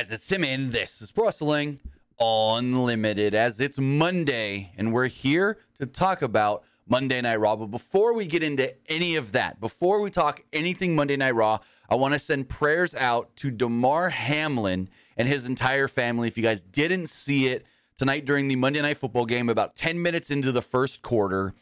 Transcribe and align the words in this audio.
guys? 0.00 0.10
It's 0.10 0.26
Tim, 0.26 0.44
and 0.44 0.72
this 0.72 1.02
is 1.02 1.12
Wrestling 1.14 1.78
Unlimited. 2.18 3.34
As 3.34 3.60
it's 3.60 3.78
Monday, 3.78 4.72
and 4.78 4.94
we're 4.94 5.08
here 5.08 5.58
to 5.78 5.84
talk 5.84 6.22
about 6.22 6.64
Monday 6.88 7.20
Night 7.20 7.38
Raw. 7.38 7.54
But 7.54 7.66
before 7.66 8.14
we 8.14 8.26
get 8.26 8.42
into 8.42 8.72
any 8.90 9.16
of 9.16 9.32
that, 9.32 9.60
before 9.60 10.00
we 10.00 10.10
talk 10.10 10.42
anything 10.54 10.94
Monday 10.96 11.18
Night 11.18 11.34
Raw, 11.34 11.58
I 11.90 11.96
want 11.96 12.14
to 12.14 12.18
send 12.18 12.48
prayers 12.48 12.94
out 12.94 13.36
to 13.36 13.50
Damar 13.50 14.08
Hamlin 14.08 14.88
and 15.18 15.28
his 15.28 15.44
entire 15.44 15.86
family. 15.86 16.28
If 16.28 16.38
you 16.38 16.42
guys 16.42 16.62
didn't 16.62 17.10
see 17.10 17.48
it 17.48 17.66
tonight 17.98 18.24
during 18.24 18.48
the 18.48 18.56
Monday 18.56 18.80
Night 18.80 18.96
Football 18.96 19.26
game, 19.26 19.50
about 19.50 19.76
10 19.76 20.00
minutes 20.00 20.30
into 20.30 20.50
the 20.50 20.62
first 20.62 21.02
quarter, 21.02 21.52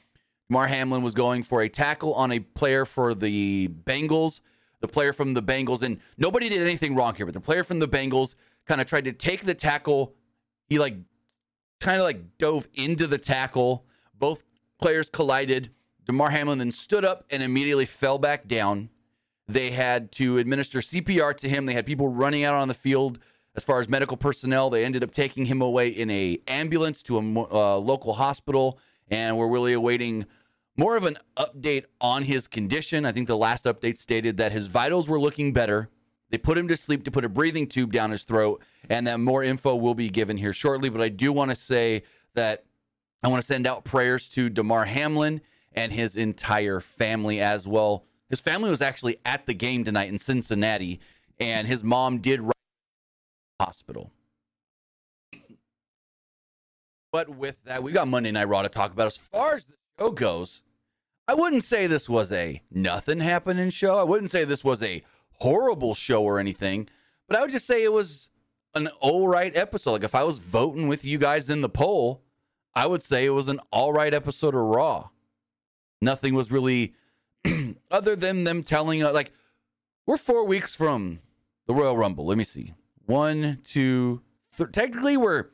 Damar 0.49 0.69
Hamlin 0.69 1.03
was 1.03 1.15
going 1.15 1.43
for 1.43 1.61
a 1.61 1.69
tackle 1.69 2.15
on 2.15 2.31
a 2.31 2.39
player 2.39 2.85
for 2.85 3.15
the 3.15 3.67
Bengals 3.67 4.39
the 4.81 4.89
player 4.89 5.13
from 5.13 5.35
the 5.35 5.43
Bengals, 5.43 5.83
and 5.83 5.99
nobody 6.17 6.49
did 6.49 6.63
anything 6.63 6.95
wrong 6.95 7.15
here, 7.15 7.27
but 7.27 7.35
the 7.35 7.41
player 7.41 7.65
from 7.65 7.79
the 7.79 7.89
Bengals 7.89 8.35
kind 8.67 8.81
of 8.81 8.87
tried 8.87 9.05
to 9.05 9.13
take 9.13 9.45
the 9.45 9.55
tackle. 9.55 10.15
He 10.67 10.79
like 10.79 10.97
kind 11.81 11.99
of 11.99 12.05
like 12.05 12.39
dove 12.39 12.69
into 12.75 13.07
the 13.07 13.19
tackle. 13.19 13.87
Both 14.15 14.45
players 14.81 15.09
collided. 15.09 15.71
Damar 16.07 16.31
Hamlin 16.31 16.59
then 16.59 16.73
stood 16.73 17.05
up 17.05 17.25
and 17.31 17.43
immediately 17.43 17.85
fell 17.85 18.19
back 18.19 18.47
down. 18.49 18.91
They 19.47 19.71
had 19.71 20.13
to 20.13 20.39
administer 20.39 20.81
CPR 20.81 21.37
to 21.39 21.49
him. 21.49 21.67
They 21.67 21.73
had 21.73 21.87
people 21.87 22.09
running 22.09 22.45
out 22.45 22.55
on 22.55 22.69
the 22.69 22.75
field 22.75 23.19
as 23.55 23.65
far 23.65 23.81
as 23.81 23.89
medical 23.89 24.17
personnel. 24.17 24.71
They 24.71 24.85
ended 24.85 25.03
up 25.03 25.11
taking 25.11 25.47
him 25.47 25.63
away 25.63 25.89
in 25.89 26.11
a 26.11 26.39
ambulance 26.47 27.03
to 27.05 27.19
a 27.19 27.21
uh, 27.21 27.79
local 27.79 28.15
hospital, 28.15 28.79
and 29.11 29.37
we're 29.37 29.49
really 29.49 29.73
awaiting 29.73 30.27
more 30.79 30.97
of 30.97 31.05
an 31.05 31.19
update 31.37 31.85
on 32.01 32.23
his 32.23 32.47
condition. 32.47 33.05
I 33.05 33.13
think 33.13 33.27
the 33.27 33.37
last 33.37 33.65
update 33.65 33.99
stated 33.99 34.37
that 34.39 34.53
his 34.53 34.69
vitals 34.69 35.09
were 35.09 35.21
looking 35.21 35.53
better. 35.53 35.91
They 36.31 36.39
put 36.39 36.57
him 36.57 36.69
to 36.69 36.77
sleep 36.77 37.05
to 37.05 37.11
put 37.11 37.25
a 37.25 37.29
breathing 37.29 37.67
tube 37.67 37.93
down 37.93 38.13
his 38.13 38.23
throat, 38.23 38.63
and 38.89 39.07
that 39.07 39.19
more 39.19 39.43
info 39.43 39.75
will 39.75 39.95
be 39.95 40.09
given 40.09 40.37
here 40.37 40.53
shortly. 40.53 40.89
But 40.89 41.01
I 41.01 41.09
do 41.09 41.33
want 41.33 41.51
to 41.51 41.57
say 41.57 42.05
that 42.35 42.65
I 43.23 43.29
want 43.29 43.43
to 43.43 43.47
send 43.47 43.67
out 43.67 43.85
prayers 43.85 44.29
to 44.31 44.49
Damar 44.49 44.85
Hamlin 44.85 45.41
and 45.73 45.91
his 45.91 46.17
entire 46.17 46.81
family 46.81 47.41
as 47.41 47.67
well. 47.67 48.05
His 48.31 48.41
family 48.41 48.71
was 48.71 48.81
actually 48.83 49.19
at 49.25 49.47
the 49.47 49.55
game 49.55 49.85
tonight 49.85 50.11
in 50.11 50.19
Cincinnati, 50.19 51.01
and 51.41 51.67
his 51.67 51.83
mom 51.83 52.19
did 52.19 52.41
ride 52.41 52.53
hospital. 53.59 54.13
But 57.11 57.31
with 57.31 57.65
that, 57.65 57.83
we 57.83 57.91
got 57.91 58.07
Monday 58.07 58.31
Night 58.31 58.49
Raw 58.49 58.63
to 58.63 58.69
talk 58.69 58.93
about. 58.93 59.07
As 59.07 59.17
far 59.17 59.55
as 59.55 59.65
the 59.65 59.75
show 59.99 60.11
goes, 60.11 60.63
I 61.29 61.35
wouldn't 61.35 61.65
say 61.65 61.87
this 61.87 62.09
was 62.09 62.33
a 62.33 62.63
nothing 62.71 63.21
happening 63.21 63.69
show. 63.69 63.99
I 63.99 64.03
wouldn't 64.03 64.31
say 64.31 64.45
this 64.45 64.65
was 64.65 64.83
a 64.83 65.05
horrible 65.33 65.95
show 65.95 66.25
or 66.25 66.39
anything, 66.39 66.89
but 67.29 67.37
I 67.37 67.43
would 67.43 67.51
just 67.51 67.67
say 67.67 67.85
it 67.85 67.93
was 67.93 68.31
an 68.75 68.89
all 69.01 69.29
right 69.29 69.55
episode. 69.55 69.93
Like 69.93 70.05
if 70.05 70.15
I 70.15 70.25
was 70.25 70.39
voting 70.39 70.89
with 70.89 71.05
you 71.05 71.19
guys 71.19 71.51
in 71.51 71.61
the 71.61 71.69
poll, 71.69 72.23
I 72.75 72.87
would 72.87 73.03
say 73.03 73.27
it 73.27 73.31
was 73.31 73.47
an 73.49 73.61
all 73.71 73.93
right 73.93 74.15
episode 74.15 74.55
of 74.55 74.63
Raw. 74.63 75.11
Nothing 76.01 76.33
was 76.35 76.51
really 76.51 76.95
other 77.91 78.17
than 78.17 78.45
them 78.45 78.63
telling 78.63 79.03
uh, 79.03 79.13
like 79.13 79.33
we're 80.07 80.17
four 80.17 80.47
weeks 80.47 80.75
from 80.75 81.21
the 81.67 81.75
Royal 81.75 81.97
Rumble. 81.97 82.25
Let 82.25 82.39
me 82.39 82.45
see. 82.45 82.73
One, 83.05 83.59
two, 83.65 84.23
technically 84.73 85.19
we're 85.19 85.49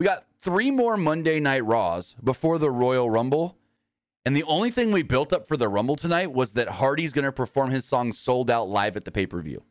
we 0.00 0.06
got 0.06 0.26
three 0.40 0.72
more 0.72 0.96
Monday 0.96 1.38
Night 1.38 1.64
Raws 1.64 2.16
before 2.22 2.58
the 2.58 2.70
Royal 2.70 3.08
Rumble. 3.08 3.57
And 4.28 4.36
the 4.36 4.44
only 4.44 4.70
thing 4.70 4.92
we 4.92 5.02
built 5.02 5.32
up 5.32 5.48
for 5.48 5.56
the 5.56 5.70
Rumble 5.70 5.96
tonight 5.96 6.32
was 6.32 6.52
that 6.52 6.68
Hardy's 6.68 7.14
going 7.14 7.24
to 7.24 7.32
perform 7.32 7.70
his 7.70 7.86
song 7.86 8.12
sold 8.12 8.50
out 8.50 8.68
live 8.68 8.94
at 8.94 9.06
the 9.06 9.10
pay 9.10 9.24
per 9.24 9.40
view. 9.40 9.62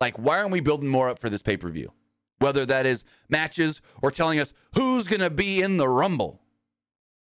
Like, 0.00 0.16
why 0.16 0.38
aren't 0.38 0.52
we 0.52 0.60
building 0.60 0.88
more 0.88 1.08
up 1.08 1.18
for 1.18 1.28
this 1.28 1.42
pay 1.42 1.56
per 1.56 1.68
view? 1.68 1.90
Whether 2.38 2.64
that 2.64 2.86
is 2.86 3.04
matches 3.28 3.82
or 4.00 4.12
telling 4.12 4.38
us 4.38 4.52
who's 4.76 5.08
going 5.08 5.18
to 5.18 5.30
be 5.30 5.60
in 5.60 5.78
the 5.78 5.88
Rumble. 5.88 6.40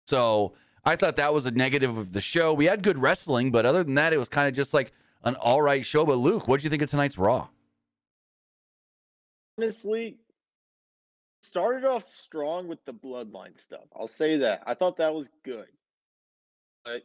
So 0.06 0.52
I 0.84 0.98
thought 0.98 1.16
that 1.16 1.34
was 1.34 1.46
a 1.46 1.52
negative 1.52 1.98
of 1.98 2.12
the 2.12 2.20
show. 2.20 2.54
We 2.54 2.66
had 2.66 2.84
good 2.84 3.00
wrestling, 3.00 3.52
but 3.52 3.66
other 3.66 3.86
than 3.86 3.96
that, 3.96 4.12
it 4.12 4.18
was 4.18 4.28
kind 4.28 4.50
of 4.50 4.54
just 4.54 4.74
like 4.74 4.92
an 5.24 5.36
all 5.36 5.62
right 5.62 5.86
show. 5.86 6.06
But 6.06 6.16
Luke, 6.16 6.50
what 6.50 6.60
do 6.60 6.66
you 6.66 6.70
think 6.70 6.82
of 6.82 6.90
tonight's 6.90 7.18
Raw? 7.18 7.48
Honestly, 9.58 10.18
started 11.42 11.86
off 11.86 12.06
strong 12.06 12.68
with 12.68 12.84
the 12.84 12.94
bloodline 12.94 13.58
stuff. 13.58 13.86
I'll 13.98 14.08
say 14.08 14.36
that. 14.40 14.62
I 14.68 14.74
thought 14.74 14.98
that 14.98 15.14
was 15.14 15.30
good. 15.46 15.68
But 16.90 17.04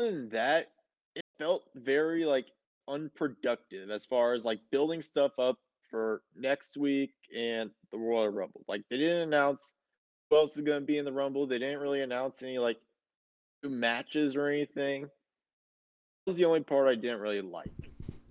other 0.00 0.12
than 0.12 0.28
that, 0.30 0.72
it 1.14 1.24
felt 1.38 1.64
very 1.74 2.24
like 2.24 2.46
unproductive 2.88 3.90
as 3.90 4.04
far 4.04 4.34
as 4.34 4.44
like 4.44 4.60
building 4.70 5.02
stuff 5.02 5.32
up 5.38 5.58
for 5.90 6.22
next 6.36 6.76
week 6.76 7.12
and 7.36 7.70
the 7.90 7.98
Royal 7.98 8.28
Rumble. 8.28 8.62
Like 8.68 8.82
they 8.90 8.98
didn't 8.98 9.22
announce 9.22 9.72
who 10.28 10.36
else 10.36 10.56
is 10.56 10.62
going 10.62 10.80
to 10.80 10.86
be 10.86 10.98
in 10.98 11.04
the 11.04 11.12
Rumble. 11.12 11.46
They 11.46 11.58
didn't 11.58 11.80
really 11.80 12.02
announce 12.02 12.42
any 12.42 12.58
like 12.58 12.78
new 13.62 13.70
matches 13.70 14.36
or 14.36 14.48
anything. 14.48 15.02
That 15.02 15.10
was 16.26 16.36
the 16.36 16.44
only 16.44 16.60
part 16.60 16.88
I 16.88 16.96
didn't 16.96 17.20
really 17.20 17.40
like. 17.40 17.70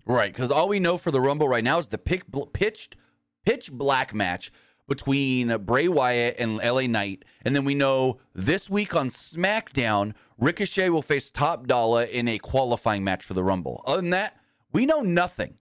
Right, 0.05 0.31
because 0.31 0.51
all 0.51 0.67
we 0.67 0.79
know 0.79 0.97
for 0.97 1.09
the 1.09 1.21
Rumble 1.21 1.47
right 1.47 1.63
now 1.63 1.79
is 1.79 1.87
the 1.87 1.97
pick, 1.97 2.25
pitched 2.53 2.95
pitch 3.43 3.71
black 3.71 4.13
match 4.13 4.51
between 4.87 5.55
Bray 5.59 5.87
Wyatt 5.87 6.35
and 6.37 6.57
LA 6.57 6.81
Knight. 6.81 7.25
And 7.43 7.55
then 7.55 7.65
we 7.65 7.75
know 7.75 8.19
this 8.33 8.69
week 8.69 8.95
on 8.95 9.09
SmackDown, 9.09 10.13
Ricochet 10.37 10.89
will 10.89 11.01
face 11.01 11.31
Top 11.31 11.67
Dolla 11.67 12.05
in 12.05 12.27
a 12.27 12.37
qualifying 12.37 13.03
match 13.03 13.23
for 13.23 13.33
the 13.33 13.43
Rumble. 13.43 13.81
Other 13.85 14.01
than 14.01 14.11
that, 14.11 14.37
we 14.71 14.85
know 14.85 15.01
nothing. 15.01 15.55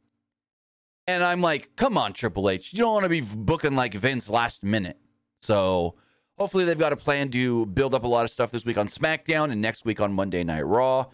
And 1.07 1.23
I'm 1.23 1.41
like, 1.41 1.77
come 1.77 1.99
on, 1.99 2.12
Triple 2.12 2.49
H. 2.49 2.73
You 2.73 2.81
don't 2.81 2.93
want 2.93 3.05
to 3.05 3.09
be 3.09 3.21
booking 3.21 3.77
like 3.77 3.95
Vince 3.95 4.29
last 4.29 4.65
minute. 4.65 4.99
So 5.41 5.97
hopefully 6.39 6.65
they've 6.65 6.79
got 6.79 6.93
a 6.93 6.97
plan 6.97 7.31
to 7.31 7.67
build 7.67 7.95
up 7.95 8.05
a 8.05 8.09
lot 8.09 8.25
of 8.25 8.31
stuff 8.31 8.51
this 8.51 8.65
week 8.65 8.79
on 8.79 8.89
SmackDown 8.89 9.51
and 9.51 9.61
next 9.61 9.85
week 9.85 10.01
on 10.01 10.12
Monday 10.15 10.45
Night 10.45 10.67
Raw. 10.67 11.06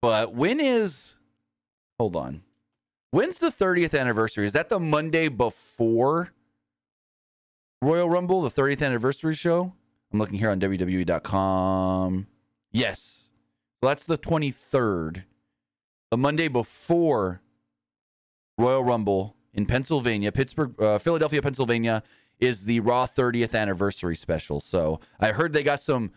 But 0.00 0.34
when 0.34 0.60
is. 0.60 1.16
Hold 1.98 2.14
on. 2.14 2.42
When's 3.10 3.38
the 3.38 3.50
30th 3.50 3.98
anniversary? 3.98 4.46
Is 4.46 4.52
that 4.52 4.68
the 4.68 4.78
Monday 4.78 5.28
before 5.28 6.32
Royal 7.80 8.08
Rumble, 8.08 8.42
the 8.42 8.50
30th 8.50 8.82
anniversary 8.82 9.34
show. 9.34 9.72
I'm 10.12 10.18
looking 10.18 10.38
here 10.38 10.50
on 10.50 10.60
WWE.com. 10.60 12.26
Yes. 12.72 13.30
So 13.80 13.88
that's 13.88 14.04
the 14.06 14.18
23rd. 14.18 15.24
The 16.10 16.16
Monday 16.16 16.48
before 16.48 17.42
Royal 18.56 18.82
Rumble 18.82 19.36
in 19.54 19.66
Pennsylvania, 19.66 20.32
Pittsburgh, 20.32 20.80
uh, 20.80 20.98
Philadelphia, 20.98 21.42
Pennsylvania, 21.42 22.02
is 22.40 22.64
the 22.64 22.80
Raw 22.80 23.06
30th 23.06 23.54
anniversary 23.54 24.16
special. 24.16 24.60
So 24.60 25.00
I 25.20 25.32
heard 25.32 25.52
they 25.52 25.62
got 25.62 25.80
some 25.80 26.12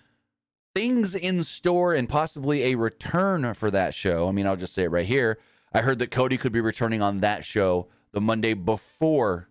things 0.73 1.13
in 1.13 1.43
store 1.43 1.93
and 1.93 2.07
possibly 2.07 2.71
a 2.71 2.75
return 2.75 3.53
for 3.53 3.69
that 3.71 3.93
show. 3.93 4.27
I 4.27 4.31
mean, 4.31 4.47
I'll 4.47 4.55
just 4.55 4.73
say 4.73 4.83
it 4.83 4.91
right 4.91 5.05
here. 5.05 5.37
I 5.73 5.81
heard 5.81 5.99
that 5.99 6.11
Cody 6.11 6.37
could 6.37 6.51
be 6.51 6.61
returning 6.61 7.01
on 7.01 7.19
that 7.19 7.45
show 7.45 7.87
the 8.11 8.21
Monday 8.21 8.53
before 8.53 9.49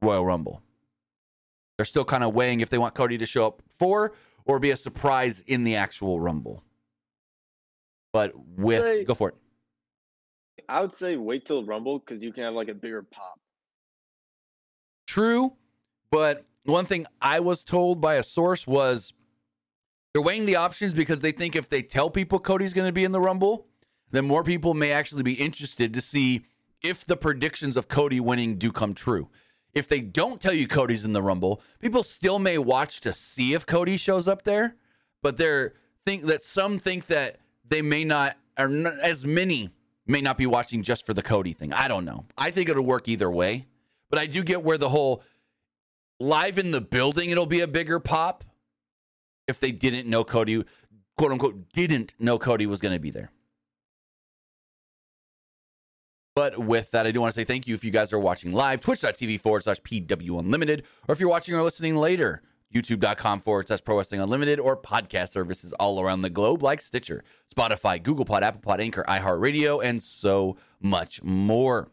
Royal 0.00 0.24
Rumble. 0.24 0.62
They're 1.80 1.86
still 1.86 2.04
kind 2.04 2.22
of 2.22 2.34
weighing 2.34 2.60
if 2.60 2.68
they 2.68 2.76
want 2.76 2.94
Cody 2.94 3.16
to 3.16 3.24
show 3.24 3.46
up 3.46 3.62
for 3.70 4.12
or 4.44 4.58
be 4.58 4.70
a 4.70 4.76
surprise 4.76 5.40
in 5.46 5.64
the 5.64 5.76
actual 5.76 6.20
Rumble. 6.20 6.62
But 8.12 8.34
with 8.36 8.82
say, 8.82 9.04
go 9.04 9.14
for 9.14 9.30
it. 9.30 9.34
I 10.68 10.82
would 10.82 10.92
say 10.92 11.16
wait 11.16 11.46
till 11.46 11.64
Rumble 11.64 11.98
because 11.98 12.22
you 12.22 12.34
can 12.34 12.44
have 12.44 12.52
like 12.52 12.68
a 12.68 12.74
bigger 12.74 13.02
pop. 13.02 13.40
True, 15.06 15.54
but 16.10 16.44
one 16.64 16.84
thing 16.84 17.06
I 17.22 17.40
was 17.40 17.64
told 17.64 17.98
by 17.98 18.16
a 18.16 18.22
source 18.22 18.66
was 18.66 19.14
they're 20.12 20.20
weighing 20.20 20.44
the 20.44 20.56
options 20.56 20.92
because 20.92 21.20
they 21.20 21.32
think 21.32 21.56
if 21.56 21.70
they 21.70 21.80
tell 21.80 22.10
people 22.10 22.40
Cody's 22.40 22.74
going 22.74 22.88
to 22.88 22.92
be 22.92 23.04
in 23.04 23.12
the 23.12 23.22
Rumble, 23.22 23.68
then 24.10 24.26
more 24.26 24.44
people 24.44 24.74
may 24.74 24.92
actually 24.92 25.22
be 25.22 25.32
interested 25.32 25.94
to 25.94 26.02
see 26.02 26.44
if 26.82 27.06
the 27.06 27.16
predictions 27.16 27.74
of 27.74 27.88
Cody 27.88 28.20
winning 28.20 28.58
do 28.58 28.70
come 28.70 28.92
true 28.92 29.30
if 29.74 29.88
they 29.88 30.00
don't 30.00 30.40
tell 30.40 30.52
you 30.52 30.66
Cody's 30.66 31.04
in 31.04 31.12
the 31.12 31.22
Rumble, 31.22 31.62
people 31.78 32.02
still 32.02 32.38
may 32.38 32.58
watch 32.58 33.00
to 33.02 33.12
see 33.12 33.54
if 33.54 33.66
Cody 33.66 33.96
shows 33.96 34.26
up 34.26 34.42
there, 34.42 34.76
but 35.22 35.36
they're 35.36 35.74
think 36.04 36.24
that 36.26 36.42
some 36.42 36.78
think 36.78 37.06
that 37.06 37.38
they 37.68 37.82
may 37.82 38.04
not 38.04 38.36
or 38.58 38.68
not, 38.68 38.98
as 39.00 39.24
many 39.24 39.70
may 40.06 40.20
not 40.20 40.36
be 40.36 40.46
watching 40.46 40.82
just 40.82 41.06
for 41.06 41.14
the 41.14 41.22
Cody 41.22 41.52
thing. 41.52 41.72
I 41.72 41.88
don't 41.88 42.04
know. 42.04 42.24
I 42.36 42.50
think 42.50 42.68
it'll 42.68 42.84
work 42.84 43.08
either 43.08 43.30
way, 43.30 43.66
but 44.08 44.18
I 44.18 44.26
do 44.26 44.42
get 44.42 44.62
where 44.62 44.78
the 44.78 44.88
whole 44.88 45.22
live 46.18 46.58
in 46.58 46.70
the 46.70 46.80
building 46.80 47.30
it'll 47.30 47.46
be 47.46 47.60
a 47.60 47.68
bigger 47.68 47.98
pop 47.98 48.44
if 49.48 49.58
they 49.58 49.72
didn't 49.72 50.08
know 50.08 50.22
Cody 50.22 50.64
quote 51.16 51.32
unquote 51.32 51.72
didn't 51.72 52.14
know 52.18 52.38
Cody 52.38 52.66
was 52.66 52.80
going 52.80 52.94
to 52.94 53.00
be 53.00 53.10
there. 53.10 53.30
But 56.34 56.58
with 56.58 56.90
that, 56.92 57.06
I 57.06 57.12
do 57.12 57.20
want 57.20 57.34
to 57.34 57.40
say 57.40 57.44
thank 57.44 57.66
you 57.66 57.74
if 57.74 57.84
you 57.84 57.90
guys 57.90 58.12
are 58.12 58.18
watching 58.18 58.52
live, 58.52 58.80
twitch.tv 58.80 59.40
forward 59.40 59.64
slash 59.64 59.80
PW 59.80 60.38
Unlimited, 60.38 60.84
or 61.08 61.12
if 61.12 61.20
you're 61.20 61.28
watching 61.28 61.54
or 61.54 61.62
listening 61.62 61.96
later, 61.96 62.42
youtube.com 62.74 63.40
forward 63.40 63.66
slash 63.66 63.82
Pro 63.82 63.96
Wrestling 63.96 64.20
Unlimited, 64.20 64.60
or 64.60 64.76
podcast 64.76 65.30
services 65.30 65.72
all 65.74 66.00
around 66.00 66.22
the 66.22 66.30
globe 66.30 66.62
like 66.62 66.80
Stitcher, 66.80 67.24
Spotify, 67.52 68.00
Google 68.00 68.24
Pod, 68.24 68.44
Apple 68.44 68.60
Pod, 68.60 68.80
Anchor, 68.80 69.04
iHeartRadio, 69.08 69.84
and 69.84 70.00
so 70.00 70.56
much 70.80 71.22
more. 71.22 71.90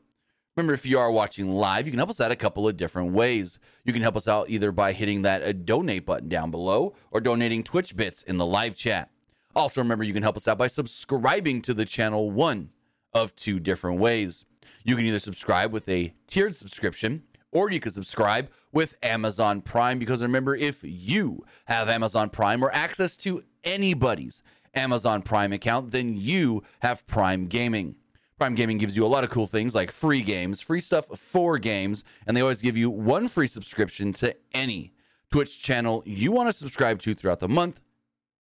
Remember, 0.56 0.74
if 0.74 0.86
you 0.86 0.98
are 0.98 1.12
watching 1.12 1.51
live, 1.51 1.86
you 1.86 1.92
can 1.92 2.00
help 2.00 2.10
us 2.10 2.22
out 2.22 2.31
a 2.31 2.36
couple 2.36 2.68
of 2.68 2.78
different 2.78 3.13
ways. 3.13 3.60
You 3.86 3.94
can 3.94 4.01
help 4.01 4.16
us 4.16 4.28
out 4.28 4.50
either 4.50 4.72
by 4.72 4.92
hitting 4.92 5.24
that 5.24 5.44
uh, 5.44 5.51
donate 5.51 6.06
button 6.06 6.30
down 6.30 6.51
below 6.51 6.95
or 7.12 7.22
donating 7.22 7.63
Twitch 7.63 7.95
bits 7.95 8.24
in 8.24 8.38
the 8.38 8.45
live 8.45 8.75
chat. 8.75 9.10
Also, 9.56 9.81
remember, 9.81 10.04
you 10.04 10.13
can 10.13 10.24
help 10.24 10.38
us 10.38 10.48
out 10.48 10.57
by 10.57 10.68
subscribing 10.68 11.62
to 11.63 11.74
the 11.74 11.86
channel 11.86 12.31
one 12.31 12.69
of 13.17 13.35
two 13.35 13.59
different 13.59 13.99
ways. 13.99 14.45
You 14.83 14.95
can 14.95 15.05
either 15.05 15.19
subscribe 15.19 15.73
with 15.73 15.89
a 15.89 16.13
tiered 16.27 16.55
subscription 16.55 17.23
or 17.51 17.71
you 17.71 17.79
can 17.79 17.91
subscribe 17.91 18.49
with 18.71 18.95
Amazon 19.01 19.61
Prime 19.61 19.97
because 19.99 20.21
remember, 20.21 20.55
if 20.55 20.81
you 20.83 21.43
have 21.65 21.89
Amazon 21.89 22.29
Prime 22.29 22.63
or 22.63 22.71
access 22.71 23.17
to 23.17 23.43
anybody's 23.63 24.43
Amazon 24.75 25.21
Prime 25.23 25.51
account, 25.51 25.91
then 25.91 26.15
you 26.15 26.63
have 26.81 27.05
Prime 27.07 27.47
Gaming. 27.47 27.95
Prime 28.37 28.53
Gaming 28.53 28.77
gives 28.77 28.95
you 28.95 29.03
a 29.03 29.07
lot 29.07 29.23
of 29.23 29.31
cool 29.31 29.47
things 29.47 29.73
like 29.73 29.89
free 29.89 30.21
games, 30.21 30.61
free 30.61 30.79
stuff 30.79 31.07
for 31.17 31.57
games, 31.57 32.03
and 32.27 32.37
they 32.37 32.41
always 32.41 32.61
give 32.61 32.77
you 32.77 32.89
one 32.89 33.27
free 33.27 33.47
subscription 33.47 34.13
to 34.13 34.35
any 34.53 34.93
Twitch 35.31 35.61
channel 35.61 36.03
you 36.05 36.31
want 36.31 36.47
to 36.47 36.53
subscribe 36.53 37.01
to 37.01 37.15
throughout 37.15 37.39
the 37.39 37.49
month, 37.49 37.81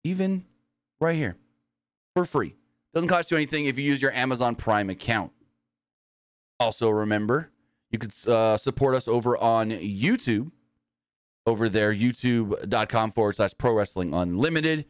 even 0.05 0.45
right 1.01 1.17
here 1.17 1.37
for 2.15 2.25
free. 2.25 2.55
Doesn't 2.95 3.09
cost 3.09 3.31
you 3.31 3.37
anything 3.37 3.67
if 3.67 3.79
you 3.79 3.85
use 3.85 4.03
your 4.03 4.13
Amazon 4.13 4.55
Prime 4.55 4.91
account. 4.91 5.33
Also, 6.61 6.91
remember, 6.91 7.51
you 7.91 7.99
could 7.99 8.13
uh, 8.29 8.57
support 8.57 8.95
us 8.95 9.09
over 9.09 9.37
on 9.37 9.71
YouTube. 9.71 10.51
Over 11.45 11.69
there, 11.69 11.93
youtube.com 11.93 13.11
forward 13.11 13.35
slash 13.35 13.51
pro 13.59 13.73
wrestling 13.73 14.15
unlimited. 14.15 14.85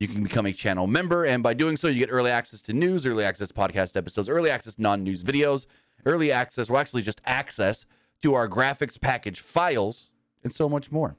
You 0.00 0.08
can 0.08 0.22
become 0.22 0.46
a 0.46 0.52
channel 0.52 0.86
member, 0.86 1.24
and 1.24 1.42
by 1.42 1.52
doing 1.52 1.76
so, 1.76 1.88
you 1.88 1.98
get 1.98 2.10
early 2.10 2.30
access 2.30 2.62
to 2.62 2.72
news, 2.72 3.06
early 3.06 3.24
access 3.24 3.52
podcast 3.52 3.94
episodes, 3.94 4.28
early 4.28 4.48
access 4.48 4.78
non 4.78 5.02
news 5.04 5.22
videos, 5.22 5.66
early 6.06 6.32
access, 6.32 6.70
well, 6.70 6.80
actually, 6.80 7.02
just 7.02 7.20
access 7.26 7.84
to 8.22 8.32
our 8.34 8.48
graphics 8.48 8.98
package 8.98 9.40
files, 9.40 10.10
and 10.42 10.52
so 10.52 10.68
much 10.68 10.90
more. 10.90 11.16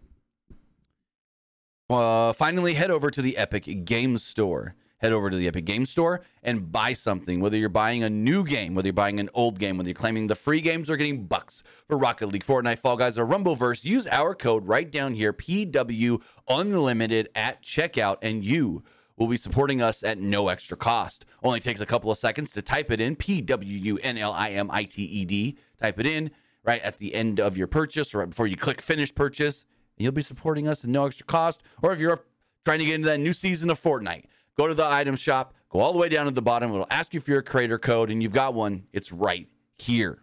Uh, 1.89 2.33
finally, 2.33 2.73
head 2.73 2.89
over 2.91 3.11
to 3.11 3.21
the 3.21 3.37
Epic 3.37 3.85
Games 3.85 4.23
Store. 4.23 4.75
Head 4.99 5.11
over 5.11 5.29
to 5.29 5.37
the 5.37 5.47
Epic 5.47 5.65
Games 5.65 5.91
Store 5.91 6.21
and 6.41 6.71
buy 6.71 6.93
something. 6.93 7.39
Whether 7.39 7.57
you're 7.57 7.69
buying 7.69 8.03
a 8.03 8.09
new 8.09 8.43
game, 8.43 8.73
whether 8.73 8.87
you're 8.87 8.93
buying 8.93 9.19
an 9.19 9.29
old 9.33 9.59
game, 9.59 9.77
whether 9.77 9.89
you're 9.89 9.95
claiming 9.95 10.25
the 10.25 10.35
free 10.35 10.59
games 10.59 10.89
or 10.89 10.97
getting 10.97 11.25
bucks 11.25 11.61
for 11.87 11.97
Rocket 11.97 12.27
League, 12.27 12.43
Fortnite, 12.43 12.79
Fall 12.79 12.97
Guys, 12.97 13.19
or 13.19 13.27
Rumbleverse, 13.27 13.85
use 13.85 14.07
our 14.07 14.33
code 14.33 14.67
right 14.67 14.89
down 14.89 15.13
here, 15.13 15.33
PW 15.33 16.21
Unlimited 16.49 17.29
at 17.35 17.61
checkout, 17.61 18.17
and 18.23 18.43
you 18.43 18.83
will 19.17 19.27
be 19.27 19.37
supporting 19.37 19.81
us 19.81 20.03
at 20.03 20.17
no 20.17 20.47
extra 20.47 20.77
cost. 20.77 21.25
Only 21.43 21.59
takes 21.59 21.81
a 21.81 21.85
couple 21.85 22.11
of 22.11 22.17
seconds 22.17 22.51
to 22.53 22.61
type 22.61 22.91
it 22.91 22.99
in, 22.99 23.15
P 23.15 23.41
W 23.41 23.77
U 23.77 23.99
N 24.01 24.17
L 24.17 24.33
I 24.33 24.49
M 24.49 24.71
I 24.71 24.83
T 24.83 25.03
E 25.03 25.25
D. 25.25 25.57
Type 25.79 25.99
it 25.99 26.07
in 26.07 26.31
right 26.63 26.81
at 26.81 26.97
the 26.97 27.13
end 27.13 27.39
of 27.39 27.57
your 27.57 27.67
purchase 27.67 28.15
or 28.15 28.19
right 28.19 28.29
before 28.29 28.47
you 28.47 28.57
click 28.57 28.81
finish 28.81 29.13
purchase, 29.13 29.65
and 29.97 30.03
you'll 30.03 30.11
be 30.11 30.21
supporting 30.21 30.67
us 30.67 30.83
at 30.83 30.89
no 30.89 31.05
extra 31.05 31.25
cost. 31.25 31.61
Or 31.81 31.93
if 31.93 31.99
you're 31.99 32.23
trying 32.65 32.79
to 32.79 32.85
get 32.85 32.95
into 32.95 33.07
that 33.09 33.19
new 33.19 33.33
season 33.33 33.69
of 33.69 33.79
Fortnite, 33.79 34.25
go 34.57 34.67
to 34.67 34.73
the 34.73 34.85
item 34.85 35.15
shop, 35.15 35.53
go 35.69 35.79
all 35.79 35.93
the 35.93 35.99
way 35.99 36.09
down 36.09 36.25
to 36.25 36.31
the 36.31 36.41
bottom. 36.41 36.73
It'll 36.73 36.87
ask 36.89 37.13
you 37.13 37.19
for 37.19 37.31
your 37.31 37.41
creator 37.41 37.77
code, 37.77 38.09
and 38.09 38.21
you've 38.21 38.33
got 38.33 38.53
one. 38.53 38.83
It's 38.91 39.11
right 39.11 39.47
here. 39.77 40.19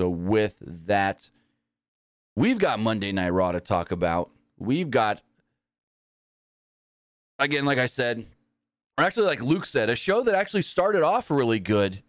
So, 0.00 0.08
with 0.08 0.56
that, 0.60 1.30
we've 2.34 2.58
got 2.58 2.80
Monday 2.80 3.12
Night 3.12 3.30
Raw 3.30 3.52
to 3.52 3.60
talk 3.60 3.92
about. 3.92 4.30
We've 4.58 4.90
got, 4.90 5.22
again, 7.38 7.64
like 7.64 7.78
I 7.78 7.86
said, 7.86 8.26
or 8.98 9.04
actually, 9.04 9.26
like 9.26 9.42
Luke 9.42 9.66
said, 9.66 9.90
a 9.90 9.96
show 9.96 10.22
that 10.22 10.34
actually 10.34 10.62
started 10.62 11.02
off 11.02 11.30
really 11.30 11.60
good 11.60 12.02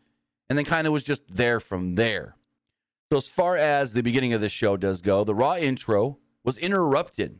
and 0.50 0.58
then 0.58 0.66
kind 0.66 0.88
of 0.88 0.94
was 0.94 1.04
just 1.04 1.22
there 1.28 1.60
from 1.60 1.96
there. 1.96 2.36
So, 3.12 3.18
as 3.18 3.30
far 3.30 3.58
as 3.58 3.94
the 3.94 4.02
beginning 4.02 4.34
of 4.34 4.42
the 4.42 4.50
show 4.50 4.78
does 4.78 5.02
go, 5.02 5.24
the 5.24 5.36
Raw 5.36 5.56
intro 5.56 6.18
was 6.44 6.58
interrupted 6.58 7.40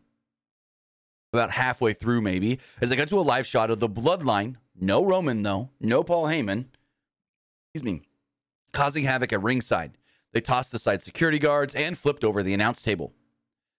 about 1.34 1.52
halfway 1.52 1.94
through, 1.94 2.22
maybe, 2.22 2.60
as 2.82 2.90
they 2.90 2.96
got 2.96 3.08
to 3.10 3.20
a 3.20 3.22
live 3.22 3.48
shot 3.48 3.72
of 3.72 3.80
the 3.80 3.90
bloodline. 3.90 4.56
No 4.80 5.04
Roman, 5.04 5.44
though. 5.44 5.70
No 5.80 6.04
Paul 6.04 6.26
Heyman. 6.26 6.66
Excuse 7.74 7.84
me. 7.84 8.02
Causing 8.72 9.06
havoc 9.06 9.34
at 9.34 9.42
ringside. 9.42 9.98
They 10.32 10.42
tossed 10.42 10.74
aside 10.74 11.04
security 11.04 11.40
guards 11.40 11.76
and 11.76 11.98
flipped 11.98 12.24
over 12.24 12.42
the 12.42 12.54
announce 12.54 12.82
table. 12.82 13.14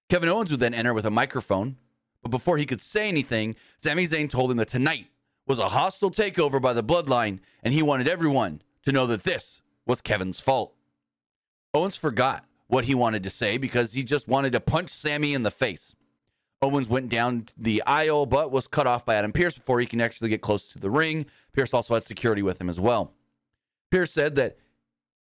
Kevin 0.08 0.28
Owens 0.28 0.50
would 0.50 0.60
then 0.60 0.74
enter 0.74 0.94
with 0.94 1.06
a 1.06 1.10
microphone, 1.10 1.76
but 2.22 2.30
before 2.30 2.58
he 2.58 2.66
could 2.66 2.80
say 2.80 3.08
anything, 3.08 3.54
Sami 3.78 4.06
Zayn 4.06 4.30
told 4.30 4.50
him 4.50 4.56
that 4.58 4.68
tonight 4.68 5.06
was 5.46 5.58
a 5.58 5.70
hostile 5.70 6.10
takeover 6.10 6.60
by 6.60 6.72
the 6.72 6.84
bloodline, 6.84 7.40
and 7.62 7.74
he 7.74 7.82
wanted 7.82 8.08
everyone 8.08 8.62
to 8.84 8.92
know 8.92 9.06
that 9.06 9.24
this 9.24 9.62
was 9.86 10.00
Kevin's 10.00 10.40
fault. 10.40 10.74
Owens 11.72 11.96
forgot 11.96 12.44
what 12.66 12.84
he 12.84 12.94
wanted 12.94 13.22
to 13.24 13.30
say 13.30 13.58
because 13.58 13.92
he 13.92 14.04
just 14.04 14.28
wanted 14.28 14.52
to 14.52 14.60
punch 14.60 14.90
Sami 14.90 15.34
in 15.34 15.42
the 15.42 15.50
face. 15.50 15.94
Owens 16.64 16.88
went 16.88 17.10
down 17.10 17.44
the 17.58 17.82
aisle, 17.86 18.24
but 18.24 18.50
was 18.50 18.66
cut 18.66 18.86
off 18.86 19.04
by 19.04 19.16
Adam 19.16 19.32
Pearce 19.32 19.54
before 19.54 19.80
he 19.80 19.86
can 19.86 20.00
actually 20.00 20.30
get 20.30 20.40
close 20.40 20.72
to 20.72 20.78
the 20.78 20.90
ring. 20.90 21.26
Pearce 21.52 21.74
also 21.74 21.92
had 21.92 22.04
security 22.04 22.40
with 22.40 22.58
him 22.58 22.70
as 22.70 22.80
well. 22.80 23.12
Pearce 23.90 24.10
said 24.10 24.34
that 24.36 24.56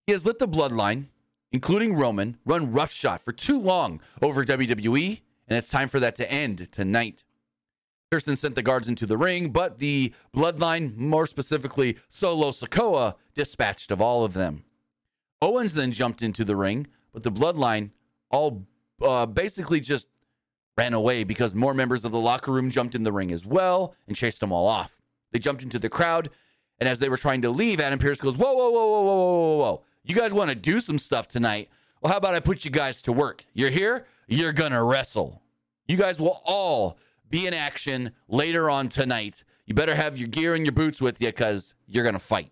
he 0.07 0.13
has 0.13 0.25
let 0.25 0.40
the 0.40 0.48
bloodline, 0.48 1.07
including 1.51 1.95
Roman, 1.95 2.38
run 2.45 2.72
roughshod 2.72 3.19
for 3.19 3.34
too 3.34 3.60
long 3.60 4.00
over 4.22 4.45
WWE, 4.45 5.19
and 5.50 5.57
it's 5.57 5.69
time 5.69 5.90
for 5.90 6.00
that 6.00 6.16
to 6.16 6.31
end 6.31 6.72
tonight. 6.72 7.25
Then 8.10 8.36
sent 8.36 8.56
the 8.56 8.62
guards 8.62 8.88
into 8.88 9.06
the 9.07 9.18
ring, 9.18 9.50
but 9.50 9.80
the 9.80 10.13
bloodline, 10.36 10.95
more 10.95 11.25
specifically 11.25 11.98
Solo 12.10 12.51
Sikoa, 12.51 13.16
dispatched 13.34 13.92
of 13.92 14.00
all 14.01 14.24
of 14.24 14.34
them. 14.34 14.63
Owens 15.42 15.74
then 15.74 15.92
jumped 15.92 16.22
into 16.22 16.45
the 16.45 16.56
ring, 16.56 16.88
but 17.12 17.24
the 17.24 17.31
bloodline 17.31 17.90
all 18.30 18.68
uh, 19.01 19.25
basically 19.25 19.81
just 19.81 20.07
ran 20.78 20.94
away 20.94 21.24
because 21.24 21.54
more 21.54 21.74
members 21.74 22.04
of 22.04 22.12
the 22.12 22.20
locker 22.20 22.52
room 22.52 22.70
jumped 22.70 22.96
in 22.96 23.04
the 23.04 23.12
ring 23.12 23.31
as 23.31 23.46
well 23.46 23.96
and 24.08 24.16
chased 24.16 24.40
them 24.40 24.52
all 24.52 24.68
off. 24.68 25.02
They 25.31 25.40
jumped 25.40 25.64
into 25.64 25.80
the 25.80 25.90
crowd, 25.90 26.30
and 26.80 26.88
as 26.88 27.00
they 27.00 27.10
were 27.10 27.18
trying 27.18 27.42
to 27.42 27.50
leave, 27.50 27.80
Adam 27.80 28.00
Pearce 28.00 28.22
goes, 28.22 28.38
Whoa, 28.38 28.54
whoa, 28.54 28.70
whoa, 28.70 28.88
whoa, 28.88 29.02
whoa, 29.02 29.16
whoa, 29.16 29.48
whoa, 29.48 29.58
whoa. 29.58 29.84
You 30.04 30.16
guys 30.16 30.34
want 30.34 30.50
to 30.50 30.56
do 30.56 30.80
some 30.80 31.00
stuff 31.00 31.28
tonight? 31.28 31.70
Well, 32.02 32.12
how 32.12 32.18
about 32.18 32.36
I 32.36 32.40
put 32.40 32.66
you 32.66 32.72
guys 32.72 33.02
to 33.04 33.14
work? 33.14 33.46
You're 33.54 33.70
here, 33.70 34.06
you're 34.28 34.52
going 34.54 34.74
to 34.74 34.84
wrestle. 34.84 35.42
You 35.88 35.98
guys 35.98 36.20
will 36.20 36.42
all 36.44 36.98
be 37.30 37.48
in 37.48 37.54
action 37.54 38.12
later 38.28 38.69
on 38.69 38.90
tonight. 38.90 39.44
You 39.66 39.74
better 39.74 39.96
have 39.96 40.18
your 40.18 40.28
gear 40.28 40.54
and 40.54 40.66
your 40.66 40.74
boots 40.74 41.02
with 41.02 41.22
you 41.22 41.28
because 41.28 41.74
you're 41.88 42.04
going 42.04 42.14
to 42.14 42.19
fight. 42.19 42.52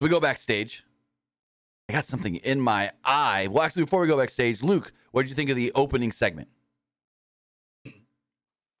We 0.00 0.08
go 0.08 0.20
backstage. 0.20 0.84
I 1.88 1.92
got 1.92 2.06
something 2.06 2.36
in 2.36 2.60
my 2.60 2.92
eye. 3.04 3.48
Well, 3.50 3.64
actually, 3.64 3.84
before 3.84 4.02
we 4.02 4.08
go 4.08 4.16
backstage, 4.16 4.62
Luke, 4.62 4.92
what 5.12 5.22
did 5.22 5.30
you 5.30 5.36
think 5.36 5.50
of 5.50 5.56
the 5.56 5.72
opening 5.74 6.12
segment? 6.12 6.48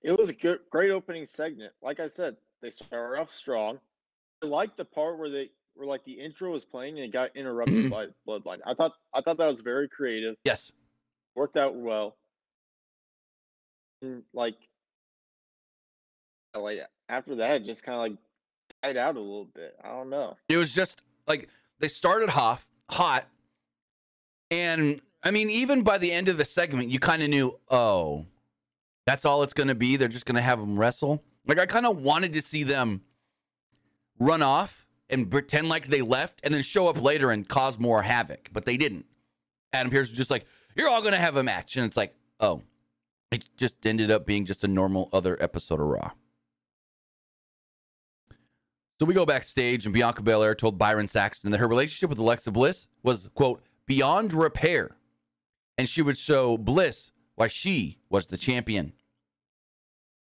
It 0.02 0.18
was 0.18 0.28
a 0.28 0.32
good, 0.32 0.60
great 0.70 0.90
opening 0.90 1.26
segment. 1.26 1.72
Like 1.82 2.00
I 2.00 2.08
said, 2.08 2.36
they 2.62 2.70
started 2.70 3.20
off 3.20 3.34
strong. 3.34 3.78
I 4.42 4.46
liked 4.46 4.76
the 4.76 4.84
part 4.84 5.18
where 5.18 5.28
they 5.28 5.50
where 5.74 5.86
like 5.86 6.04
the 6.04 6.12
intro 6.12 6.52
was 6.52 6.64
playing 6.64 6.96
and 6.96 7.04
it 7.04 7.12
got 7.12 7.36
interrupted 7.36 7.86
mm-hmm. 7.86 7.88
by 7.88 8.06
Bloodline. 8.26 8.58
I 8.66 8.74
thought 8.74 8.92
I 9.12 9.20
thought 9.20 9.38
that 9.38 9.48
was 9.48 9.60
very 9.60 9.88
creative. 9.88 10.36
Yes. 10.44 10.72
Worked 11.34 11.56
out 11.56 11.74
well. 11.74 12.16
And 14.02 14.22
like, 14.32 14.56
like 16.56 16.78
after 17.08 17.36
that, 17.36 17.56
it 17.56 17.64
just 17.64 17.82
kind 17.82 17.96
of 17.96 18.02
like 18.02 18.18
died 18.82 18.96
out 18.96 19.16
a 19.16 19.20
little 19.20 19.48
bit. 19.54 19.74
I 19.82 19.88
don't 19.88 20.10
know. 20.10 20.36
It 20.48 20.56
was 20.56 20.74
just 20.74 21.02
like 21.26 21.48
they 21.80 21.88
started 21.88 22.30
off 22.30 22.68
hot, 22.90 23.26
and 24.50 25.00
I 25.22 25.30
mean, 25.30 25.50
even 25.50 25.82
by 25.82 25.98
the 25.98 26.12
end 26.12 26.28
of 26.28 26.38
the 26.38 26.44
segment, 26.44 26.90
you 26.90 26.98
kind 26.98 27.22
of 27.22 27.28
knew, 27.28 27.58
oh, 27.68 28.26
that's 29.06 29.24
all 29.24 29.42
it's 29.42 29.52
going 29.52 29.68
to 29.68 29.74
be. 29.74 29.96
They're 29.96 30.08
just 30.08 30.26
going 30.26 30.36
to 30.36 30.42
have 30.42 30.60
them 30.60 30.78
wrestle. 30.78 31.22
Like 31.46 31.58
I 31.58 31.66
kind 31.66 31.86
of 31.86 31.98
wanted 31.98 32.32
to 32.34 32.42
see 32.42 32.62
them 32.62 33.02
run 34.18 34.42
off 34.42 34.86
and 35.10 35.30
pretend 35.30 35.68
like 35.68 35.88
they 35.88 36.02
left, 36.02 36.40
and 36.44 36.52
then 36.52 36.60
show 36.60 36.86
up 36.86 37.00
later 37.02 37.30
and 37.30 37.48
cause 37.48 37.78
more 37.78 38.02
havoc, 38.02 38.50
but 38.52 38.66
they 38.66 38.76
didn't. 38.76 39.06
Adam 39.72 39.90
Pearce 39.90 40.10
was 40.10 40.18
just 40.18 40.30
like, 40.30 40.44
"You're 40.76 40.88
all 40.90 41.00
going 41.00 41.14
to 41.14 41.18
have 41.18 41.36
a 41.36 41.42
match," 41.42 41.78
and 41.78 41.86
it's 41.86 41.96
like, 41.96 42.14
oh, 42.40 42.62
it 43.30 43.48
just 43.56 43.86
ended 43.86 44.10
up 44.10 44.26
being 44.26 44.44
just 44.44 44.64
a 44.64 44.68
normal 44.68 45.08
other 45.12 45.42
episode 45.42 45.80
of 45.80 45.86
Raw. 45.86 46.10
So 48.98 49.06
we 49.06 49.14
go 49.14 49.24
backstage, 49.24 49.86
and 49.86 49.94
Bianca 49.94 50.22
Belair 50.22 50.54
told 50.54 50.76
Byron 50.76 51.08
Saxton 51.08 51.50
that 51.52 51.58
her 51.58 51.68
relationship 51.68 52.10
with 52.10 52.18
Alexa 52.18 52.50
Bliss 52.50 52.88
was, 53.02 53.30
quote, 53.34 53.62
beyond 53.86 54.32
repair. 54.32 54.96
And 55.78 55.88
she 55.88 56.02
would 56.02 56.18
show 56.18 56.58
Bliss 56.58 57.12
why 57.36 57.48
she 57.48 57.98
was 58.10 58.26
the 58.26 58.36
champion. 58.36 58.92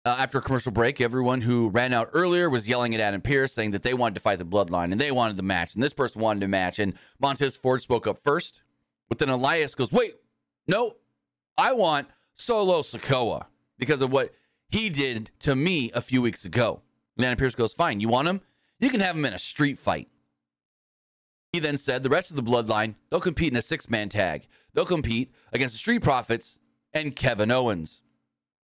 Uh, 0.06 0.16
after 0.20 0.38
a 0.38 0.42
commercial 0.42 0.72
break, 0.72 1.02
everyone 1.02 1.42
who 1.42 1.68
ran 1.70 1.92
out 1.92 2.10
earlier 2.14 2.50
was 2.50 2.70
yelling 2.70 2.94
at 2.94 3.02
Adam 3.02 3.20
Pearce, 3.20 3.52
saying 3.52 3.72
that 3.72 3.84
they 3.84 3.94
wanted 3.94 4.16
to 4.16 4.22
fight 4.22 4.40
the 4.40 4.46
bloodline 4.46 4.92
and 4.92 5.02
they 5.02 5.12
wanted 5.12 5.36
the 5.36 5.44
match, 5.44 5.74
and 5.74 5.84
this 5.84 5.92
person 5.92 6.22
wanted 6.22 6.40
to 6.40 6.48
match. 6.48 6.80
And 6.80 6.94
Montez 7.20 7.58
Ford 7.58 7.82
spoke 7.82 8.08
up 8.08 8.20
first, 8.24 8.62
but 9.10 9.20
then 9.20 9.28
Elias 9.28 9.76
goes, 9.76 9.92
Wait, 9.92 10.14
no, 10.66 10.96
I 11.58 11.74
want 11.74 12.08
Solo 12.36 12.84
Sikoa 12.84 13.48
because 13.78 14.00
of 14.00 14.12
what 14.12 14.34
he 14.70 14.90
did 14.90 15.32
to 15.40 15.56
me 15.56 15.92
a 15.94 16.00
few 16.00 16.22
weeks 16.22 16.46
ago. 16.46 16.82
And 17.18 17.26
Adam 17.26 17.38
Pearce 17.38 17.56
goes, 17.56 17.74
Fine, 17.74 18.00
you 18.00 18.08
want 18.08 18.30
him? 18.30 18.42
You 18.80 18.90
can 18.90 19.00
have 19.00 19.16
him 19.16 19.26
in 19.26 19.34
a 19.34 19.40
street 19.40 19.78
fight. 19.78 20.08
He 21.54 21.60
then 21.60 21.78
said 21.78 22.04
the 22.04 22.10
rest 22.10 22.30
of 22.30 22.36
the 22.36 22.44
bloodline, 22.44 22.96
they'll 23.10 23.20
compete 23.20 23.52
in 23.52 23.58
a 23.58 23.62
six 23.62 23.90
man 23.90 24.10
tag. 24.10 24.48
They'll 24.74 24.86
compete 24.86 25.32
against 25.54 25.74
the 25.74 25.80
Street 25.80 26.04
Profits 26.04 26.60
and 26.94 27.16
Kevin 27.16 27.52
Owens. 27.52 28.02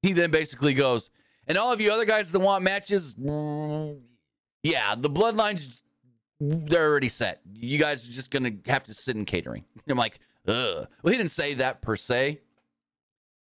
He 0.01 0.13
then 0.13 0.31
basically 0.31 0.73
goes, 0.73 1.09
and 1.47 1.57
all 1.57 1.71
of 1.71 1.81
you 1.81 1.91
other 1.91 2.05
guys 2.05 2.31
that 2.31 2.39
want 2.39 2.63
matches, 2.63 3.13
yeah, 3.17 4.95
the 4.95 5.09
bloodlines, 5.09 5.77
they're 6.39 6.89
already 6.89 7.09
set. 7.09 7.41
You 7.53 7.77
guys 7.77 8.07
are 8.07 8.11
just 8.11 8.31
going 8.31 8.63
to 8.63 8.71
have 8.71 8.83
to 8.85 8.93
sit 8.93 9.15
in 9.15 9.25
catering. 9.25 9.65
I'm 9.89 9.97
like, 9.97 10.19
ugh. 10.47 10.87
Well, 11.03 11.11
he 11.11 11.17
didn't 11.17 11.31
say 11.31 11.53
that 11.55 11.81
per 11.81 11.95
se, 11.95 12.41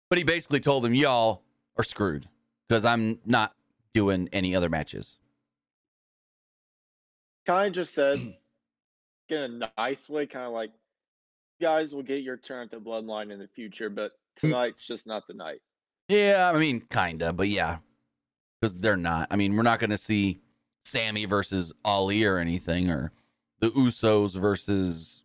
but 0.09 0.19
he 0.19 0.25
basically 0.25 0.61
told 0.61 0.85
them, 0.85 0.95
y'all 0.95 1.43
are 1.77 1.85
screwed 1.85 2.29
because 2.69 2.85
I'm 2.85 3.21
not 3.25 3.55
doing 3.95 4.29
any 4.33 4.57
other 4.57 4.69
matches. 4.69 5.19
Kai 7.47 7.71
just 7.71 7.95
said, 7.95 8.19
in 9.31 9.63
a 9.63 9.71
nice 9.79 10.09
way, 10.09 10.27
kind 10.27 10.47
of 10.47 10.53
like, 10.53 10.71
you 11.59 11.67
guys 11.67 11.95
will 11.95 12.03
get 12.03 12.23
your 12.23 12.37
turn 12.37 12.63
at 12.65 12.71
the 12.71 12.81
bloodline 12.81 13.33
in 13.33 13.39
the 13.39 13.49
future, 13.49 13.91
but 13.91 14.13
tonight's 14.37 14.87
just 14.87 15.07
not 15.07 15.27
the 15.27 15.35
night. 15.35 15.61
Yeah, 16.09 16.51
I 16.55 16.59
mean, 16.59 16.83
kinda, 16.91 17.33
but 17.33 17.49
yeah, 17.49 17.79
because 18.61 18.81
they're 18.81 18.97
not. 18.97 19.29
I 19.31 19.37
mean, 19.37 19.57
we're 19.57 19.63
not 19.63 19.81
going 19.81 19.91
to 19.91 19.99
see 19.99 20.41
Sami 20.85 21.25
versus 21.27 21.73
Ali 21.85 22.25
or 22.25 22.39
anything, 22.39 22.91
or 22.91 23.13
the 23.61 23.71
Usos 23.71 24.41
versus 24.41 25.25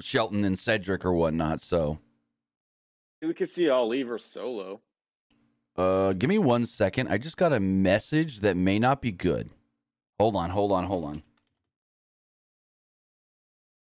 Shelton 0.00 0.44
and 0.44 0.58
Cedric 0.58 1.04
or 1.04 1.14
whatnot. 1.14 1.60
So 1.60 1.98
we 3.22 3.32
could 3.34 3.48
see 3.48 3.68
Ali 3.68 4.02
versus 4.02 4.30
Solo. 4.30 4.80
Uh, 5.76 6.12
give 6.12 6.28
me 6.28 6.38
one 6.38 6.66
second. 6.66 7.08
I 7.08 7.18
just 7.18 7.36
got 7.36 7.52
a 7.52 7.60
message 7.60 8.40
that 8.40 8.56
may 8.56 8.78
not 8.78 9.00
be 9.00 9.12
good. 9.12 9.50
Hold 10.18 10.36
on, 10.36 10.50
hold 10.50 10.72
on, 10.72 10.84
hold 10.84 11.04
on. 11.04 11.22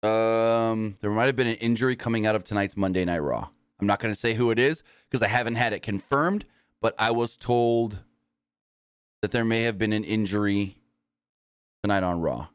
Um, 0.02 0.94
there 1.00 1.10
might 1.10 1.26
have 1.26 1.36
been 1.36 1.46
an 1.46 1.56
injury 1.56 1.96
coming 1.96 2.26
out 2.26 2.34
of 2.34 2.44
tonight's 2.44 2.76
Monday 2.76 3.04
Night 3.04 3.18
Raw. 3.18 3.48
I'm 3.80 3.86
not 3.86 4.00
going 4.00 4.12
to 4.12 4.18
say 4.18 4.34
who 4.34 4.50
it 4.50 4.58
is 4.58 4.82
because 5.08 5.22
I 5.22 5.28
haven't 5.28 5.56
had 5.56 5.72
it 5.72 5.82
confirmed, 5.82 6.44
but 6.80 6.94
I 6.98 7.10
was 7.10 7.36
told 7.36 7.98
that 9.22 9.30
there 9.30 9.44
may 9.44 9.62
have 9.62 9.78
been 9.78 9.92
an 9.92 10.04
injury 10.04 10.76
tonight 11.82 12.02
on 12.02 12.20
Raw. 12.20 12.48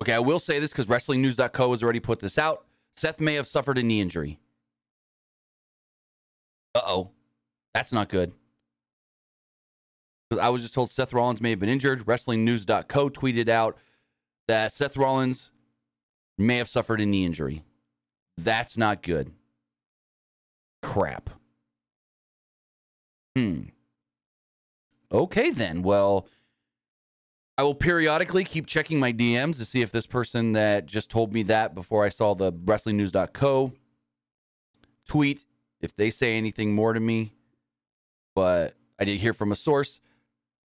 Okay, 0.00 0.12
I 0.12 0.18
will 0.18 0.38
say 0.38 0.58
this 0.58 0.72
because 0.72 0.86
WrestlingNews.co 0.86 1.70
has 1.70 1.82
already 1.82 2.00
put 2.00 2.20
this 2.20 2.38
out. 2.38 2.64
Seth 2.96 3.20
may 3.20 3.34
have 3.34 3.46
suffered 3.46 3.78
a 3.78 3.82
knee 3.82 4.00
injury. 4.00 4.38
Uh 6.74 6.80
oh. 6.86 7.10
That's 7.74 7.92
not 7.92 8.08
good. 8.08 8.32
I 10.40 10.48
was 10.48 10.62
just 10.62 10.72
told 10.72 10.90
Seth 10.90 11.12
Rollins 11.12 11.42
may 11.42 11.50
have 11.50 11.60
been 11.60 11.68
injured. 11.68 12.06
WrestlingNews.co 12.06 13.10
tweeted 13.10 13.50
out 13.50 13.76
that 14.48 14.72
Seth 14.72 14.96
Rollins 14.96 15.50
may 16.38 16.56
have 16.56 16.68
suffered 16.68 17.00
a 17.00 17.06
knee 17.06 17.24
injury. 17.24 17.62
That's 18.36 18.76
not 18.76 19.02
good. 19.02 19.32
Crap. 20.82 21.30
Hmm. 23.34 23.62
Okay, 25.10 25.50
then. 25.50 25.82
Well, 25.82 26.26
I 27.58 27.62
will 27.62 27.74
periodically 27.74 28.44
keep 28.44 28.66
checking 28.66 29.00
my 29.00 29.12
DMs 29.12 29.56
to 29.56 29.64
see 29.64 29.80
if 29.80 29.90
this 29.90 30.06
person 30.06 30.52
that 30.52 30.86
just 30.86 31.10
told 31.10 31.32
me 31.32 31.42
that 31.44 31.74
before 31.74 32.04
I 32.04 32.10
saw 32.10 32.34
the 32.34 32.52
WrestlingNews.co 32.52 33.72
tweet, 35.08 35.44
if 35.80 35.96
they 35.96 36.10
say 36.10 36.36
anything 36.36 36.74
more 36.74 36.92
to 36.92 37.00
me. 37.00 37.32
But 38.34 38.74
I 38.98 39.04
did 39.04 39.18
hear 39.20 39.32
from 39.32 39.52
a 39.52 39.56
source. 39.56 40.00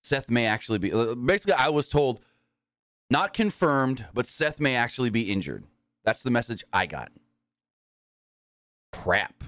Seth 0.03 0.29
may 0.29 0.45
actually 0.45 0.77
be. 0.77 0.91
Basically, 1.15 1.53
I 1.53 1.69
was 1.69 1.87
told, 1.87 2.21
not 3.09 3.33
confirmed, 3.33 4.05
but 4.13 4.27
Seth 4.27 4.59
may 4.59 4.75
actually 4.75 5.09
be 5.09 5.31
injured. 5.31 5.63
That's 6.03 6.23
the 6.23 6.31
message 6.31 6.63
I 6.71 6.85
got. 6.85 7.11
Crap. 8.91 9.43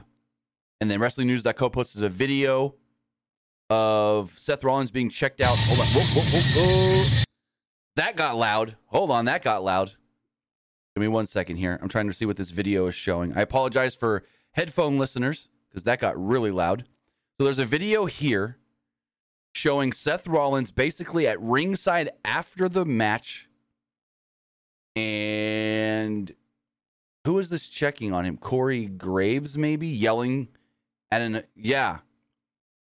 And 0.79 0.91
then 0.91 0.99
WrestlingNews.co 0.99 1.69
posted 1.69 2.03
a 2.03 2.09
video 2.09 2.75
of 3.69 4.37
Seth 4.37 4.63
Rollins 4.63 4.91
being 4.91 5.09
checked 5.09 5.41
out. 5.41 5.57
Hold 5.57 5.79
on. 5.79 5.87
Whoa, 5.87 6.01
whoa, 6.01 7.03
whoa, 7.03 7.23
that 7.95 8.15
got 8.15 8.37
loud. 8.37 8.77
Hold 8.87 9.11
on. 9.11 9.25
That 9.25 9.41
got 9.41 9.63
loud. 9.63 9.93
Give 10.95 11.01
me 11.01 11.07
one 11.07 11.25
second 11.25 11.57
here. 11.57 11.79
I'm 11.81 11.89
trying 11.89 12.07
to 12.07 12.13
see 12.13 12.25
what 12.25 12.37
this 12.37 12.51
video 12.51 12.87
is 12.87 12.95
showing. 12.95 13.35
I 13.35 13.41
apologize 13.41 13.95
for 13.95 14.23
headphone 14.51 14.97
listeners 14.97 15.49
because 15.69 15.83
that 15.83 15.99
got 15.99 16.15
really 16.17 16.51
loud. 16.51 16.85
So 17.37 17.43
there's 17.43 17.59
a 17.59 17.65
video 17.65 18.05
here 18.05 18.57
showing 19.53 19.91
Seth 19.91 20.27
Rollins 20.27 20.71
basically 20.71 21.27
at 21.27 21.41
ringside 21.41 22.11
after 22.23 22.69
the 22.69 22.85
match. 22.85 23.46
And 24.97 26.33
who 27.23 27.37
is 27.37 27.49
this 27.49 27.69
checking 27.69 28.13
on 28.13 28.25
him? 28.25 28.37
Corey 28.37 28.85
Graves, 28.85 29.57
maybe 29.57 29.87
yelling 29.87 30.47
at 31.11 31.21
an. 31.21 31.43
Yeah, 31.55 31.99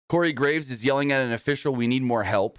Corey 0.08 0.32
Graves 0.32 0.70
is 0.70 0.84
yelling 0.84 1.10
at 1.10 1.24
an 1.24 1.32
official, 1.32 1.74
we 1.74 1.86
need 1.86 2.02
more 2.02 2.24
help. 2.24 2.58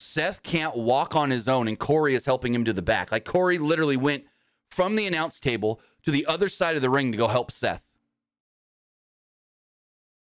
Seth 0.00 0.42
can't 0.42 0.76
walk 0.76 1.14
on 1.14 1.30
his 1.30 1.46
own, 1.46 1.68
and 1.68 1.78
Corey 1.78 2.14
is 2.14 2.24
helping 2.24 2.54
him 2.54 2.64
to 2.64 2.72
the 2.72 2.82
back. 2.82 3.12
Like 3.12 3.24
Corey 3.24 3.58
literally 3.58 3.96
went 3.96 4.24
from 4.70 4.96
the 4.96 5.06
announce 5.06 5.38
table 5.38 5.80
to 6.02 6.10
the 6.10 6.26
other 6.26 6.48
side 6.48 6.76
of 6.76 6.82
the 6.82 6.90
ring 6.90 7.12
to 7.12 7.18
go 7.18 7.28
help 7.28 7.52
Seth. 7.52 7.86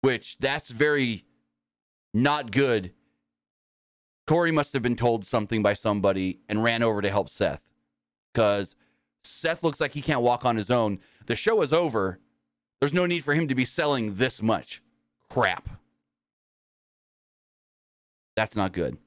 Which 0.03 0.37
that's 0.39 0.69
very 0.69 1.25
not 2.13 2.51
good. 2.51 2.93
Corey 4.27 4.51
must 4.51 4.75
have 4.75 4.83
been 4.83 4.97
told 4.97 5.25
something 5.25 5.63
by 5.63 5.75
somebody 5.75 6.41
and 6.49 6.63
ran 6.63 6.83
over 6.83 7.01
to 7.01 7.11
help 7.11 7.31
Seth. 7.31 7.63
Because 8.35 8.75
Seth 9.23 9.63
looks 9.63 9.81
like 9.81 9.93
he 9.93 10.03
can't 10.03 10.21
walk 10.21 10.45
on 10.45 10.57
his 10.57 10.71
own. 10.71 10.99
The 11.27 11.37
show 11.37 11.63
is 11.63 11.73
over. 11.73 12.19
There's 12.81 12.93
no 12.93 13.07
need 13.07 13.25
for 13.25 13.33
him 13.33 13.49
to 13.49 13.55
be 13.55 13.65
selling 13.65 14.17
this 14.17 14.43
much 14.43 14.83
crap. 15.31 15.69
That's 18.37 18.57
not 18.57 18.73
good. 18.73 18.99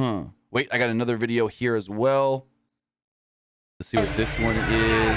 Huh. 0.00 0.24
Wait, 0.50 0.68
I 0.72 0.78
got 0.78 0.90
another 0.90 1.16
video 1.16 1.46
here 1.46 1.76
as 1.76 1.88
well. 1.88 2.46
Let's 3.78 3.88
see 3.90 3.96
what 3.98 4.14
this 4.16 4.28
one 4.38 4.56
is. 4.56 5.16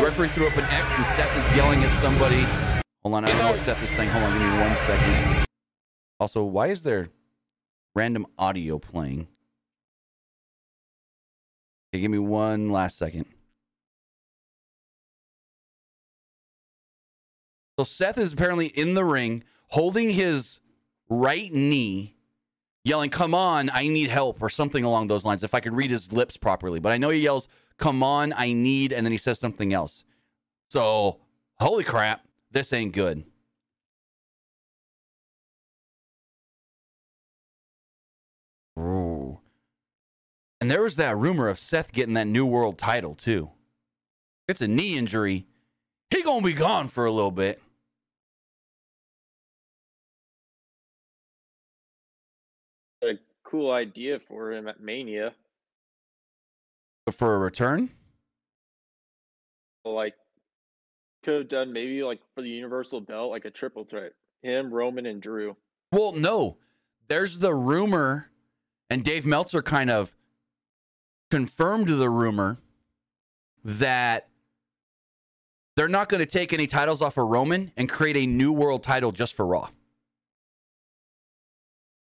Referee 0.00 0.28
threw 0.28 0.46
up 0.46 0.56
an 0.56 0.64
X 0.64 0.92
and 0.96 1.04
Seth 1.06 1.36
is 1.36 1.56
yelling 1.56 1.82
at 1.82 2.00
somebody. 2.00 2.42
Hold 3.02 3.16
on, 3.16 3.24
I 3.24 3.28
don't 3.28 3.38
know 3.38 3.50
what 3.50 3.60
Seth 3.60 3.82
is 3.82 3.90
saying. 3.90 4.10
Hold 4.10 4.24
on, 4.24 4.38
give 4.38 4.42
me 4.42 4.58
one 4.58 4.76
second. 4.86 5.46
Also, 6.20 6.44
why 6.44 6.68
is 6.68 6.82
there 6.84 7.08
random 7.94 8.26
audio 8.38 8.78
playing? 8.78 9.28
Okay, 11.92 12.02
give 12.02 12.10
me 12.10 12.18
one 12.18 12.70
last 12.70 12.98
second. 12.98 13.26
So 17.78 17.84
Seth 17.84 18.18
is 18.18 18.32
apparently 18.32 18.66
in 18.66 18.94
the 18.94 19.04
ring 19.04 19.44
holding 19.68 20.10
his 20.10 20.58
right 21.08 21.52
knee, 21.52 22.16
yelling, 22.84 23.10
Come 23.10 23.34
on, 23.34 23.70
I 23.72 23.86
need 23.86 24.10
help, 24.10 24.42
or 24.42 24.48
something 24.48 24.84
along 24.84 25.06
those 25.06 25.24
lines, 25.24 25.42
if 25.42 25.54
I 25.54 25.60
could 25.60 25.74
read 25.74 25.90
his 25.90 26.12
lips 26.12 26.36
properly. 26.36 26.80
But 26.80 26.92
I 26.92 26.98
know 26.98 27.10
he 27.10 27.20
yells, 27.20 27.48
Come 27.76 28.02
on, 28.02 28.32
I 28.36 28.52
need, 28.52 28.92
and 28.92 29.06
then 29.06 29.12
he 29.12 29.18
says 29.18 29.38
something 29.38 29.72
else. 29.72 30.02
So, 30.70 31.20
holy 31.60 31.84
crap, 31.84 32.26
this 32.50 32.72
ain't 32.72 32.92
good. 32.92 33.24
And 40.60 40.70
there 40.70 40.82
was 40.82 40.96
that 40.96 41.16
rumor 41.16 41.48
of 41.48 41.58
Seth 41.58 41.92
getting 41.92 42.14
that 42.14 42.26
new 42.26 42.44
world 42.44 42.78
title, 42.78 43.14
too. 43.14 43.50
It's 44.48 44.60
a 44.60 44.68
knee 44.68 44.96
injury. 44.96 45.46
He 46.10 46.22
gonna 46.22 46.44
be 46.44 46.54
gone 46.54 46.88
for 46.88 47.04
a 47.04 47.12
little 47.12 47.30
bit. 47.30 47.60
a 53.02 53.14
cool 53.44 53.70
idea 53.70 54.18
for 54.18 54.52
him 54.52 54.68
at 54.68 54.80
Mania. 54.80 55.32
For 57.12 57.34
a 57.34 57.38
return? 57.38 57.90
Like, 59.84 60.14
could 61.22 61.34
have 61.34 61.48
done 61.48 61.72
maybe 61.72 62.02
like 62.02 62.20
for 62.34 62.42
the 62.42 62.50
Universal 62.50 63.02
Belt, 63.02 63.30
like 63.30 63.44
a 63.44 63.50
triple 63.50 63.84
threat. 63.84 64.12
Him, 64.42 64.72
Roman, 64.72 65.06
and 65.06 65.20
Drew. 65.22 65.56
Well, 65.92 66.12
no. 66.12 66.58
There's 67.08 67.38
the 67.38 67.54
rumor, 67.54 68.30
and 68.90 69.02
Dave 69.02 69.24
Meltzer 69.24 69.62
kind 69.62 69.90
of 69.90 70.12
confirmed 71.30 71.88
the 71.88 72.10
rumor 72.10 72.58
that 73.64 74.28
they're 75.76 75.88
not 75.88 76.08
going 76.08 76.20
to 76.20 76.26
take 76.26 76.52
any 76.52 76.66
titles 76.66 77.02
off 77.02 77.16
of 77.16 77.28
Roman 77.28 77.72
and 77.76 77.88
create 77.88 78.16
a 78.16 78.26
new 78.26 78.52
world 78.52 78.82
title 78.82 79.12
just 79.12 79.34
for 79.34 79.46
Raw. 79.46 79.68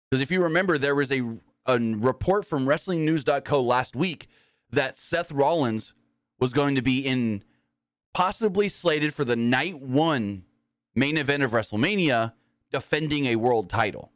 Because 0.09 0.21
if 0.21 0.31
you 0.31 0.43
remember, 0.43 0.77
there 0.77 0.95
was 0.95 1.11
a, 1.11 1.21
a 1.65 1.77
report 1.77 2.45
from 2.45 2.65
WrestlingNews.co 2.65 3.61
last 3.61 3.95
week 3.95 4.27
that 4.71 4.97
Seth 4.97 5.31
Rollins 5.31 5.93
was 6.39 6.53
going 6.53 6.75
to 6.75 6.81
be 6.81 6.99
in 7.05 7.43
possibly 8.13 8.67
slated 8.67 9.13
for 9.13 9.23
the 9.23 9.35
night 9.35 9.79
one 9.79 10.43
main 10.95 11.17
event 11.17 11.43
of 11.43 11.51
WrestleMania 11.51 12.33
defending 12.71 13.25
a 13.25 13.35
world 13.35 13.69
title. 13.69 14.11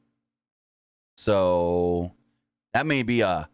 So 1.18 2.14
that 2.74 2.86
may 2.86 3.04
be 3.04 3.24
uh, 3.24 3.46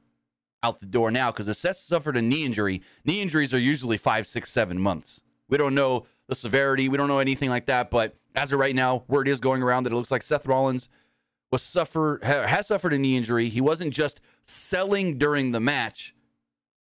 out 0.63 0.79
the 0.79 0.85
door 0.85 1.11
now 1.11 1.31
because 1.31 1.57
Seth 1.57 1.77
suffered 1.77 2.17
a 2.17 2.21
knee 2.21 2.45
injury, 2.45 2.81
knee 3.05 3.21
injuries 3.21 3.53
are 3.53 3.59
usually 3.59 3.97
five, 3.97 4.27
six, 4.27 4.51
seven 4.51 4.79
months. 4.79 5.21
We 5.49 5.57
don't 5.57 5.75
know 5.75 6.05
the 6.27 6.35
severity. 6.35 6.87
We 6.87 6.97
don't 6.97 7.07
know 7.07 7.19
anything 7.19 7.49
like 7.49 7.65
that. 7.65 7.91
But 7.91 8.15
as 8.35 8.53
of 8.53 8.59
right 8.59 8.75
now, 8.75 9.03
word 9.07 9.27
is 9.27 9.39
going 9.39 9.61
around 9.61 9.83
that 9.83 9.93
it 9.93 9.95
looks 9.95 10.11
like 10.11 10.23
Seth 10.23 10.45
Rollins 10.45 10.87
was 11.51 11.61
suffer 11.61 12.19
ha- 12.23 12.47
has 12.47 12.67
suffered 12.67 12.93
a 12.93 12.97
knee 12.97 13.17
injury. 13.17 13.49
He 13.49 13.61
wasn't 13.61 13.93
just 13.93 14.21
selling 14.43 15.17
during 15.17 15.51
the 15.51 15.59
match, 15.59 16.15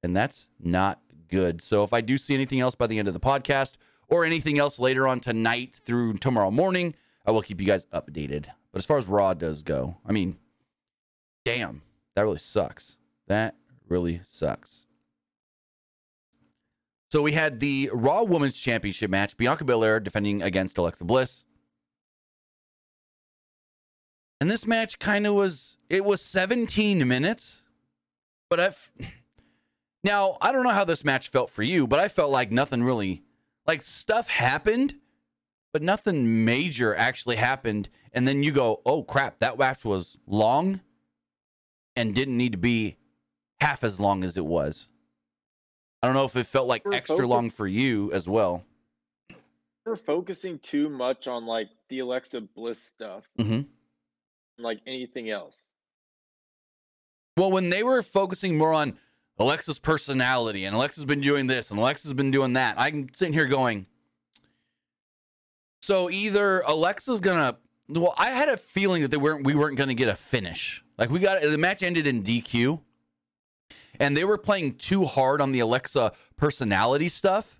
and 0.02 0.16
that's 0.16 0.48
not 0.60 1.02
good. 1.28 1.62
So 1.62 1.84
if 1.84 1.94
I 1.94 2.02
do 2.02 2.18
see 2.18 2.34
anything 2.34 2.60
else 2.62 2.76
by 2.76 2.88
the 2.88 2.98
end 2.98 3.08
of 3.08 3.14
the 3.14 3.20
podcast 3.20 3.74
or 4.08 4.24
anything 4.24 4.60
else 4.60 4.80
later 4.80 5.08
on 5.08 5.20
tonight 5.20 5.80
through 5.84 6.14
tomorrow 6.14 6.52
morning, 6.52 6.96
I 7.26 7.32
will 7.32 7.42
keep 7.42 7.60
you 7.60 7.68
guys 7.68 7.86
updated. 7.88 8.46
But 8.72 8.80
as 8.80 8.86
far 8.86 8.98
as 8.98 9.08
Raw 9.08 9.34
does 9.34 9.62
go, 9.62 9.98
I 10.06 10.14
mean, 10.14 10.38
damn, 11.46 11.82
that 12.16 12.22
really 12.22 12.38
sucks. 12.38 12.98
That 13.28 13.56
really 13.94 14.22
sucks. 14.26 14.88
So 17.12 17.22
we 17.22 17.34
had 17.34 17.60
the 17.60 17.92
Raw 17.94 18.24
Women's 18.24 18.58
Championship 18.58 19.12
match, 19.12 19.38
Bianca 19.38 19.64
Belair 19.64 20.00
defending 20.00 20.42
against 20.42 20.80
Alexa 20.80 21.06
Bliss. 21.06 21.46
And 24.42 24.50
this 24.50 24.66
match 24.66 24.98
kind 24.98 25.28
of 25.28 25.36
was 25.36 25.78
it 25.92 26.04
was 26.04 26.22
17 26.22 27.08
minutes, 27.08 27.62
but 28.50 28.60
I've 28.60 28.92
now 30.04 30.38
I 30.42 30.52
don't 30.52 30.64
know 30.64 30.72
how 30.72 30.86
this 30.86 31.06
match 31.06 31.30
felt 31.30 31.52
for 31.52 31.62
you, 31.62 31.86
but 31.86 32.00
I 32.00 32.08
felt 32.08 32.32
like 32.32 32.52
nothing 32.52 32.84
really 32.84 33.22
like 33.68 33.84
stuff 33.84 34.28
happened, 34.28 34.96
but 35.72 35.84
nothing 35.84 36.44
major 36.44 36.96
actually 36.96 37.36
happened. 37.36 37.90
And 38.12 38.28
then 38.28 38.42
you 38.42 38.52
go, 38.52 38.82
oh 38.88 39.04
crap, 39.04 39.38
that 39.38 39.60
match 39.60 39.86
was 39.86 40.18
long 40.26 40.82
and 41.96 42.16
didn't 42.16 42.38
need 42.38 42.54
to 42.54 42.58
be 42.58 42.98
half 43.64 43.84
as 43.84 44.00
long 44.00 44.24
as 44.24 44.38
it 44.38 44.46
was. 44.46 44.90
I 46.02 46.08
don't 46.08 46.16
know 46.16 46.26
if 46.26 46.36
it 46.36 46.46
felt 46.48 46.68
like 46.68 46.84
We're 46.86 46.94
extra 46.94 47.16
focused- 47.18 47.30
long 47.30 47.50
for 47.50 47.66
you 47.68 48.12
as 48.12 48.28
well. 48.28 48.64
We're 49.86 49.96
focusing 49.96 50.60
too 50.60 50.90
much 50.90 51.28
on 51.28 51.46
like 51.46 51.70
the 51.90 52.00
Alexa 52.00 52.42
Bliss 52.42 52.80
stuff, 52.82 53.24
hmm 53.38 53.62
like 54.60 54.80
anything 54.86 55.30
else. 55.30 55.60
Well, 57.38 57.52
when 57.52 57.70
they 57.70 57.84
were 57.84 58.02
focusing 58.04 58.58
more 58.58 58.74
on 58.74 58.98
Alexa's 59.40 59.80
personality 59.80 60.64
and 60.66 60.76
Alexa's 60.76 61.06
been 61.06 61.22
doing 61.22 61.48
this 61.48 61.72
and 61.72 61.80
Alexa's 61.80 62.14
been 62.14 62.30
doing 62.32 62.54
that, 62.54 62.76
I'm 62.78 63.10
sitting 63.16 63.34
here 63.34 63.48
going, 63.48 63.88
so 65.82 66.10
either 66.10 66.62
Alexa's 66.62 67.20
gonna. 67.20 67.58
Well, 67.90 68.14
I 68.18 68.30
had 68.30 68.48
a 68.50 68.56
feeling 68.58 69.02
that 69.02 69.10
they 69.12 69.18
weren't. 69.18 69.46
We 69.46 69.56
weren't 69.56 69.78
gonna 69.78 69.94
get 69.96 70.08
a 70.08 70.16
finish. 70.16 70.84
Like 70.98 71.10
we 71.10 71.20
got 71.20 71.42
the 71.42 71.58
match 71.58 71.84
ended 71.84 72.08
in 72.08 72.24
DQ, 72.24 72.80
and 74.00 74.16
they 74.16 74.24
were 74.24 74.38
playing 74.38 74.76
too 74.76 75.06
hard 75.06 75.42
on 75.42 75.52
the 75.52 75.60
Alexa 75.60 76.12
personality 76.38 77.10
stuff 77.10 77.60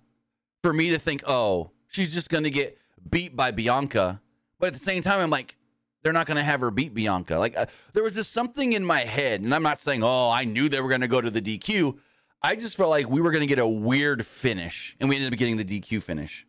for 0.62 0.72
me 0.72 0.90
to 0.90 0.98
think, 0.98 1.22
oh, 1.26 1.70
she's 1.88 2.12
just 2.12 2.30
gonna 2.30 2.50
get 2.50 2.78
beat 3.10 3.36
by 3.36 3.50
Bianca. 3.50 4.20
But 4.58 4.68
at 4.68 4.72
the 4.74 4.80
same 4.80 5.02
time, 5.02 5.20
I'm 5.20 5.30
like, 5.30 5.56
they're 6.02 6.12
not 6.12 6.26
going 6.26 6.36
to 6.36 6.44
have 6.44 6.60
her 6.60 6.70
beat 6.70 6.94
Bianca. 6.94 7.38
Like 7.38 7.56
uh, 7.56 7.66
there 7.94 8.02
was 8.02 8.14
just 8.14 8.32
something 8.32 8.74
in 8.74 8.84
my 8.84 9.00
head, 9.00 9.40
and 9.40 9.54
I'm 9.54 9.62
not 9.62 9.80
saying, 9.80 10.02
oh, 10.04 10.30
I 10.30 10.44
knew 10.44 10.68
they 10.68 10.80
were 10.80 10.88
going 10.88 11.00
to 11.00 11.08
go 11.08 11.20
to 11.20 11.30
the 11.30 11.40
DQ. 11.40 11.98
I 12.42 12.56
just 12.56 12.76
felt 12.76 12.90
like 12.90 13.08
we 13.08 13.22
were 13.22 13.30
going 13.30 13.40
to 13.40 13.46
get 13.46 13.58
a 13.58 13.66
weird 13.66 14.24
finish, 14.24 14.96
and 15.00 15.08
we 15.08 15.16
ended 15.16 15.32
up 15.32 15.38
getting 15.38 15.56
the 15.56 15.64
DQ 15.64 16.02
finish. 16.02 16.46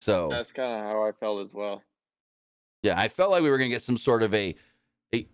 So 0.00 0.28
That's 0.30 0.52
kind 0.52 0.72
of 0.72 0.80
how 0.80 1.02
I 1.02 1.12
felt 1.12 1.44
as 1.44 1.52
well. 1.52 1.82
yeah, 2.82 2.98
I 2.98 3.08
felt 3.08 3.32
like 3.32 3.42
we 3.42 3.50
were 3.50 3.58
going 3.58 3.70
to 3.70 3.74
get 3.74 3.82
some 3.82 3.98
sort 3.98 4.22
of 4.22 4.32
a, 4.34 4.54
a 5.12 5.26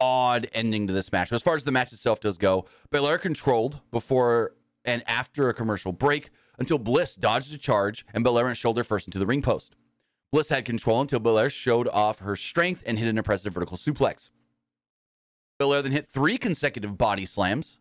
odd 0.00 0.48
ending 0.52 0.86
to 0.86 0.92
this 0.92 1.12
match. 1.12 1.30
But 1.30 1.36
as 1.36 1.42
far 1.42 1.54
as 1.54 1.64
the 1.64 1.72
match 1.72 1.92
itself 1.92 2.20
does 2.20 2.38
go, 2.38 2.66
Belair 2.90 3.18
controlled 3.18 3.80
before 3.90 4.54
and 4.84 5.02
after 5.06 5.48
a 5.48 5.54
commercial 5.54 5.92
break 5.92 6.30
until 6.58 6.78
Bliss 6.78 7.14
dodged 7.14 7.52
a 7.54 7.58
charge 7.58 8.04
and 8.12 8.24
Belair 8.24 8.44
went 8.44 8.56
shoulder 8.56 8.84
first 8.84 9.08
into 9.08 9.18
the 9.18 9.26
ring 9.26 9.42
post. 9.42 9.74
Bliss 10.32 10.48
had 10.48 10.64
control 10.64 11.00
until 11.00 11.20
Belair 11.20 11.48
showed 11.48 11.88
off 11.88 12.18
her 12.18 12.36
strength 12.36 12.82
and 12.86 12.98
hit 12.98 13.08
an 13.08 13.18
impressive 13.18 13.54
vertical 13.54 13.76
suplex. 13.76 14.30
Belair 15.58 15.82
then 15.82 15.92
hit 15.92 16.08
three 16.08 16.38
consecutive 16.38 16.98
body 16.98 17.26
slams 17.26 17.78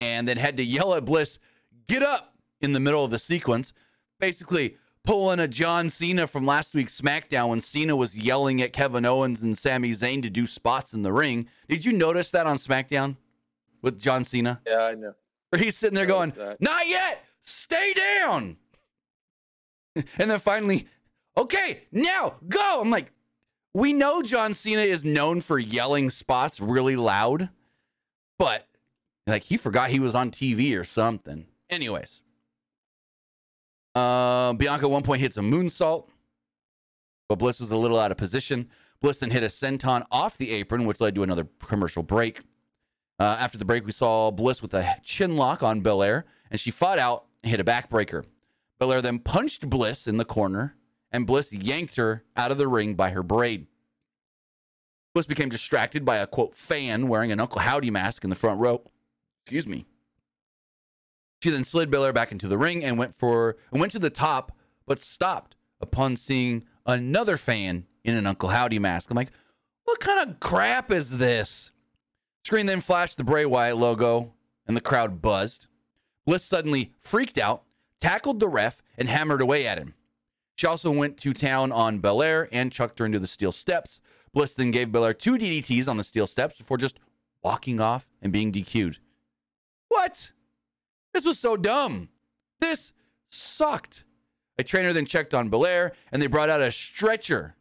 and 0.00 0.26
then 0.26 0.38
had 0.38 0.56
to 0.56 0.64
yell 0.64 0.94
at 0.94 1.04
Bliss, 1.04 1.38
get 1.86 2.02
up 2.02 2.34
in 2.60 2.72
the 2.72 2.80
middle 2.80 3.04
of 3.04 3.10
the 3.10 3.18
sequence. 3.18 3.72
Basically, 4.18 4.76
pulling 5.06 5.38
a 5.38 5.48
John 5.48 5.88
Cena 5.88 6.26
from 6.26 6.44
last 6.44 6.74
week's 6.74 7.00
SmackDown 7.00 7.50
when 7.50 7.60
Cena 7.60 7.94
was 7.96 8.16
yelling 8.16 8.60
at 8.60 8.72
Kevin 8.72 9.06
Owens 9.06 9.42
and 9.42 9.56
Sami 9.56 9.92
Zayn 9.92 10.20
to 10.22 10.28
do 10.28 10.46
spots 10.46 10.92
in 10.92 11.02
the 11.02 11.12
ring. 11.12 11.48
Did 11.68 11.84
you 11.84 11.92
notice 11.92 12.30
that 12.32 12.46
on 12.46 12.58
SmackDown 12.58 13.16
with 13.80 14.00
John 14.00 14.24
Cena? 14.24 14.60
Yeah, 14.66 14.82
I 14.82 14.94
know. 14.94 15.14
Where 15.50 15.62
he's 15.62 15.76
sitting 15.76 15.94
there 15.94 16.06
going, 16.06 16.30
that. 16.32 16.60
Not 16.60 16.88
yet, 16.88 17.24
stay 17.42 17.94
down. 17.94 18.56
and 19.94 20.30
then 20.30 20.40
finally, 20.40 20.88
okay, 21.36 21.82
now 21.92 22.34
go. 22.48 22.80
I'm 22.80 22.90
like, 22.90 23.12
we 23.72 23.92
know 23.92 24.22
John 24.22 24.54
Cena 24.54 24.82
is 24.82 25.04
known 25.04 25.40
for 25.40 25.58
yelling 25.58 26.10
spots 26.10 26.60
really 26.60 26.96
loud, 26.96 27.50
but 28.38 28.66
like 29.26 29.44
he 29.44 29.56
forgot 29.56 29.90
he 29.90 30.00
was 30.00 30.14
on 30.14 30.30
TV 30.32 30.78
or 30.78 30.82
something. 30.84 31.46
Anyways, 31.70 32.22
uh, 33.96 34.52
Bianca 34.52 34.84
at 34.84 34.90
one 34.90 35.02
point 35.02 35.20
hits 35.20 35.36
a 35.36 35.40
moonsault, 35.40 36.08
but 37.28 37.38
Bliss 37.38 37.60
was 37.60 37.70
a 37.70 37.76
little 37.76 37.98
out 37.98 38.10
of 38.10 38.18
position. 38.18 38.68
Bliss 39.00 39.18
then 39.18 39.30
hit 39.30 39.42
a 39.42 39.46
senton 39.46 40.04
off 40.10 40.36
the 40.36 40.50
apron, 40.52 40.84
which 40.84 41.00
led 41.00 41.14
to 41.14 41.22
another 41.22 41.48
commercial 41.64 42.02
break. 42.02 42.42
Uh, 43.18 43.36
after 43.40 43.56
the 43.56 43.64
break, 43.64 43.86
we 43.86 43.92
saw 43.92 44.30
Bliss 44.30 44.60
with 44.60 44.74
a 44.74 44.96
chin 45.02 45.36
lock 45.36 45.62
on 45.62 45.80
Belair, 45.80 46.26
and 46.50 46.60
she 46.60 46.70
fought 46.70 46.98
out 46.98 47.24
and 47.42 47.50
hit 47.50 47.60
a 47.60 47.64
backbreaker. 47.64 48.24
Belair 48.78 49.00
then 49.00 49.18
punched 49.18 49.68
Bliss 49.70 50.06
in 50.06 50.18
the 50.18 50.24
corner, 50.24 50.76
and 51.10 51.26
Bliss 51.26 51.52
yanked 51.52 51.96
her 51.96 52.24
out 52.36 52.50
of 52.50 52.58
the 52.58 52.68
ring 52.68 52.94
by 52.94 53.10
her 53.10 53.22
braid. 53.22 53.66
Bliss 55.14 55.26
became 55.26 55.48
distracted 55.48 56.04
by 56.04 56.16
a 56.18 56.26
quote 56.26 56.54
fan 56.54 57.08
wearing 57.08 57.32
an 57.32 57.40
Uncle 57.40 57.62
Howdy 57.62 57.90
mask 57.90 58.24
in 58.24 58.28
the 58.28 58.36
front 58.36 58.60
row. 58.60 58.82
Excuse 59.46 59.66
me. 59.66 59.86
She 61.46 61.52
then 61.52 61.62
slid 61.62 61.92
Belair 61.92 62.12
back 62.12 62.32
into 62.32 62.48
the 62.48 62.58
ring 62.58 62.82
and 62.82 62.98
went 62.98 63.14
for 63.14 63.56
and 63.70 63.78
went 63.78 63.92
to 63.92 64.00
the 64.00 64.10
top, 64.10 64.50
but 64.84 64.98
stopped 64.98 65.54
upon 65.80 66.16
seeing 66.16 66.64
another 66.84 67.36
fan 67.36 67.86
in 68.02 68.16
an 68.16 68.26
Uncle 68.26 68.48
Howdy 68.48 68.80
mask. 68.80 69.12
I'm 69.12 69.16
like, 69.16 69.30
what 69.84 70.00
kind 70.00 70.28
of 70.28 70.40
crap 70.40 70.90
is 70.90 71.18
this? 71.18 71.70
Screen 72.44 72.66
then 72.66 72.80
flashed 72.80 73.16
the 73.16 73.22
Bray 73.22 73.46
Wyatt 73.46 73.76
logo, 73.76 74.32
and 74.66 74.76
the 74.76 74.80
crowd 74.80 75.22
buzzed. 75.22 75.68
Bliss 76.26 76.42
suddenly 76.42 76.92
freaked 76.98 77.38
out, 77.38 77.62
tackled 78.00 78.40
the 78.40 78.48
ref, 78.48 78.82
and 78.98 79.08
hammered 79.08 79.40
away 79.40 79.68
at 79.68 79.78
him. 79.78 79.94
She 80.56 80.66
also 80.66 80.90
went 80.90 81.16
to 81.18 81.32
town 81.32 81.70
on 81.70 82.00
Belair 82.00 82.48
and 82.50 82.72
chucked 82.72 82.98
her 82.98 83.06
into 83.06 83.20
the 83.20 83.28
steel 83.28 83.52
steps. 83.52 84.00
Bliss 84.32 84.54
then 84.54 84.72
gave 84.72 84.90
Belair 84.90 85.14
two 85.14 85.36
DDTs 85.36 85.86
on 85.86 85.96
the 85.96 86.02
steel 86.02 86.26
steps 86.26 86.58
before 86.58 86.76
just 86.76 86.98
walking 87.40 87.80
off 87.80 88.08
and 88.20 88.32
being 88.32 88.50
DQ'd. 88.50 88.98
What? 89.86 90.32
This 91.16 91.24
was 91.24 91.38
so 91.38 91.56
dumb. 91.56 92.10
This 92.60 92.92
sucked. 93.30 94.04
A 94.58 94.62
trainer 94.62 94.92
then 94.92 95.06
checked 95.06 95.32
on 95.32 95.48
Belair, 95.48 95.92
and 96.12 96.20
they 96.20 96.26
brought 96.26 96.50
out 96.50 96.60
a 96.60 96.70
stretcher 96.70 97.56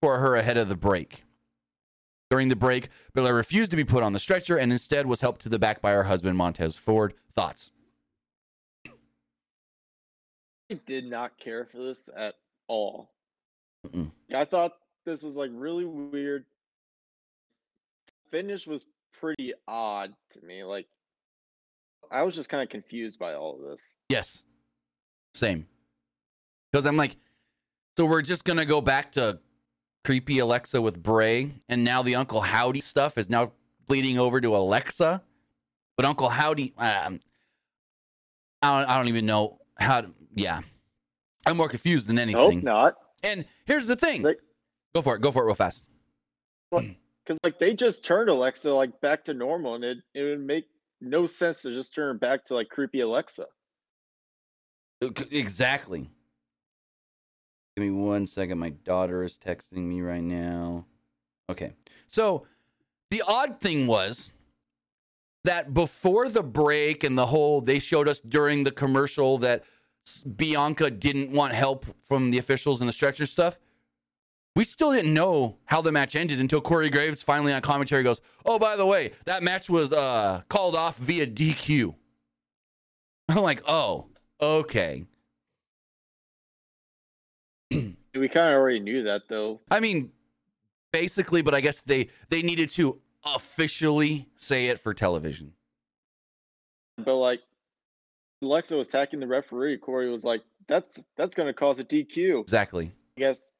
for 0.00 0.20
her 0.20 0.36
ahead 0.36 0.56
of 0.56 0.70
the 0.70 0.74
break. 0.74 1.22
During 2.30 2.48
the 2.48 2.56
break, 2.56 2.88
Belair 3.12 3.34
refused 3.34 3.70
to 3.72 3.76
be 3.76 3.84
put 3.84 4.02
on 4.02 4.14
the 4.14 4.18
stretcher 4.18 4.56
and 4.56 4.72
instead 4.72 5.04
was 5.04 5.20
helped 5.20 5.42
to 5.42 5.50
the 5.50 5.58
back 5.58 5.82
by 5.82 5.92
her 5.92 6.04
husband, 6.04 6.38
Montez 6.38 6.76
Ford. 6.76 7.12
Thoughts? 7.34 7.72
I 10.72 10.80
did 10.86 11.04
not 11.04 11.36
care 11.36 11.66
for 11.66 11.82
this 11.82 12.08
at 12.16 12.36
all. 12.68 13.10
Mm-mm. 13.86 14.10
I 14.34 14.46
thought 14.46 14.78
this 15.04 15.22
was 15.22 15.36
like 15.36 15.50
really 15.52 15.84
weird. 15.84 16.46
Finish 18.30 18.66
was 18.66 18.86
pretty 19.12 19.52
odd 19.68 20.14
to 20.30 20.40
me. 20.40 20.64
Like, 20.64 20.86
I 22.10 22.22
was 22.22 22.34
just 22.34 22.48
kind 22.48 22.62
of 22.62 22.68
confused 22.68 23.18
by 23.18 23.34
all 23.34 23.54
of 23.56 23.70
this. 23.70 23.94
Yes. 24.08 24.42
Same. 25.34 25.66
Because 26.72 26.86
I'm 26.86 26.96
like, 26.96 27.16
so 27.96 28.06
we're 28.06 28.22
just 28.22 28.44
going 28.44 28.56
to 28.58 28.64
go 28.64 28.80
back 28.80 29.12
to 29.12 29.38
creepy 30.04 30.38
Alexa 30.38 30.80
with 30.80 31.02
Bray, 31.02 31.52
and 31.68 31.84
now 31.84 32.02
the 32.02 32.16
Uncle 32.16 32.40
Howdy 32.40 32.80
stuff 32.80 33.16
is 33.18 33.28
now 33.30 33.52
bleeding 33.86 34.18
over 34.18 34.40
to 34.40 34.56
Alexa. 34.56 35.22
But 35.96 36.06
Uncle 36.06 36.28
Howdy, 36.28 36.74
um, 36.76 37.20
I, 38.62 38.80
don't, 38.80 38.90
I 38.90 38.96
don't 38.96 39.08
even 39.08 39.26
know 39.26 39.58
how 39.78 40.00
to, 40.00 40.10
yeah. 40.34 40.60
I'm 41.46 41.56
more 41.56 41.68
confused 41.68 42.08
than 42.08 42.18
anything. 42.18 42.40
hope 42.60 42.62
not. 42.64 42.94
And 43.22 43.44
here's 43.66 43.86
the 43.86 43.96
thing 43.96 44.22
Like- 44.22 44.40
go 44.94 45.02
for 45.02 45.16
it. 45.16 45.20
Go 45.20 45.30
for 45.30 45.42
it 45.42 45.46
real 45.46 45.54
fast. 45.54 45.86
Because 46.70 47.38
like 47.44 47.58
they 47.58 47.72
just 47.74 48.04
turned 48.04 48.28
Alexa 48.28 48.70
like 48.72 49.00
back 49.00 49.24
to 49.26 49.34
normal, 49.34 49.76
and 49.76 49.84
it 49.84 49.98
it 50.14 50.22
would 50.24 50.40
make 50.40 50.66
no 51.04 51.26
sense 51.26 51.62
to 51.62 51.72
just 51.72 51.94
turn 51.94 52.18
back 52.18 52.44
to 52.46 52.54
like 52.54 52.68
creepy 52.68 53.00
Alexa. 53.00 53.46
Uh, 55.02 55.08
exactly. 55.30 56.10
Give 57.76 57.84
me 57.84 57.90
one 57.90 58.26
second. 58.26 58.58
My 58.58 58.70
daughter 58.70 59.22
is 59.24 59.38
texting 59.38 59.84
me 59.84 60.00
right 60.00 60.22
now. 60.22 60.86
Okay. 61.50 61.72
So 62.06 62.46
the 63.10 63.22
odd 63.26 63.60
thing 63.60 63.86
was 63.86 64.32
that 65.44 65.74
before 65.74 66.28
the 66.28 66.42
break 66.42 67.04
and 67.04 67.18
the 67.18 67.26
whole, 67.26 67.60
they 67.60 67.78
showed 67.78 68.08
us 68.08 68.20
during 68.20 68.64
the 68.64 68.70
commercial 68.70 69.38
that 69.38 69.64
Bianca 70.36 70.90
didn't 70.90 71.30
want 71.30 71.52
help 71.52 71.86
from 72.02 72.30
the 72.30 72.38
officials 72.38 72.80
and 72.80 72.88
the 72.88 72.92
stretcher 72.92 73.26
stuff. 73.26 73.58
We 74.56 74.62
still 74.62 74.92
didn't 74.92 75.12
know 75.12 75.58
how 75.64 75.82
the 75.82 75.90
match 75.90 76.14
ended 76.14 76.38
until 76.38 76.60
Corey 76.60 76.88
Graves 76.88 77.24
finally 77.24 77.52
on 77.52 77.60
commentary 77.60 78.04
goes, 78.04 78.20
"Oh, 78.46 78.58
by 78.58 78.76
the 78.76 78.86
way, 78.86 79.12
that 79.24 79.42
match 79.42 79.68
was 79.68 79.92
uh, 79.92 80.42
called 80.48 80.76
off 80.76 80.96
via 80.96 81.26
DQ." 81.26 81.94
I'm 83.28 83.42
like, 83.42 83.62
"Oh, 83.66 84.06
okay." 84.40 85.06
we 87.72 88.28
kind 88.28 88.54
of 88.54 88.54
already 88.54 88.78
knew 88.78 89.02
that, 89.02 89.22
though. 89.28 89.60
I 89.72 89.80
mean, 89.80 90.12
basically, 90.92 91.42
but 91.42 91.52
I 91.52 91.60
guess 91.60 91.80
they 91.80 92.08
they 92.28 92.42
needed 92.42 92.70
to 92.72 93.00
officially 93.24 94.28
say 94.36 94.68
it 94.68 94.78
for 94.78 94.94
television. 94.94 95.52
But 96.98 97.16
like, 97.16 97.40
Alexa 98.40 98.76
was 98.76 98.86
attacking 98.86 99.18
the 99.18 99.26
referee. 99.26 99.78
Corey 99.78 100.08
was 100.08 100.22
like, 100.22 100.42
"That's 100.68 101.04
that's 101.16 101.34
going 101.34 101.48
to 101.48 101.52
cause 101.52 101.80
a 101.80 101.84
DQ." 101.84 102.42
Exactly. 102.42 102.92
I 103.16 103.20
guess 103.20 103.50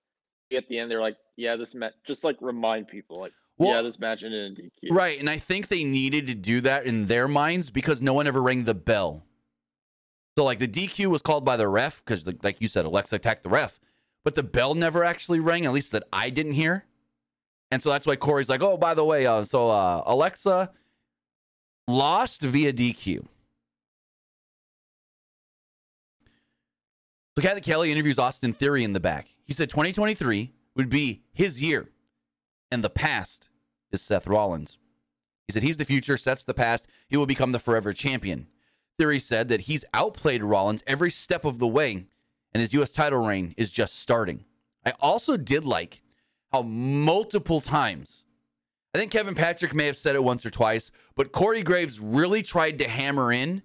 at 0.57 0.69
the 0.69 0.79
end 0.79 0.90
they're 0.90 1.01
like, 1.01 1.17
"Yeah, 1.37 1.57
this 1.57 1.75
match." 1.75 1.95
Just 2.07 2.25
like 2.25 2.37
remind 2.40 2.88
people, 2.88 3.21
like, 3.21 3.33
well, 3.59 3.71
"Yeah, 3.71 3.83
this 3.83 3.99
match 3.99 4.23
ended 4.23 4.59
in 4.59 4.64
DQ." 4.64 4.95
Right, 4.95 5.19
and 5.19 5.29
I 5.29 5.38
think 5.38 5.69
they 5.69 5.85
needed 5.85 6.27
to 6.29 6.35
do 6.35 6.61
that 6.62 6.87
in 6.87 7.07
their 7.07 7.29
minds 7.29 7.71
because 7.71 8.01
no 8.01 8.12
one 8.14 8.27
ever 8.27 8.43
rang 8.43 8.64
the 8.64 8.75
bell. 8.75 9.25
So 10.37 10.45
like 10.45 10.59
the 10.59 10.69
DQ 10.69 11.07
was 11.07 11.23
called 11.23 11.45
by 11.45 11.57
the 11.57 11.69
ref 11.69 12.05
because, 12.05 12.27
like 12.43 12.61
you 12.61 12.69
said, 12.69 12.85
Alexa 12.85 13.17
attacked 13.17 13.45
the 13.45 13.49
ref, 13.49 13.81
but 14.25 14.35
the 14.35 14.43
bell 14.43 14.75
never 14.75 15.05
actually 15.05 15.40
rang. 15.40 15.64
At 15.64 15.73
least 15.73 15.93
that 15.93 16.05
I 16.12 16.31
didn't 16.31 16.55
hear. 16.55 16.85
And 17.71 17.83
so 17.83 17.90
that's 17.90 18.07
why 18.07 18.17
Corey's 18.17 18.49
like, 18.49 18.62
"Oh, 18.62 18.77
by 18.77 18.95
the 18.95 19.05
way, 19.05 19.27
uh, 19.27 19.45
so 19.45 19.71
uh, 19.71 20.03
Alexa 20.07 20.71
lost 21.88 22.43
via 22.43 22.73
DQ." 22.73 23.27
So 27.37 27.42
Cathy 27.42 27.62
Kelly 27.62 27.90
interviews 27.90 28.18
Austin 28.18 28.53
Theory 28.53 28.85
in 28.85 28.92
the 28.92 29.01
back. 29.01 29.35
He 29.44 29.53
said 29.53 29.68
2023 29.68 30.53
would 30.77 30.88
be 30.88 31.23
his 31.33 31.61
year, 31.61 31.88
and 32.70 32.85
the 32.85 32.90
past 32.90 33.49
is 33.90 34.01
Seth 34.01 34.29
Rollins. 34.29 34.79
He 35.49 35.53
said 35.53 35.64
he's 35.64 35.77
the 35.77 35.85
future, 35.85 36.16
Seth's 36.16 36.44
the 36.44 36.55
past. 36.55 36.87
He 37.09 37.16
will 37.16 37.27
become 37.27 37.51
the 37.51 37.59
forever 37.59 37.92
champion. 37.92 38.47
Theory 38.99 39.18
said 39.18 39.49
that 39.49 39.62
he's 39.62 39.85
outplayed 39.92 40.44
Rollins 40.44 40.85
every 40.87 41.11
step 41.11 41.44
of 41.44 41.59
the 41.59 41.66
way, 41.66 42.07
and 42.53 42.61
his 42.61 42.73
U.S. 42.75 42.92
title 42.92 43.27
reign 43.27 43.53
is 43.57 43.70
just 43.70 43.99
starting. 43.99 44.44
I 44.87 44.92
also 45.01 45.37
did 45.37 45.64
like 45.64 46.03
how 46.53 46.62
multiple 46.62 47.61
times, 47.61 48.25
I 48.94 48.99
think 48.99 49.11
Kevin 49.11 49.35
Patrick 49.35 49.75
may 49.75 49.87
have 49.87 49.97
said 49.97 50.14
it 50.14 50.23
once 50.23 50.47
or 50.47 50.51
twice, 50.51 50.92
but 51.16 51.33
Corey 51.33 51.64
Graves 51.64 51.99
really 51.99 52.44
tried 52.44 52.79
to 52.79 52.88
hammer 52.88 53.33
in 53.33 53.62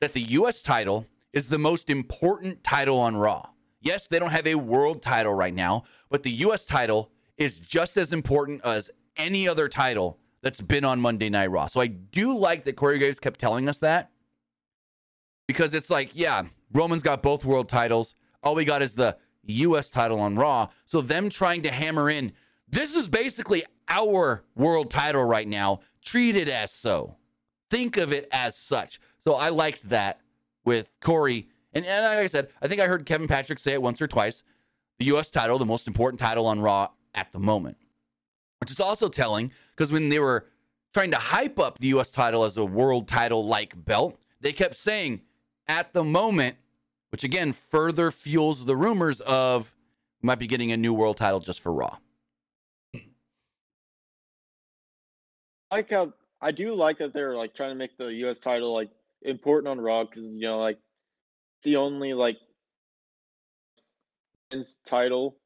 that 0.00 0.12
the 0.12 0.22
U.S. 0.22 0.60
title 0.60 1.06
is 1.32 1.48
the 1.48 1.58
most 1.58 1.90
important 1.90 2.62
title 2.62 2.98
on 2.98 3.16
Raw. 3.16 3.48
Yes, 3.80 4.06
they 4.06 4.18
don't 4.18 4.30
have 4.30 4.46
a 4.46 4.54
world 4.54 5.02
title 5.02 5.34
right 5.34 5.54
now, 5.54 5.84
but 6.08 6.22
the 6.22 6.30
U.S. 6.30 6.64
title 6.64 7.10
is 7.36 7.58
just 7.58 7.96
as 7.96 8.12
important 8.12 8.60
as 8.64 8.90
any 9.16 9.48
other 9.48 9.68
title 9.68 10.18
that's 10.42 10.60
been 10.60 10.84
on 10.84 11.00
Monday 11.00 11.28
Night 11.28 11.50
Raw. 11.50 11.66
So 11.66 11.80
I 11.80 11.86
do 11.86 12.36
like 12.36 12.64
that 12.64 12.76
Corey 12.76 12.98
Graves 12.98 13.20
kept 13.20 13.40
telling 13.40 13.68
us 13.68 13.78
that 13.80 14.10
because 15.46 15.74
it's 15.74 15.90
like, 15.90 16.10
yeah, 16.14 16.44
Roman's 16.72 17.02
got 17.02 17.22
both 17.22 17.44
world 17.44 17.68
titles. 17.68 18.14
All 18.42 18.54
we 18.54 18.64
got 18.64 18.82
is 18.82 18.94
the 18.94 19.16
U.S. 19.44 19.90
title 19.90 20.20
on 20.20 20.36
Raw. 20.36 20.68
So 20.86 21.00
them 21.00 21.28
trying 21.28 21.62
to 21.62 21.70
hammer 21.70 22.08
in, 22.08 22.32
this 22.68 22.94
is 22.94 23.08
basically 23.08 23.64
our 23.88 24.44
world 24.54 24.90
title 24.90 25.24
right 25.24 25.46
now. 25.46 25.80
Treat 26.02 26.36
it 26.36 26.48
as 26.48 26.72
so. 26.72 27.16
Think 27.70 27.96
of 27.96 28.12
it 28.12 28.28
as 28.32 28.56
such. 28.56 29.00
So 29.20 29.34
I 29.34 29.48
liked 29.50 29.88
that 29.88 30.20
with 30.64 30.90
Corey. 31.00 31.48
And, 31.72 31.84
and 31.84 32.04
like 32.04 32.18
I 32.18 32.26
said, 32.26 32.48
I 32.60 32.68
think 32.68 32.80
I 32.80 32.86
heard 32.86 33.06
Kevin 33.06 33.28
Patrick 33.28 33.58
say 33.58 33.72
it 33.72 33.82
once 33.82 34.00
or 34.00 34.06
twice. 34.06 34.42
The 34.98 35.06
U.S. 35.06 35.30
title, 35.30 35.58
the 35.58 35.66
most 35.66 35.86
important 35.86 36.20
title 36.20 36.46
on 36.46 36.60
Raw 36.60 36.90
at 37.14 37.32
the 37.32 37.38
moment, 37.38 37.76
which 38.60 38.70
is 38.70 38.80
also 38.80 39.08
telling 39.08 39.50
because 39.70 39.90
when 39.90 40.08
they 40.08 40.18
were 40.18 40.46
trying 40.94 41.10
to 41.10 41.16
hype 41.16 41.58
up 41.58 41.78
the 41.78 41.88
U.S. 41.88 42.10
title 42.10 42.44
as 42.44 42.56
a 42.56 42.64
world 42.64 43.08
title 43.08 43.46
like 43.46 43.84
belt, 43.84 44.18
they 44.40 44.52
kept 44.52 44.76
saying 44.76 45.22
at 45.66 45.92
the 45.92 46.04
moment, 46.04 46.56
which 47.10 47.24
again 47.24 47.52
further 47.52 48.10
fuels 48.10 48.64
the 48.64 48.76
rumors 48.76 49.20
of 49.20 49.74
we 50.22 50.26
might 50.26 50.38
be 50.38 50.46
getting 50.46 50.70
a 50.72 50.76
new 50.76 50.94
world 50.94 51.16
title 51.16 51.40
just 51.40 51.60
for 51.60 51.72
Raw. 51.72 51.98
I 55.70 55.76
like 55.76 55.90
how 55.90 56.12
I 56.40 56.52
do 56.52 56.74
like 56.74 56.98
that 56.98 57.12
they're 57.12 57.36
like 57.36 57.54
trying 57.54 57.70
to 57.70 57.74
make 57.74 57.96
the 57.96 58.06
U.S. 58.06 58.38
title 58.38 58.72
like 58.74 58.90
important 59.24 59.68
on 59.68 59.80
Raw 59.80 60.04
because 60.04 60.24
you 60.24 60.42
know 60.42 60.58
like 60.58 60.78
the 61.62 61.76
only 61.76 62.14
like 62.14 62.38
title 64.84 65.36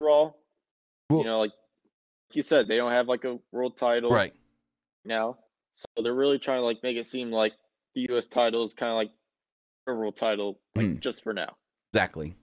Raw. 0.00 0.32
Well, 1.10 1.20
you 1.20 1.24
know, 1.24 1.38
like 1.38 1.52
you 2.32 2.42
said, 2.42 2.68
they 2.68 2.76
don't 2.76 2.92
have 2.92 3.08
like 3.08 3.24
a 3.24 3.38
world 3.52 3.76
title 3.76 4.10
right 4.10 4.34
now, 5.04 5.38
so 5.74 5.86
they're 6.02 6.14
really 6.14 6.38
trying 6.38 6.58
to 6.58 6.64
like 6.64 6.82
make 6.82 6.96
it 6.96 7.06
seem 7.06 7.30
like 7.30 7.52
the 7.94 8.06
U.S. 8.10 8.26
title 8.26 8.64
is 8.64 8.74
kind 8.74 8.90
of 8.90 8.96
like 8.96 9.10
a 9.86 9.94
world 9.94 10.16
title, 10.16 10.58
like 10.74 10.86
mm. 10.86 11.00
just 11.00 11.22
for 11.22 11.32
now. 11.32 11.56
Exactly. 11.92 12.34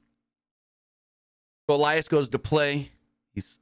So 1.70 1.76
Elias 1.76 2.08
goes 2.08 2.30
to 2.30 2.40
play. 2.40 2.90
He's 3.34 3.60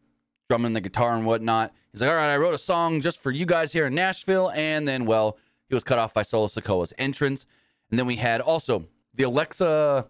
drumming 0.50 0.74
the 0.74 0.82
guitar 0.82 1.16
and 1.16 1.26
whatnot. 1.26 1.74
He's 1.92 2.02
like, 2.02 2.10
"All 2.10 2.16
right, 2.16 2.34
I 2.34 2.38
wrote 2.38 2.54
a 2.54 2.60
song 2.60 3.02
just 3.02 3.20
for 3.20 3.32
you 3.32 3.46
guys 3.46 3.74
here 3.74 3.88
in 3.88 3.96
Nashville," 3.96 4.52
and 4.52 4.88
then, 4.88 5.06
well, 5.06 5.38
he 5.72 5.76
was 5.76 5.86
cut 5.86 5.98
off 5.98 6.14
by 6.14 6.22
Solo 6.22 6.48
Sikoa's 6.48 6.94
entrance. 6.98 7.46
And 7.90 7.98
then 7.98 8.06
we 8.06 8.18
had 8.18 8.42
also 8.42 8.90
the 9.14 9.24
Alexa 9.24 10.06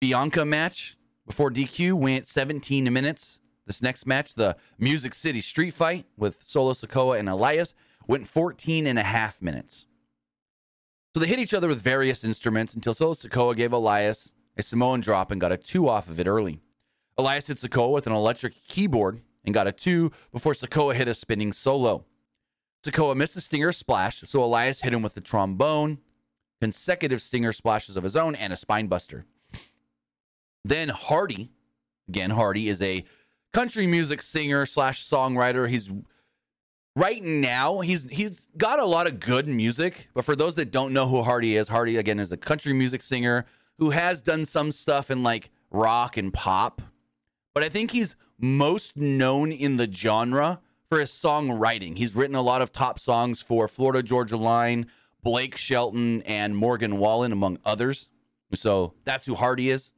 Bianca 0.00 0.46
match 0.46 0.96
before 1.26 1.50
DQ 1.50 1.92
went 1.92 2.26
17 2.26 2.90
minutes. 2.90 3.38
This 3.66 3.82
next 3.82 4.06
match, 4.06 4.32
the 4.32 4.56
Music 4.78 5.12
City 5.12 5.42
Street 5.42 5.74
Fight 5.74 6.06
with 6.16 6.38
Solo 6.42 6.72
Sikoa 6.72 7.18
and 7.18 7.28
Elias, 7.28 7.74
went 8.06 8.26
14 8.26 8.86
and 8.86 8.98
a 8.98 9.02
half 9.02 9.42
minutes. 9.42 9.84
So 11.12 11.20
they 11.20 11.26
hit 11.26 11.38
each 11.38 11.52
other 11.52 11.68
with 11.68 11.82
various 11.82 12.24
instruments 12.24 12.72
until 12.72 12.94
Solo 12.94 13.12
Sikoa 13.12 13.54
gave 13.54 13.74
Elias 13.74 14.32
a 14.56 14.62
Samoan 14.62 15.02
drop 15.02 15.30
and 15.30 15.38
got 15.38 15.52
a 15.52 15.58
two 15.58 15.86
off 15.86 16.08
of 16.08 16.18
it 16.18 16.26
early. 16.26 16.62
Elias 17.18 17.48
hit 17.48 17.58
Sikoa 17.58 17.92
with 17.92 18.06
an 18.06 18.14
electric 18.14 18.54
keyboard 18.66 19.20
and 19.44 19.52
got 19.52 19.66
a 19.66 19.72
two 19.72 20.12
before 20.32 20.54
Sikoa 20.54 20.94
hit 20.94 21.08
a 21.08 21.14
spinning 21.14 21.52
solo. 21.52 22.06
Sikoa 22.84 23.16
missed 23.16 23.34
the 23.34 23.40
stinger 23.40 23.72
splash, 23.72 24.20
so 24.20 24.42
Elias 24.42 24.82
hit 24.82 24.92
him 24.92 25.02
with 25.02 25.14
the 25.14 25.20
trombone, 25.20 25.98
consecutive 26.60 27.20
stinger 27.20 27.52
splashes 27.52 27.96
of 27.96 28.04
his 28.04 28.16
own, 28.16 28.34
and 28.34 28.52
a 28.52 28.56
spinebuster. 28.56 29.24
Then 30.64 30.88
Hardy, 30.88 31.50
again, 32.08 32.30
Hardy 32.30 32.68
is 32.68 32.80
a 32.80 33.04
country 33.52 33.86
music 33.86 34.22
singer 34.22 34.66
slash 34.66 35.04
songwriter. 35.04 35.68
He's 35.68 35.90
right 36.94 37.22
now 37.22 37.78
he's 37.78 38.04
he's 38.10 38.48
got 38.56 38.78
a 38.78 38.84
lot 38.84 39.06
of 39.06 39.20
good 39.20 39.46
music, 39.46 40.08
but 40.14 40.24
for 40.24 40.36
those 40.36 40.56
that 40.56 40.70
don't 40.70 40.92
know 40.92 41.08
who 41.08 41.22
Hardy 41.22 41.56
is, 41.56 41.68
Hardy 41.68 41.96
again 41.96 42.20
is 42.20 42.32
a 42.32 42.36
country 42.36 42.72
music 42.72 43.02
singer 43.02 43.46
who 43.78 43.90
has 43.90 44.20
done 44.20 44.44
some 44.44 44.72
stuff 44.72 45.10
in 45.10 45.22
like 45.22 45.50
rock 45.70 46.16
and 46.16 46.32
pop. 46.32 46.82
But 47.54 47.62
I 47.62 47.68
think 47.68 47.92
he's 47.92 48.16
most 48.38 48.96
known 48.96 49.52
in 49.52 49.76
the 49.76 49.90
genre 49.90 50.60
for 50.88 51.00
his 51.00 51.10
songwriting. 51.10 51.98
He's 51.98 52.14
written 52.14 52.36
a 52.36 52.42
lot 52.42 52.62
of 52.62 52.72
top 52.72 52.98
songs 52.98 53.42
for 53.42 53.68
Florida 53.68 54.02
Georgia 54.02 54.36
Line, 54.36 54.86
Blake 55.22 55.56
Shelton, 55.56 56.22
and 56.22 56.56
Morgan 56.56 56.98
Wallen, 56.98 57.32
among 57.32 57.58
others. 57.64 58.10
So 58.54 58.94
that's 59.04 59.26
who 59.26 59.34
Hardy 59.34 59.70
is. 59.70 59.92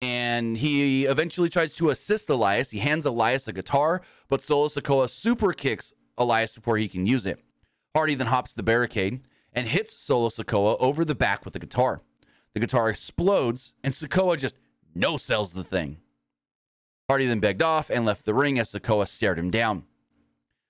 And 0.00 0.56
he 0.56 1.06
eventually 1.06 1.48
tries 1.48 1.74
to 1.76 1.90
assist 1.90 2.30
Elias. 2.30 2.70
He 2.70 2.78
hands 2.78 3.04
Elias 3.04 3.48
a 3.48 3.52
guitar, 3.52 4.02
but 4.28 4.42
Solo 4.42 4.68
Sikoa 4.68 5.08
super 5.08 5.52
kicks 5.52 5.92
Elias 6.16 6.56
before 6.56 6.76
he 6.76 6.88
can 6.88 7.06
use 7.06 7.26
it. 7.26 7.40
Hardy 7.94 8.14
then 8.14 8.28
hops 8.28 8.52
the 8.52 8.62
barricade 8.62 9.20
and 9.52 9.68
hits 9.68 10.00
Solo 10.00 10.28
Sikoa 10.28 10.76
over 10.78 11.04
the 11.04 11.14
back 11.14 11.44
with 11.44 11.52
the 11.52 11.58
guitar. 11.58 12.02
The 12.54 12.60
guitar 12.60 12.88
explodes, 12.90 13.72
and 13.82 13.94
Sikoa 13.94 14.38
just 14.38 14.56
no 14.94 15.16
sells 15.16 15.52
the 15.52 15.64
thing. 15.64 15.98
Hardy 17.08 17.26
then 17.26 17.40
begged 17.40 17.62
off 17.62 17.88
and 17.90 18.04
left 18.04 18.24
the 18.24 18.34
ring 18.34 18.58
as 18.58 18.72
Sikoa 18.72 19.08
stared 19.08 19.38
him 19.38 19.50
down. 19.50 19.84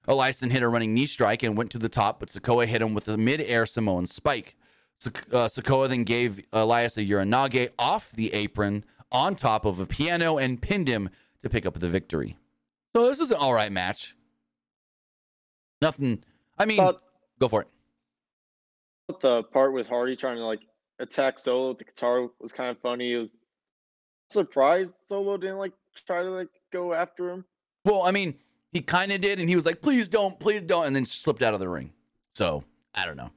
Elias 0.06 0.38
then 0.38 0.50
hit 0.50 0.62
a 0.62 0.68
running 0.68 0.94
knee 0.94 1.06
strike 1.06 1.42
and 1.42 1.56
went 1.56 1.70
to 1.72 1.78
the 1.78 1.88
top, 1.88 2.20
but 2.20 2.28
Sikoa 2.28 2.66
hit 2.66 2.80
him 2.80 2.94
with 2.94 3.08
a 3.08 3.16
mid-air 3.16 3.66
Samoan 3.66 4.06
spike. 4.06 4.56
Uh, 5.04 5.10
Sikoa 5.48 5.88
then 5.88 6.04
gave 6.04 6.40
Elias 6.52 6.96
a 6.96 7.04
Uranage 7.04 7.70
off 7.78 8.12
the 8.12 8.32
apron 8.32 8.84
on 9.10 9.34
top 9.34 9.64
of 9.64 9.80
a 9.80 9.86
piano 9.86 10.38
and 10.38 10.62
pinned 10.62 10.88
him 10.88 11.10
to 11.42 11.50
pick 11.50 11.66
up 11.66 11.78
the 11.78 11.88
victory. 11.88 12.36
So 12.96 13.08
this 13.08 13.20
is 13.20 13.30
an 13.30 13.36
all 13.36 13.52
right 13.52 13.70
match. 13.70 14.14
Nothing. 15.82 16.24
I 16.58 16.64
mean, 16.64 16.78
but, 16.78 17.00
go 17.38 17.48
for 17.48 17.62
it. 17.62 17.68
The 19.20 19.42
part 19.44 19.72
with 19.72 19.86
Hardy 19.86 20.16
trying 20.16 20.36
to 20.36 20.44
like 20.44 20.60
attack 20.98 21.38
Solo 21.38 21.68
with 21.68 21.78
the 21.78 21.84
guitar 21.84 22.28
was 22.40 22.52
kind 22.52 22.70
of 22.70 22.78
funny. 22.78 23.12
It 23.12 23.18
was 23.18 23.32
surprised 24.30 24.94
Solo 25.06 25.36
didn't 25.36 25.58
like 25.58 25.72
try 26.06 26.22
to 26.22 26.30
like 26.30 26.48
go 26.72 26.94
after 26.94 27.30
him. 27.30 27.44
Well, 27.84 28.02
I 28.02 28.10
mean, 28.10 28.34
he 28.72 28.80
kind 28.80 29.12
of 29.12 29.20
did, 29.20 29.40
and 29.40 29.48
he 29.48 29.56
was 29.56 29.64
like, 29.66 29.80
"Please 29.80 30.08
don't, 30.08 30.38
please 30.38 30.62
don't," 30.62 30.86
and 30.86 30.94
then 30.94 31.06
slipped 31.06 31.42
out 31.42 31.54
of 31.54 31.60
the 31.60 31.68
ring. 31.68 31.92
So 32.34 32.64
I 32.94 33.06
don't 33.06 33.16
know. 33.16 33.30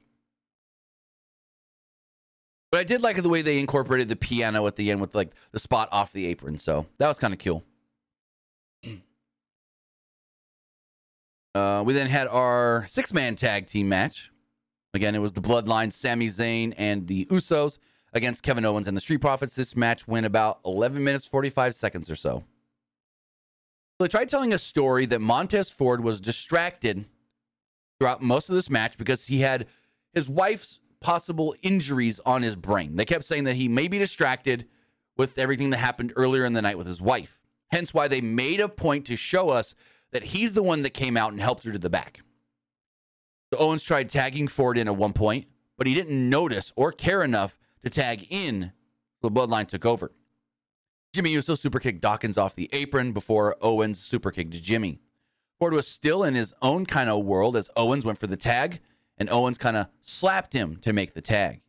But 2.70 2.80
I 2.80 2.84
did 2.84 3.02
like 3.02 3.22
the 3.22 3.28
way 3.28 3.42
they 3.42 3.58
incorporated 3.58 4.08
the 4.08 4.16
piano 4.16 4.66
at 4.66 4.76
the 4.76 4.90
end 4.90 5.00
with 5.00 5.14
like 5.14 5.32
the 5.52 5.58
spot 5.58 5.90
off 5.92 6.12
the 6.12 6.26
apron. 6.26 6.58
So 6.58 6.86
that 6.98 7.08
was 7.08 7.18
kind 7.18 7.34
of 7.34 7.38
cool. 7.38 7.64
Uh, 11.54 11.82
we 11.84 11.92
then 11.92 12.08
had 12.08 12.28
our 12.28 12.86
six 12.88 13.12
man 13.12 13.36
tag 13.36 13.66
team 13.66 13.86
match. 13.86 14.32
Again, 14.94 15.14
it 15.14 15.18
was 15.18 15.34
the 15.34 15.42
Bloodline, 15.42 15.92
Sami 15.92 16.28
Zayn, 16.28 16.72
and 16.78 17.06
the 17.06 17.26
Usos 17.26 17.76
against 18.14 18.42
Kevin 18.42 18.64
Owens 18.64 18.86
and 18.86 18.96
the 18.96 19.02
Street 19.02 19.20
Profits. 19.20 19.54
This 19.54 19.76
match 19.76 20.08
went 20.08 20.24
about 20.24 20.60
11 20.64 21.04
minutes, 21.04 21.26
45 21.26 21.74
seconds 21.74 22.10
or 22.10 22.16
so. 22.16 22.44
So 24.02 24.06
they 24.06 24.10
tried 24.18 24.30
telling 24.30 24.52
a 24.52 24.58
story 24.58 25.06
that 25.06 25.20
Montez 25.20 25.70
Ford 25.70 26.02
was 26.02 26.20
distracted 26.20 27.04
throughout 28.00 28.20
most 28.20 28.48
of 28.48 28.56
this 28.56 28.68
match 28.68 28.98
because 28.98 29.26
he 29.26 29.42
had 29.42 29.68
his 30.12 30.28
wife's 30.28 30.80
possible 31.00 31.54
injuries 31.62 32.18
on 32.26 32.42
his 32.42 32.56
brain. 32.56 32.96
They 32.96 33.04
kept 33.04 33.22
saying 33.22 33.44
that 33.44 33.54
he 33.54 33.68
may 33.68 33.86
be 33.86 34.00
distracted 34.00 34.66
with 35.16 35.38
everything 35.38 35.70
that 35.70 35.76
happened 35.76 36.12
earlier 36.16 36.44
in 36.44 36.52
the 36.52 36.62
night 36.62 36.78
with 36.78 36.88
his 36.88 37.00
wife. 37.00 37.40
Hence 37.70 37.94
why 37.94 38.08
they 38.08 38.20
made 38.20 38.58
a 38.58 38.68
point 38.68 39.06
to 39.06 39.14
show 39.14 39.50
us 39.50 39.76
that 40.10 40.24
he's 40.24 40.54
the 40.54 40.64
one 40.64 40.82
that 40.82 40.90
came 40.90 41.16
out 41.16 41.30
and 41.30 41.40
helped 41.40 41.62
her 41.62 41.70
to 41.70 41.78
the 41.78 41.88
back. 41.88 42.22
So 43.52 43.60
Owens 43.60 43.84
tried 43.84 44.10
tagging 44.10 44.48
Ford 44.48 44.76
in 44.78 44.88
at 44.88 44.96
one 44.96 45.12
point, 45.12 45.46
but 45.78 45.86
he 45.86 45.94
didn't 45.94 46.28
notice 46.28 46.72
or 46.74 46.90
care 46.90 47.22
enough 47.22 47.56
to 47.84 47.88
tag 47.88 48.26
in. 48.30 48.72
The 49.22 49.30
bloodline 49.30 49.68
took 49.68 49.86
over. 49.86 50.10
Jimmy 51.12 51.32
Uso 51.32 51.54
superkicked 51.56 52.00
Dawkins 52.00 52.38
off 52.38 52.54
the 52.54 52.70
apron 52.72 53.12
before 53.12 53.58
Owens 53.60 54.00
superkicked 54.00 54.62
Jimmy. 54.62 54.98
Ford 55.58 55.74
was 55.74 55.86
still 55.86 56.24
in 56.24 56.34
his 56.34 56.54
own 56.62 56.86
kind 56.86 57.10
of 57.10 57.26
world 57.26 57.54
as 57.54 57.68
Owens 57.76 58.06
went 58.06 58.16
for 58.16 58.26
the 58.26 58.36
tag, 58.36 58.80
and 59.18 59.28
Owens 59.28 59.58
kind 59.58 59.76
of 59.76 59.88
slapped 60.00 60.54
him 60.54 60.76
to 60.76 60.94
make 60.94 61.12
the 61.12 61.20
tag. 61.20 61.60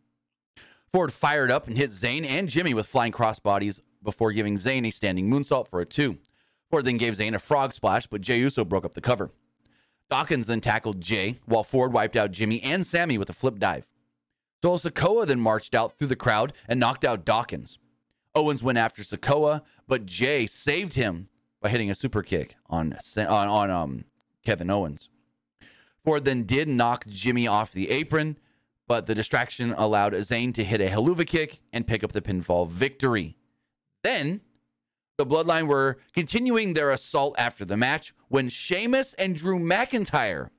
Ford 0.93 1.11
fired 1.11 1.51
up 1.51 1.67
and 1.67 1.77
hit 1.77 1.89
Zayn 1.89 2.25
and 2.25 2.47
Jimmy 2.47 2.73
with 2.73 2.87
flying 2.87 3.11
crossbodies 3.11 3.81
before 4.01 4.31
giving 4.31 4.55
Zayn 4.55 4.87
a 4.87 4.91
standing 4.91 5.29
moonsault 5.29 5.67
for 5.67 5.81
a 5.81 5.85
two. 5.85 6.19
Ford 6.71 6.85
then 6.85 6.95
gave 6.95 7.17
Zayn 7.17 7.35
a 7.35 7.39
frog 7.39 7.73
splash, 7.73 8.07
but 8.07 8.21
Jey 8.21 8.39
Uso 8.39 8.63
broke 8.63 8.85
up 8.85 8.93
the 8.93 9.01
cover. 9.01 9.29
Dawkins 10.09 10.47
then 10.47 10.61
tackled 10.61 11.01
Jey, 11.01 11.39
while 11.45 11.63
Ford 11.63 11.91
wiped 11.91 12.15
out 12.15 12.31
Jimmy 12.31 12.63
and 12.63 12.87
Sami 12.87 13.17
with 13.17 13.29
a 13.29 13.33
flip 13.33 13.59
dive. 13.59 13.87
Solo 14.61 14.77
Sikoa 14.77 15.27
then 15.27 15.41
marched 15.41 15.75
out 15.75 15.97
through 15.97 16.07
the 16.07 16.15
crowd 16.15 16.53
and 16.65 16.79
knocked 16.79 17.03
out 17.03 17.25
Dawkins. 17.25 17.77
Owens 18.35 18.63
went 18.63 18.77
after 18.77 19.03
Sikoa, 19.03 19.61
but 19.87 20.05
Jey 20.05 20.47
saved 20.47 20.93
him 20.93 21.29
by 21.61 21.69
hitting 21.69 21.89
a 21.89 21.95
super 21.95 22.23
kick 22.23 22.55
on 22.69 22.97
on, 23.17 23.27
on 23.27 23.69
um, 23.69 24.05
Kevin 24.43 24.69
Owens. 24.69 25.09
Ford 26.03 26.25
then 26.25 26.43
did 26.43 26.67
knock 26.67 27.05
Jimmy 27.07 27.47
off 27.47 27.71
the 27.71 27.89
apron, 27.89 28.37
but 28.87 29.05
the 29.05 29.15
distraction 29.15 29.73
allowed 29.73 30.13
Zayn 30.13 30.53
to 30.55 30.63
hit 30.63 30.81
a 30.81 30.87
Helluva 30.87 31.25
Kick 31.25 31.61
and 31.71 31.87
pick 31.87 32.03
up 32.03 32.11
the 32.11 32.21
pinfall 32.21 32.67
victory. 32.67 33.37
Then 34.03 34.41
the 35.17 35.25
Bloodline 35.25 35.67
were 35.67 35.99
continuing 36.13 36.73
their 36.73 36.91
assault 36.91 37.35
after 37.37 37.63
the 37.63 37.77
match 37.77 38.13
when 38.27 38.49
Sheamus 38.49 39.13
and 39.13 39.35
Drew 39.35 39.59
McIntyre 39.59 40.49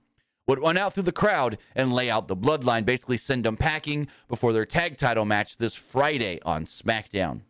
would 0.46 0.60
run 0.60 0.78
out 0.78 0.94
through 0.94 1.02
the 1.02 1.12
crowd 1.12 1.58
and 1.74 1.92
lay 1.92 2.08
out 2.08 2.28
the 2.28 2.36
Bloodline, 2.36 2.84
basically 2.84 3.16
send 3.16 3.44
them 3.44 3.56
packing 3.56 4.06
before 4.28 4.52
their 4.52 4.66
tag 4.66 4.96
title 4.96 5.24
match 5.24 5.56
this 5.56 5.74
Friday 5.74 6.38
on 6.44 6.66
SmackDown. 6.66 7.42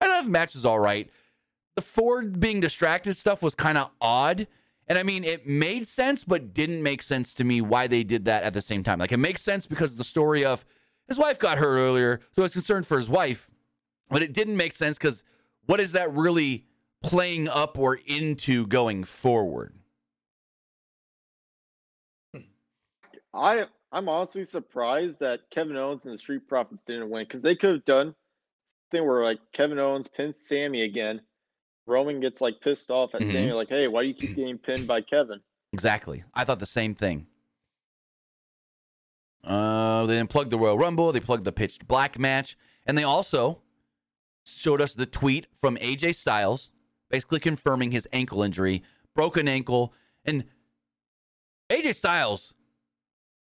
I 0.00 0.06
thought 0.06 0.24
the 0.24 0.30
match 0.30 0.54
was 0.54 0.64
all 0.64 0.78
right. 0.78 1.10
The 1.74 1.82
Ford 1.82 2.40
being 2.40 2.60
distracted 2.60 3.16
stuff 3.16 3.42
was 3.42 3.54
kind 3.54 3.78
of 3.78 3.90
odd. 4.00 4.46
And 4.88 4.98
I 4.98 5.02
mean, 5.02 5.24
it 5.24 5.46
made 5.46 5.88
sense, 5.88 6.24
but 6.24 6.54
didn't 6.54 6.82
make 6.82 7.02
sense 7.02 7.34
to 7.34 7.44
me 7.44 7.60
why 7.60 7.86
they 7.86 8.04
did 8.04 8.24
that 8.26 8.44
at 8.44 8.54
the 8.54 8.62
same 8.62 8.82
time. 8.82 8.98
Like, 8.98 9.12
it 9.12 9.18
makes 9.18 9.42
sense 9.42 9.66
because 9.66 9.92
of 9.92 9.98
the 9.98 10.04
story 10.04 10.44
of 10.44 10.64
his 11.08 11.18
wife 11.18 11.38
got 11.38 11.58
hurt 11.58 11.76
earlier, 11.76 12.20
so 12.32 12.42
I 12.42 12.44
was 12.44 12.52
concerned 12.52 12.86
for 12.86 12.98
his 12.98 13.08
wife. 13.08 13.50
But 14.08 14.22
it 14.22 14.32
didn't 14.32 14.56
make 14.56 14.72
sense 14.72 14.96
because 14.98 15.24
what 15.66 15.80
is 15.80 15.92
that 15.92 16.12
really 16.12 16.66
playing 17.02 17.48
up 17.48 17.78
or 17.78 17.98
into 18.06 18.66
going 18.66 19.04
forward? 19.04 19.74
I 23.34 23.66
I'm 23.92 24.08
honestly 24.08 24.44
surprised 24.44 25.20
that 25.20 25.48
Kevin 25.50 25.76
Owens 25.76 26.04
and 26.04 26.14
the 26.14 26.18
Street 26.18 26.48
Profits 26.48 26.82
didn't 26.82 27.10
win 27.10 27.24
because 27.24 27.42
they 27.42 27.54
could 27.54 27.70
have 27.70 27.84
done 27.84 28.14
something 28.90 29.06
where 29.06 29.22
like 29.22 29.38
Kevin 29.52 29.78
Owens 29.78 30.08
pins 30.08 30.36
Sami 30.46 30.82
again. 30.82 31.20
Roman 31.86 32.20
gets 32.20 32.40
like 32.40 32.60
pissed 32.60 32.90
off 32.90 33.14
at 33.14 33.20
Mhm. 33.22 33.32
Sami, 33.32 33.52
like, 33.52 33.68
"Hey, 33.68 33.86
why 33.88 34.02
do 34.02 34.08
you 34.08 34.14
keep 34.14 34.34
getting 34.36 34.58
pinned 34.58 34.86
by 34.86 35.00
Kevin?" 35.00 35.40
Exactly. 35.72 36.24
I 36.34 36.44
thought 36.44 36.58
the 36.60 36.66
same 36.66 36.94
thing. 36.94 37.26
Uh, 39.44 40.06
they 40.06 40.16
didn't 40.16 40.30
plug 40.30 40.50
the 40.50 40.58
Royal 40.58 40.76
Rumble. 40.78 41.12
They 41.12 41.20
plugged 41.20 41.44
the 41.44 41.52
pitched 41.52 41.86
black 41.86 42.18
match, 42.18 42.56
and 42.84 42.98
they 42.98 43.04
also 43.04 43.62
showed 44.44 44.80
us 44.80 44.94
the 44.94 45.06
tweet 45.06 45.46
from 45.54 45.76
AJ 45.76 46.12
Styles, 46.14 46.72
basically 47.10 47.38
confirming 47.40 47.92
his 47.92 48.08
ankle 48.12 48.42
injury, 48.42 48.82
broken 49.14 49.46
ankle, 49.46 49.92
and 50.24 50.44
AJ 51.70 51.94
Styles. 51.94 52.54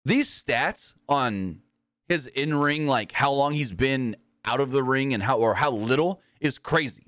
These 0.04 0.28
stats 0.42 0.92
on 1.08 1.62
his 2.08 2.26
in 2.26 2.54
ring, 2.54 2.86
like 2.86 3.12
how 3.12 3.32
long 3.32 3.52
he's 3.52 3.72
been 3.72 4.16
out 4.44 4.60
of 4.60 4.70
the 4.70 4.82
ring 4.82 5.14
and 5.14 5.22
how 5.22 5.38
or 5.38 5.54
how 5.54 5.70
little, 5.70 6.20
is 6.40 6.58
crazy. 6.58 7.06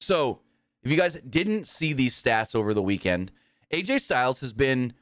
So, 0.00 0.40
if 0.82 0.90
you 0.90 0.96
guys 0.96 1.20
didn't 1.22 1.66
see 1.66 1.92
these 1.92 2.20
stats 2.20 2.54
over 2.54 2.72
the 2.72 2.82
weekend, 2.82 3.32
AJ 3.72 4.00
Styles 4.00 4.40
has 4.40 4.52
been 4.52 4.92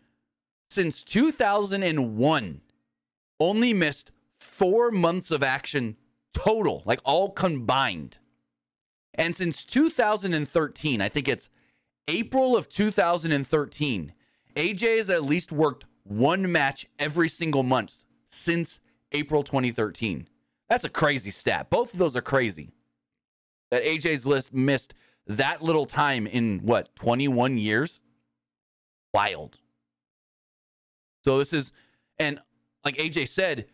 since 0.71 1.03
2001 1.05 2.61
only 3.39 3.75
missed 3.75 4.11
four 4.39 4.91
months 4.91 5.31
of 5.31 5.43
action 5.43 5.97
total, 6.33 6.83
like 6.87 7.01
all 7.05 7.31
combined. 7.31 8.19
And 9.15 9.37
since 9.37 9.65
2013, 9.65 11.01
I 11.01 11.09
think 11.09 11.29
it's 11.29 11.49
April 12.09 12.57
of 12.57 12.69
2013, 12.69 14.13
AJ 14.57 14.99
has 14.99 15.11
at 15.11 15.25
least 15.25 15.53
worked 15.53 15.85
one 16.03 16.51
match 16.51 16.87
every 16.99 17.29
single 17.29 17.63
month 17.63 18.05
since 18.27 18.81
April 19.13 19.43
2013. 19.43 20.29
That's 20.69 20.85
a 20.85 20.89
crazy 20.89 21.31
stat. 21.31 21.71
Both 21.71 21.93
of 21.93 21.99
those 21.99 22.17
are 22.17 22.23
crazy. 22.23 22.71
That 23.71 23.85
AJ's 23.85 24.27
list 24.27 24.53
missed 24.53 24.95
that 25.27 25.63
little 25.63 25.87
time 25.87 26.27
in 26.27 26.61
what, 26.61 26.95
21 26.97 27.59
years? 27.59 28.01
Wild. 29.13 29.59
So 31.25 31.39
this 31.39 31.53
is, 31.53 31.73
and 32.19 32.41
like 32.85 32.97
AJ 32.97 33.29
said, 33.29 33.67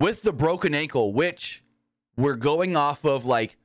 with 0.00 0.22
the 0.22 0.32
broken 0.32 0.74
ankle, 0.74 1.12
which 1.12 1.62
we're 2.16 2.36
going 2.36 2.76
off 2.76 3.04
of 3.04 3.26
like 3.26 3.56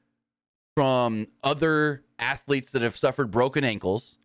from 0.75 1.27
other 1.43 2.03
athletes 2.19 2.71
that 2.71 2.81
have 2.81 2.97
suffered 2.97 3.31
broken 3.31 3.63
ankles 3.63 4.17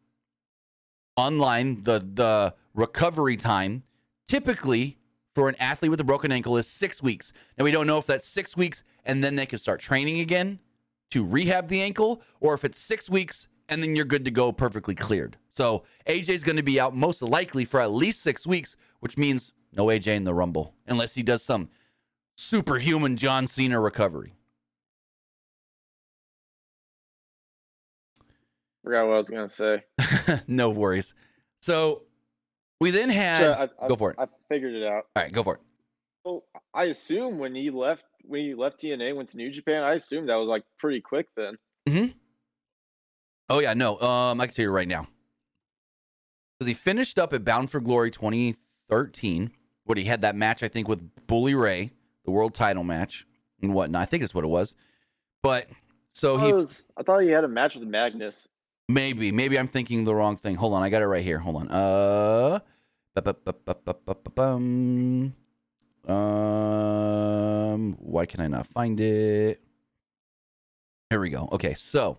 online, 1.16 1.82
the 1.82 1.98
the 1.98 2.54
recovery 2.74 3.36
time 3.36 3.82
typically 4.28 4.98
for 5.36 5.50
an 5.50 5.54
athlete 5.60 5.90
with 5.90 6.00
a 6.00 6.04
broken 6.04 6.32
ankle 6.32 6.56
is 6.56 6.66
six 6.66 7.02
weeks. 7.02 7.30
Now 7.58 7.64
we 7.64 7.70
don't 7.70 7.86
know 7.86 7.98
if 7.98 8.06
that's 8.06 8.26
six 8.26 8.56
weeks 8.56 8.84
and 9.04 9.22
then 9.22 9.36
they 9.36 9.44
can 9.44 9.58
start 9.58 9.80
training 9.80 10.20
again 10.20 10.60
to 11.10 11.22
rehab 11.22 11.68
the 11.68 11.82
ankle, 11.82 12.22
or 12.40 12.54
if 12.54 12.64
it's 12.64 12.78
six 12.78 13.10
weeks 13.10 13.46
and 13.68 13.82
then 13.82 13.94
you're 13.94 14.06
good 14.06 14.24
to 14.24 14.30
go 14.30 14.50
perfectly 14.50 14.94
cleared. 14.94 15.36
So 15.52 15.84
AJ's 16.06 16.42
going 16.42 16.56
to 16.56 16.62
be 16.62 16.80
out 16.80 16.96
most 16.96 17.20
likely 17.20 17.66
for 17.66 17.82
at 17.82 17.90
least 17.90 18.22
six 18.22 18.46
weeks, 18.46 18.76
which 19.00 19.18
means 19.18 19.52
no 19.74 19.88
AJ 19.88 20.16
in 20.16 20.24
the 20.24 20.32
Rumble 20.32 20.72
unless 20.86 21.14
he 21.14 21.22
does 21.22 21.42
some 21.42 21.68
superhuman 22.38 23.18
John 23.18 23.46
Cena 23.46 23.78
recovery. 23.78 24.32
Forgot 28.82 29.06
what 29.06 29.14
I 29.14 29.18
was 29.18 29.28
gonna 29.28 29.48
say. 29.48 29.84
no 30.46 30.70
worries. 30.70 31.12
So 31.60 32.04
we 32.80 32.90
then 32.90 33.10
had 33.10 33.40
Sure, 33.40 33.54
I, 33.54 33.84
I, 33.84 33.88
go 33.88 33.96
for 33.96 34.10
it. 34.10 34.16
I 34.18 34.26
figured 34.48 34.74
it 34.74 34.84
out. 34.84 35.06
all 35.14 35.22
right, 35.22 35.32
go 35.32 35.42
for 35.42 35.54
it. 35.54 35.60
So 36.24 36.44
I 36.74 36.84
assume 36.84 37.38
when 37.38 37.54
he 37.54 37.70
left, 37.70 38.04
when 38.22 38.40
he 38.40 38.54
left 38.54 38.80
TNA, 38.80 39.14
went 39.14 39.30
to 39.30 39.36
New 39.36 39.50
Japan, 39.50 39.84
I 39.84 39.92
assume 39.92 40.26
that 40.26 40.36
was 40.36 40.48
like 40.48 40.64
pretty 40.78 41.00
quick 41.00 41.28
then. 41.36 41.56
Hmm. 41.88 42.06
Oh 43.48 43.60
yeah, 43.60 43.74
no. 43.74 43.98
Um, 44.00 44.40
I 44.40 44.46
can 44.46 44.54
tell 44.54 44.64
you 44.64 44.70
right 44.70 44.88
now. 44.88 45.06
Because 46.58 46.68
he 46.68 46.74
finished 46.74 47.18
up 47.18 47.32
at 47.32 47.44
Bound 47.44 47.70
for 47.70 47.80
Glory 47.80 48.10
2013, 48.10 49.50
what 49.84 49.98
he 49.98 50.04
had 50.04 50.22
that 50.22 50.34
match, 50.34 50.62
I 50.62 50.68
think, 50.68 50.88
with 50.88 51.26
Bully 51.26 51.54
Ray, 51.54 51.92
the 52.24 52.30
world 52.30 52.54
title 52.54 52.82
match 52.82 53.26
and 53.62 53.74
whatnot. 53.74 54.02
I 54.02 54.04
think 54.06 54.22
that's 54.22 54.34
what 54.34 54.44
it 54.44 54.48
was. 54.48 54.74
But 55.42 55.68
so 56.12 56.36
I, 56.36 56.46
he 56.46 56.52
was, 56.52 56.84
I 56.96 57.02
thought 57.02 57.18
he 57.20 57.28
had 57.28 57.44
a 57.44 57.48
match 57.48 57.76
with 57.76 57.86
Magnus. 57.86 58.48
Maybe, 58.88 59.32
maybe 59.32 59.58
I'm 59.58 59.68
thinking 59.68 60.04
the 60.04 60.14
wrong 60.14 60.36
thing. 60.36 60.56
Hold 60.56 60.74
on, 60.74 60.82
I 60.82 60.88
got 60.88 61.02
it 61.02 61.06
right 61.06 61.24
here. 61.24 61.38
Hold 61.38 61.56
on. 61.56 61.68
Uh 61.70 62.60
um 66.06 67.96
why 67.98 68.26
can 68.26 68.40
I 68.40 68.46
not 68.46 68.66
find 68.66 69.00
it? 69.00 69.60
Here 71.10 71.20
we 71.20 71.30
go. 71.30 71.48
Okay, 71.52 71.74
so 71.74 72.18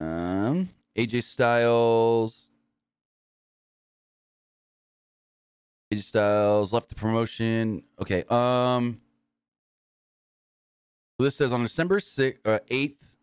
um 0.00 0.70
AJ 0.96 1.22
Styles 1.24 2.48
AJ 5.92 6.02
Styles 6.02 6.72
left 6.72 6.88
the 6.88 6.94
promotion. 6.94 7.82
Okay, 8.00 8.24
um 8.30 8.96
this 11.18 11.36
says 11.36 11.52
on 11.52 11.62
December 11.62 12.00
6th, 12.00 12.38
uh, 12.44 12.58
8th 12.70 13.13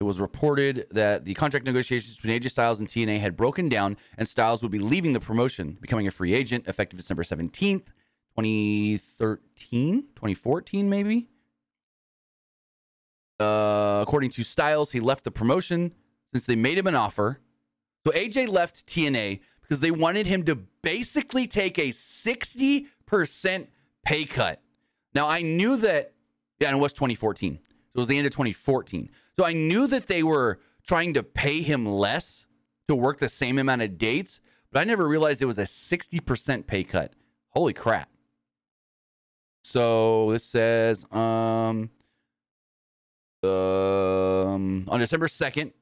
it 0.00 0.04
was 0.04 0.20
reported 0.20 0.86
that 0.90 1.24
the 1.24 1.32
contract 1.34 1.64
negotiations 1.64 2.16
between 2.16 2.38
AJ 2.38 2.50
Styles 2.50 2.78
and 2.80 2.88
TNA 2.88 3.20
had 3.20 3.36
broken 3.36 3.68
down 3.68 3.96
and 4.18 4.28
Styles 4.28 4.62
would 4.62 4.72
be 4.72 4.78
leaving 4.78 5.14
the 5.14 5.20
promotion, 5.20 5.78
becoming 5.80 6.06
a 6.06 6.10
free 6.10 6.34
agent 6.34 6.66
effective 6.66 6.98
December 6.98 7.22
17th, 7.22 7.86
2013, 8.36 10.02
2014 10.14 10.90
maybe. 10.90 11.28
Uh, 13.40 14.00
according 14.02 14.30
to 14.30 14.42
Styles, 14.42 14.92
he 14.92 15.00
left 15.00 15.24
the 15.24 15.30
promotion 15.30 15.92
since 16.32 16.44
they 16.44 16.56
made 16.56 16.76
him 16.76 16.86
an 16.86 16.94
offer. 16.94 17.40
So 18.06 18.12
AJ 18.12 18.48
left 18.48 18.86
TNA 18.86 19.40
because 19.62 19.80
they 19.80 19.90
wanted 19.90 20.26
him 20.26 20.44
to 20.44 20.56
basically 20.82 21.46
take 21.46 21.78
a 21.78 21.88
60% 21.88 23.66
pay 24.04 24.24
cut. 24.26 24.60
Now, 25.14 25.26
I 25.26 25.40
knew 25.42 25.76
that, 25.78 26.12
yeah, 26.60 26.68
and 26.68 26.76
it 26.76 26.80
was 26.80 26.92
2014. 26.92 27.58
It 27.96 28.00
was 28.00 28.08
the 28.08 28.18
end 28.18 28.26
of 28.26 28.32
2014. 28.32 29.10
So 29.38 29.46
I 29.46 29.54
knew 29.54 29.86
that 29.86 30.06
they 30.06 30.22
were 30.22 30.60
trying 30.86 31.14
to 31.14 31.22
pay 31.22 31.62
him 31.62 31.86
less 31.86 32.44
to 32.88 32.94
work 32.94 33.20
the 33.20 33.28
same 33.30 33.58
amount 33.58 33.80
of 33.80 33.96
dates, 33.96 34.42
but 34.70 34.80
I 34.80 34.84
never 34.84 35.08
realized 35.08 35.40
it 35.40 35.46
was 35.46 35.58
a 35.58 35.62
60% 35.62 36.66
pay 36.66 36.84
cut. 36.84 37.14
Holy 37.50 37.72
crap. 37.72 38.10
So 39.64 40.30
this 40.30 40.44
says, 40.44 41.06
um, 41.10 41.88
um, 43.42 44.84
on 44.88 45.00
December 45.00 45.26
2nd, 45.26 45.72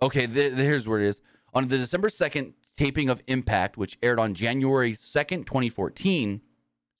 okay, 0.00 0.26
th- 0.26 0.54
here's 0.54 0.88
where 0.88 1.00
it 1.00 1.06
is. 1.06 1.20
On 1.52 1.68
the 1.68 1.76
December 1.76 2.08
2nd 2.08 2.54
taping 2.78 3.10
of 3.10 3.22
Impact, 3.26 3.76
which 3.76 3.98
aired 4.02 4.18
on 4.18 4.32
January 4.32 4.94
2nd, 4.94 5.44
2014, 5.44 6.40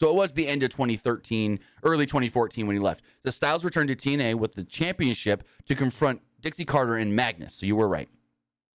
so 0.01 0.11
it 0.11 0.15
was 0.15 0.33
the 0.33 0.47
end 0.47 0.63
of 0.63 0.71
2013, 0.71 1.59
early 1.83 2.07
2014 2.07 2.67
when 2.67 2.77
he 2.77 2.81
left. 2.81 3.03
The 3.23 3.33
Styles 3.33 3.65
returned 3.65 3.89
to 3.89 3.97
TNA 3.97 4.37
with 4.37 4.55
the 4.55 4.65
championship 4.65 5.45
to 5.67 5.75
confront 5.75 6.23
Dixie 6.41 6.65
Carter 6.65 6.97
and 6.97 7.15
Magnus. 7.17 7.55
So 7.55 7.67
you 7.67 7.77
were 7.77 7.89
right. 7.89 8.09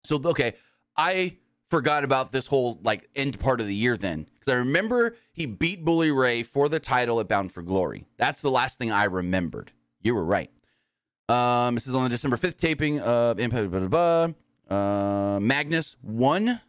So, 0.06 0.20
okay, 0.26 0.54
I 0.98 1.38
forgot 1.70 2.04
about 2.04 2.32
this 2.32 2.48
whole 2.48 2.80
like 2.84 3.10
end 3.16 3.40
part 3.40 3.62
of 3.62 3.68
the 3.68 3.74
year 3.74 3.98
then 3.98 4.28
because 4.34 4.54
I 4.54 4.58
remember 4.58 5.16
he 5.32 5.46
beat 5.46 5.84
Bully 5.84 6.12
Ray 6.12 6.44
for 6.44 6.70
the 6.70 6.80
title 6.80 7.20
at 7.20 7.28
Bound 7.28 7.52
for 7.52 7.62
Glory. 7.62 8.06
That's 8.18 8.42
the 8.42 8.52
last 8.52 8.78
thing 8.78 8.92
I 8.92 9.06
remembered. 9.06 9.72
You 10.02 10.16
were 10.16 10.26
right. 10.26 10.52
Um, 11.30 11.76
this 11.76 11.88
is 11.88 11.96
on 11.96 12.04
the 12.04 12.10
December 12.10 12.36
5th 12.36 12.58
taping 12.58 13.00
of 13.00 13.40
Impact. 13.40 13.72
Blah, 13.72 13.88
blah, 13.88 14.28
blah. 14.68 14.78
Uh, 14.78 15.40
Magnus 15.40 15.96
won 16.04 16.60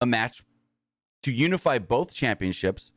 a 0.00 0.06
match 0.06 0.44
to 1.22 1.32
unify 1.32 1.78
both 1.78 2.12
championships. 2.12 2.92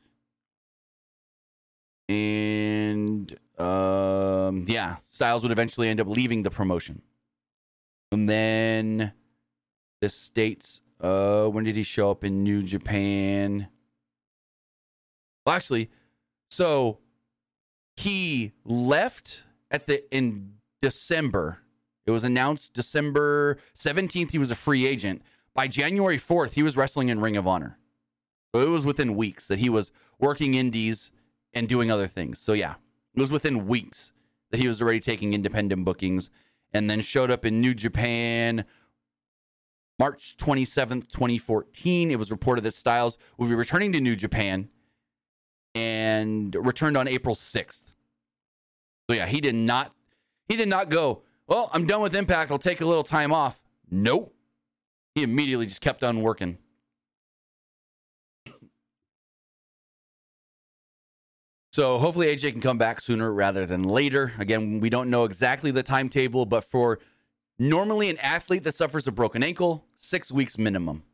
And 2.08 3.38
um, 3.58 4.64
yeah, 4.66 4.96
Styles 5.04 5.42
would 5.42 5.52
eventually 5.52 5.88
end 5.88 6.00
up 6.00 6.06
leaving 6.06 6.42
the 6.42 6.50
promotion. 6.50 7.02
And 8.10 8.28
then 8.28 9.12
the 10.00 10.08
states, 10.08 10.80
uh, 11.00 11.46
when 11.46 11.64
did 11.64 11.76
he 11.76 11.82
show 11.82 12.10
up 12.10 12.24
in 12.24 12.42
New 12.42 12.62
Japan? 12.62 13.68
Well, 15.44 15.56
actually, 15.56 15.90
so 16.50 16.98
he 17.96 18.52
left 18.64 19.44
at 19.70 19.86
the 19.86 20.02
in 20.14 20.54
December. 20.80 21.58
It 22.06 22.10
was 22.10 22.24
announced 22.24 22.72
December 22.72 23.58
17th 23.76 24.30
he 24.30 24.38
was 24.38 24.50
a 24.50 24.54
free 24.54 24.86
agent. 24.86 25.22
By 25.54 25.68
January 25.68 26.18
4th, 26.18 26.54
he 26.54 26.62
was 26.62 26.76
wrestling 26.76 27.08
in 27.08 27.20
Ring 27.20 27.36
of 27.36 27.46
Honor. 27.46 27.78
So 28.54 28.62
it 28.62 28.68
was 28.68 28.84
within 28.84 29.16
weeks 29.16 29.48
that 29.48 29.58
he 29.58 29.68
was 29.68 29.90
working 30.18 30.54
indies 30.54 31.10
and 31.52 31.68
doing 31.68 31.90
other 31.90 32.06
things. 32.06 32.38
So 32.38 32.52
yeah, 32.52 32.74
it 33.14 33.20
was 33.20 33.30
within 33.30 33.66
weeks 33.66 34.12
that 34.50 34.60
he 34.60 34.68
was 34.68 34.80
already 34.80 35.00
taking 35.00 35.34
independent 35.34 35.84
bookings 35.84 36.30
and 36.72 36.88
then 36.88 37.00
showed 37.00 37.30
up 37.30 37.44
in 37.44 37.60
New 37.60 37.74
Japan 37.74 38.64
March 39.98 40.36
27th, 40.36 41.10
2014. 41.10 42.10
It 42.10 42.18
was 42.18 42.30
reported 42.30 42.62
that 42.62 42.74
Styles 42.74 43.18
would 43.36 43.48
be 43.48 43.54
returning 43.54 43.92
to 43.92 44.00
New 44.00 44.14
Japan 44.14 44.68
and 45.74 46.54
returned 46.54 46.96
on 46.96 47.08
April 47.08 47.34
6th. 47.34 47.94
So 49.10 49.16
yeah, 49.16 49.26
he 49.26 49.40
did 49.40 49.54
not 49.54 49.92
he 50.48 50.56
did 50.56 50.68
not 50.68 50.88
go, 50.88 51.22
"Well, 51.46 51.70
I'm 51.72 51.86
done 51.86 52.00
with 52.00 52.14
Impact. 52.14 52.50
I'll 52.50 52.58
take 52.58 52.80
a 52.80 52.86
little 52.86 53.04
time 53.04 53.32
off." 53.32 53.62
Nope. 53.90 54.34
He 55.14 55.22
immediately 55.22 55.66
just 55.66 55.80
kept 55.80 56.02
on 56.02 56.22
working. 56.22 56.58
So 61.78 61.96
hopefully 61.98 62.26
AJ 62.26 62.50
can 62.50 62.60
come 62.60 62.76
back 62.76 63.00
sooner 63.00 63.32
rather 63.32 63.64
than 63.64 63.84
later. 63.84 64.32
Again, 64.40 64.80
we 64.80 64.90
don't 64.90 65.10
know 65.10 65.22
exactly 65.22 65.70
the 65.70 65.84
timetable, 65.84 66.44
but 66.44 66.64
for 66.64 66.98
normally 67.56 68.10
an 68.10 68.18
athlete 68.18 68.64
that 68.64 68.74
suffers 68.74 69.06
a 69.06 69.12
broken 69.12 69.44
ankle, 69.44 69.84
six 69.96 70.32
weeks 70.32 70.58
minimum. 70.58 71.04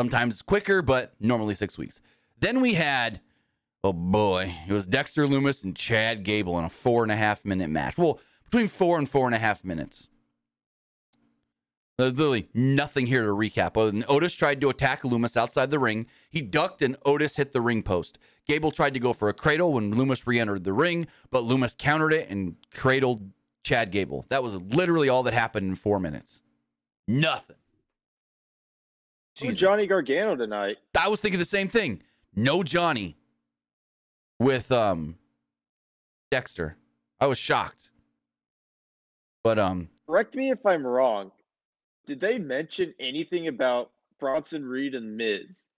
Sometimes 0.00 0.42
quicker, 0.42 0.82
but 0.82 1.14
normally 1.20 1.54
six 1.54 1.78
weeks. 1.78 2.00
Then 2.40 2.60
we 2.60 2.74
had, 2.74 3.20
oh 3.84 3.92
boy, 3.92 4.52
it 4.66 4.72
was 4.72 4.84
Dexter 4.84 5.28
Lumis 5.28 5.62
and 5.62 5.76
Chad 5.76 6.24
Gable 6.24 6.58
in 6.58 6.64
a 6.64 6.68
four 6.68 7.04
and 7.04 7.12
a 7.12 7.16
half 7.16 7.44
minute 7.44 7.70
match. 7.70 7.96
Well, 7.96 8.18
between 8.46 8.66
four 8.66 8.98
and 8.98 9.08
four 9.08 9.26
and 9.26 9.34
a 9.36 9.38
half 9.38 9.64
minutes. 9.64 10.08
There's 11.98 12.14
literally 12.14 12.48
nothing 12.52 13.06
here 13.06 13.26
to 13.26 13.32
recap. 13.32 13.76
Otis 14.08 14.34
tried 14.34 14.60
to 14.62 14.70
attack 14.70 15.02
Lumis 15.02 15.36
outside 15.36 15.70
the 15.70 15.78
ring. 15.78 16.06
He 16.30 16.40
ducked 16.40 16.82
and 16.82 16.96
Otis 17.04 17.36
hit 17.36 17.52
the 17.52 17.60
ring 17.60 17.84
post. 17.84 18.18
Gable 18.50 18.72
tried 18.72 18.94
to 18.94 19.00
go 19.00 19.12
for 19.12 19.28
a 19.28 19.32
cradle 19.32 19.74
when 19.74 19.94
Lumis 19.94 20.26
re 20.26 20.40
entered 20.40 20.64
the 20.64 20.72
ring, 20.72 21.06
but 21.30 21.44
Lumis 21.44 21.78
countered 21.78 22.12
it 22.12 22.28
and 22.30 22.56
cradled 22.74 23.30
Chad 23.62 23.92
Gable. 23.92 24.24
That 24.28 24.42
was 24.42 24.54
literally 24.56 25.08
all 25.08 25.22
that 25.22 25.34
happened 25.34 25.68
in 25.68 25.74
four 25.76 26.00
minutes. 26.00 26.42
Nothing. 27.06 27.56
Oh, 29.44 29.52
Johnny 29.52 29.86
Gargano 29.86 30.34
tonight. 30.34 30.78
I 30.98 31.08
was 31.08 31.20
thinking 31.20 31.38
the 31.38 31.44
same 31.44 31.68
thing. 31.68 32.02
No 32.34 32.64
Johnny 32.64 33.16
with 34.40 34.72
um 34.72 35.16
Dexter. 36.32 36.76
I 37.20 37.28
was 37.28 37.38
shocked. 37.38 37.92
But 39.44 39.60
um 39.60 39.90
correct 40.08 40.34
me 40.34 40.50
if 40.50 40.66
I'm 40.66 40.84
wrong. 40.84 41.30
Did 42.04 42.18
they 42.18 42.40
mention 42.40 42.94
anything 42.98 43.46
about 43.46 43.92
Bronson 44.18 44.64
Reed 44.64 44.96
and 44.96 45.16
Miz? 45.16 45.68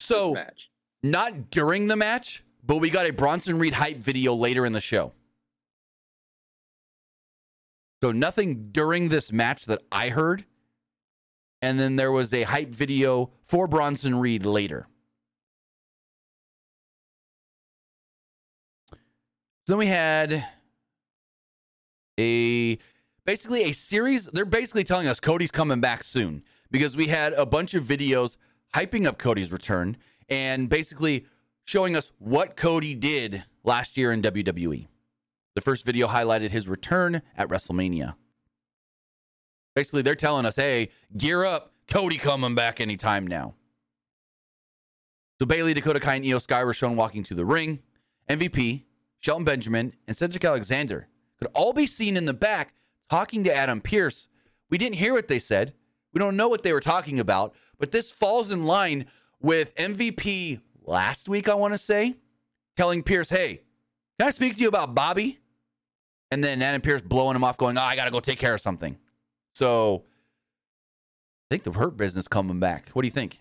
So 0.00 0.34
match? 0.34 0.68
Not 1.02 1.50
during 1.50 1.86
the 1.86 1.96
match, 1.96 2.44
but 2.64 2.76
we 2.76 2.90
got 2.90 3.06
a 3.06 3.12
Bronson 3.12 3.58
Reed 3.58 3.74
hype 3.74 3.98
video 3.98 4.34
later 4.34 4.66
in 4.66 4.72
the 4.72 4.80
show. 4.80 5.12
So 8.02 8.12
nothing 8.12 8.68
during 8.70 9.08
this 9.08 9.32
match 9.32 9.66
that 9.66 9.82
I 9.90 10.10
heard. 10.10 10.44
And 11.60 11.80
then 11.80 11.96
there 11.96 12.12
was 12.12 12.32
a 12.32 12.44
hype 12.44 12.70
video 12.70 13.30
for 13.42 13.66
Bronson 13.66 14.20
Reed 14.20 14.46
later. 14.46 14.86
So 18.92 19.72
then 19.72 19.78
we 19.78 19.86
had 19.86 20.46
a 22.18 22.78
basically 23.26 23.64
a 23.64 23.72
series. 23.72 24.26
They're 24.26 24.44
basically 24.44 24.84
telling 24.84 25.08
us 25.08 25.20
Cody's 25.20 25.50
coming 25.50 25.80
back 25.80 26.04
soon 26.04 26.44
because 26.70 26.96
we 26.96 27.08
had 27.08 27.32
a 27.32 27.44
bunch 27.44 27.74
of 27.74 27.84
videos 27.84 28.36
hyping 28.74 29.04
up 29.04 29.18
Cody's 29.18 29.50
return 29.50 29.96
and 30.28 30.68
basically 30.68 31.26
showing 31.64 31.96
us 31.96 32.12
what 32.18 32.56
Cody 32.56 32.94
did 32.94 33.44
last 33.64 33.96
year 33.96 34.12
in 34.12 34.22
WWE. 34.22 34.86
The 35.54 35.60
first 35.60 35.84
video 35.84 36.06
highlighted 36.06 36.50
his 36.50 36.68
return 36.68 37.22
at 37.36 37.48
WrestleMania. 37.48 38.14
Basically, 39.74 40.02
they're 40.02 40.14
telling 40.14 40.46
us, 40.46 40.56
hey, 40.56 40.90
gear 41.16 41.44
up. 41.44 41.72
Cody 41.88 42.18
coming 42.18 42.54
back 42.54 42.80
anytime 42.80 43.26
now. 43.26 43.54
So 45.38 45.46
Bayley, 45.46 45.72
Dakota 45.72 46.00
Kai, 46.00 46.16
and 46.16 46.24
Iyo 46.24 46.40
Sky 46.40 46.64
were 46.64 46.74
shown 46.74 46.96
walking 46.96 47.22
to 47.24 47.34
the 47.34 47.46
ring. 47.46 47.78
MVP, 48.28 48.84
Shelton 49.20 49.44
Benjamin, 49.44 49.94
and 50.06 50.16
Cedric 50.16 50.44
Alexander 50.44 51.08
could 51.38 51.48
all 51.54 51.72
be 51.72 51.86
seen 51.86 52.16
in 52.16 52.24
the 52.24 52.34
back 52.34 52.74
talking 53.08 53.44
to 53.44 53.54
Adam 53.54 53.80
Pearce. 53.80 54.28
We 54.68 54.78
didn't 54.78 54.96
hear 54.96 55.14
what 55.14 55.28
they 55.28 55.38
said. 55.38 55.74
We 56.12 56.18
don't 56.18 56.36
know 56.36 56.48
what 56.48 56.62
they 56.62 56.72
were 56.72 56.80
talking 56.80 57.18
about, 57.18 57.54
but 57.78 57.92
this 57.92 58.12
falls 58.12 58.50
in 58.50 58.64
line 58.64 59.06
with 59.40 59.74
MVP 59.76 60.60
last 60.84 61.28
week, 61.28 61.48
I 61.48 61.54
want 61.54 61.74
to 61.74 61.78
say, 61.78 62.16
telling 62.76 63.02
Pearce, 63.02 63.28
hey, 63.28 63.60
can 64.18 64.28
I 64.28 64.30
speak 64.30 64.54
to 64.56 64.60
you 64.60 64.68
about 64.68 64.94
Bobby? 64.94 65.38
And 66.30 66.42
then 66.44 66.60
Adam 66.60 66.80
Pearce 66.80 67.00
blowing 67.02 67.36
him 67.36 67.44
off, 67.44 67.56
going, 67.56 67.78
oh, 67.78 67.82
I 67.82 67.96
got 67.96 68.04
to 68.04 68.10
go 68.10 68.20
take 68.20 68.38
care 68.38 68.54
of 68.54 68.60
something. 68.60 68.98
So 69.54 70.04
I 71.50 71.54
think 71.54 71.62
the 71.64 71.72
Hurt 71.72 71.96
business 71.96 72.28
coming 72.28 72.60
back. 72.60 72.90
What 72.90 73.02
do 73.02 73.06
you 73.08 73.12
think? 73.12 73.40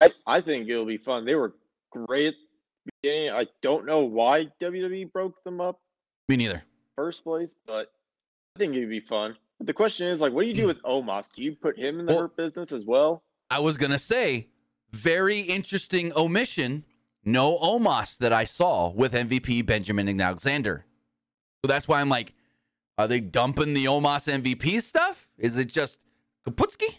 I, 0.00 0.10
I 0.26 0.40
think 0.40 0.68
it'll 0.68 0.84
be 0.86 0.96
fun. 0.96 1.24
They 1.24 1.34
were 1.34 1.54
great 1.92 2.34
beginning. 3.02 3.30
I 3.30 3.46
don't 3.62 3.84
know 3.86 4.00
why 4.00 4.48
WWE 4.60 5.12
broke 5.12 5.42
them 5.44 5.60
up 5.60 5.78
Me 6.28 6.36
neither. 6.36 6.62
first 6.96 7.22
place, 7.22 7.54
but 7.66 7.92
I 8.56 8.58
think 8.58 8.74
it'd 8.74 8.88
be 8.88 9.00
fun. 9.00 9.36
But 9.58 9.66
the 9.66 9.72
question 9.74 10.08
is, 10.08 10.20
like, 10.20 10.32
what 10.32 10.42
do 10.42 10.48
you 10.48 10.54
do 10.54 10.66
with 10.66 10.82
Omos? 10.82 11.32
Do 11.32 11.42
you 11.42 11.54
put 11.54 11.78
him 11.78 12.00
in 12.00 12.06
the 12.06 12.12
Well- 12.14 12.22
hurt 12.22 12.36
business 12.36 12.72
as 12.72 12.84
well? 12.84 13.22
I 13.52 13.58
was 13.58 13.76
gonna 13.76 13.98
say, 13.98 14.48
very 14.92 15.40
interesting 15.40 16.10
omission. 16.16 16.86
No 17.22 17.58
Omos 17.58 18.16
that 18.16 18.32
I 18.32 18.44
saw 18.44 18.90
with 18.90 19.12
MVP 19.12 19.66
Benjamin 19.66 20.08
and 20.08 20.22
Alexander. 20.22 20.86
So 21.60 21.68
that's 21.68 21.86
why 21.86 22.00
I'm 22.00 22.08
like, 22.08 22.32
are 22.96 23.06
they 23.06 23.20
dumping 23.20 23.74
the 23.74 23.84
Omos 23.84 24.26
MVP 24.26 24.80
stuff? 24.80 25.28
Is 25.36 25.58
it 25.58 25.66
just 25.66 25.98
Kaputski? 26.48 26.96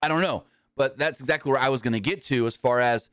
I 0.00 0.08
don't 0.08 0.22
know. 0.22 0.44
But 0.74 0.96
that's 0.96 1.20
exactly 1.20 1.52
where 1.52 1.60
I 1.60 1.68
was 1.68 1.82
gonna 1.82 2.00
get 2.00 2.24
to 2.24 2.46
as 2.46 2.56
far 2.56 2.80
as 2.80 3.10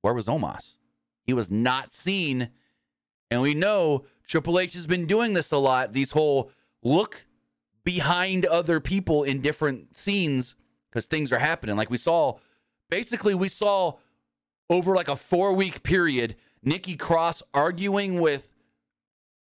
where 0.00 0.14
was 0.14 0.24
Omos? 0.24 0.78
He 1.26 1.34
was 1.34 1.50
not 1.50 1.92
seen. 1.92 2.48
And 3.30 3.42
we 3.42 3.52
know 3.52 4.06
Triple 4.26 4.58
H 4.58 4.72
has 4.72 4.86
been 4.86 5.04
doing 5.04 5.34
this 5.34 5.52
a 5.52 5.58
lot. 5.58 5.92
These 5.92 6.12
whole 6.12 6.50
look 6.82 7.26
behind 7.84 8.46
other 8.46 8.80
people 8.80 9.24
in 9.24 9.42
different 9.42 9.98
scenes 9.98 10.54
because 10.90 11.06
things 11.06 11.32
are 11.32 11.38
happening. 11.38 11.76
Like 11.76 11.90
we 11.90 11.96
saw, 11.96 12.38
basically, 12.90 13.34
we 13.34 13.48
saw 13.48 13.94
over 14.70 14.94
like 14.94 15.08
a 15.08 15.16
four 15.16 15.52
week 15.52 15.82
period, 15.82 16.36
Nikki 16.62 16.96
Cross 16.96 17.42
arguing 17.54 18.20
with 18.20 18.50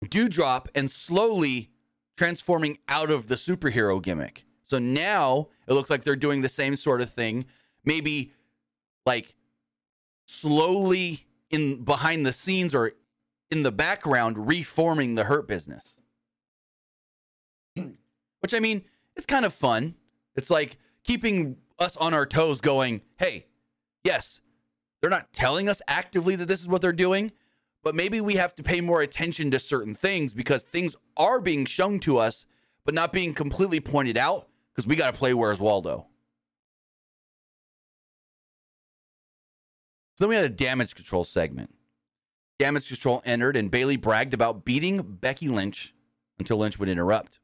Dewdrop 0.08 0.68
and 0.74 0.90
slowly 0.90 1.70
transforming 2.16 2.78
out 2.88 3.10
of 3.10 3.28
the 3.28 3.36
superhero 3.36 4.02
gimmick. 4.02 4.44
So 4.64 4.78
now 4.78 5.48
it 5.66 5.72
looks 5.72 5.90
like 5.90 6.04
they're 6.04 6.16
doing 6.16 6.42
the 6.42 6.48
same 6.48 6.76
sort 6.76 7.00
of 7.00 7.10
thing, 7.10 7.46
maybe 7.84 8.32
like 9.06 9.34
slowly 10.26 11.26
in 11.50 11.84
behind 11.84 12.26
the 12.26 12.32
scenes 12.32 12.74
or 12.74 12.92
in 13.50 13.62
the 13.62 13.72
background 13.72 14.46
reforming 14.46 15.14
the 15.14 15.24
hurt 15.24 15.48
business. 15.48 15.94
Which 17.76 18.52
I 18.52 18.60
mean, 18.60 18.84
it's 19.16 19.26
kind 19.26 19.46
of 19.46 19.54
fun. 19.54 19.94
It's 20.36 20.50
like 20.50 20.76
keeping 21.09 21.56
us 21.78 21.96
on 21.96 22.12
our 22.12 22.26
toes 22.26 22.61
going, 22.61 23.00
hey, 23.16 23.46
yes, 24.04 24.42
they're 25.00 25.09
not 25.09 25.32
telling 25.32 25.66
us 25.66 25.80
actively 25.88 26.36
that 26.36 26.44
this 26.44 26.61
is 26.61 26.68
what 26.68 26.82
they're 26.82 26.92
doing, 26.92 27.32
but 27.82 27.94
maybe 27.94 28.20
we 28.20 28.34
have 28.34 28.54
to 28.54 28.62
pay 28.62 28.82
more 28.82 29.00
attention 29.00 29.50
to 29.50 29.59
certain 29.59 29.94
things 29.94 30.34
because 30.34 30.64
things 30.64 30.96
are 31.16 31.40
being 31.40 31.64
shown 31.64 31.98
to 32.00 32.18
us, 32.18 32.44
but 32.84 32.92
not 32.92 33.11
being 33.11 33.32
completely 33.32 33.80
pointed 33.80 34.18
out 34.18 34.48
because 34.74 34.86
we 34.86 34.96
got 34.96 35.11
to 35.11 35.18
play 35.18 35.32
Where's 35.32 35.59
Waldo. 35.59 36.06
So 40.18 40.24
then 40.24 40.28
we 40.28 40.34
had 40.34 40.44
a 40.44 40.50
damage 40.50 40.94
control 40.94 41.24
segment. 41.24 41.74
Damage 42.59 42.86
control 42.86 43.22
entered, 43.24 43.56
and 43.56 43.70
Bayley 43.70 43.96
bragged 43.96 44.34
about 44.34 44.66
beating 44.66 45.00
Becky 45.00 45.48
Lynch 45.48 45.94
until 46.38 46.59
Lynch 46.59 46.78
would 46.78 46.90
interrupt. 46.90 47.38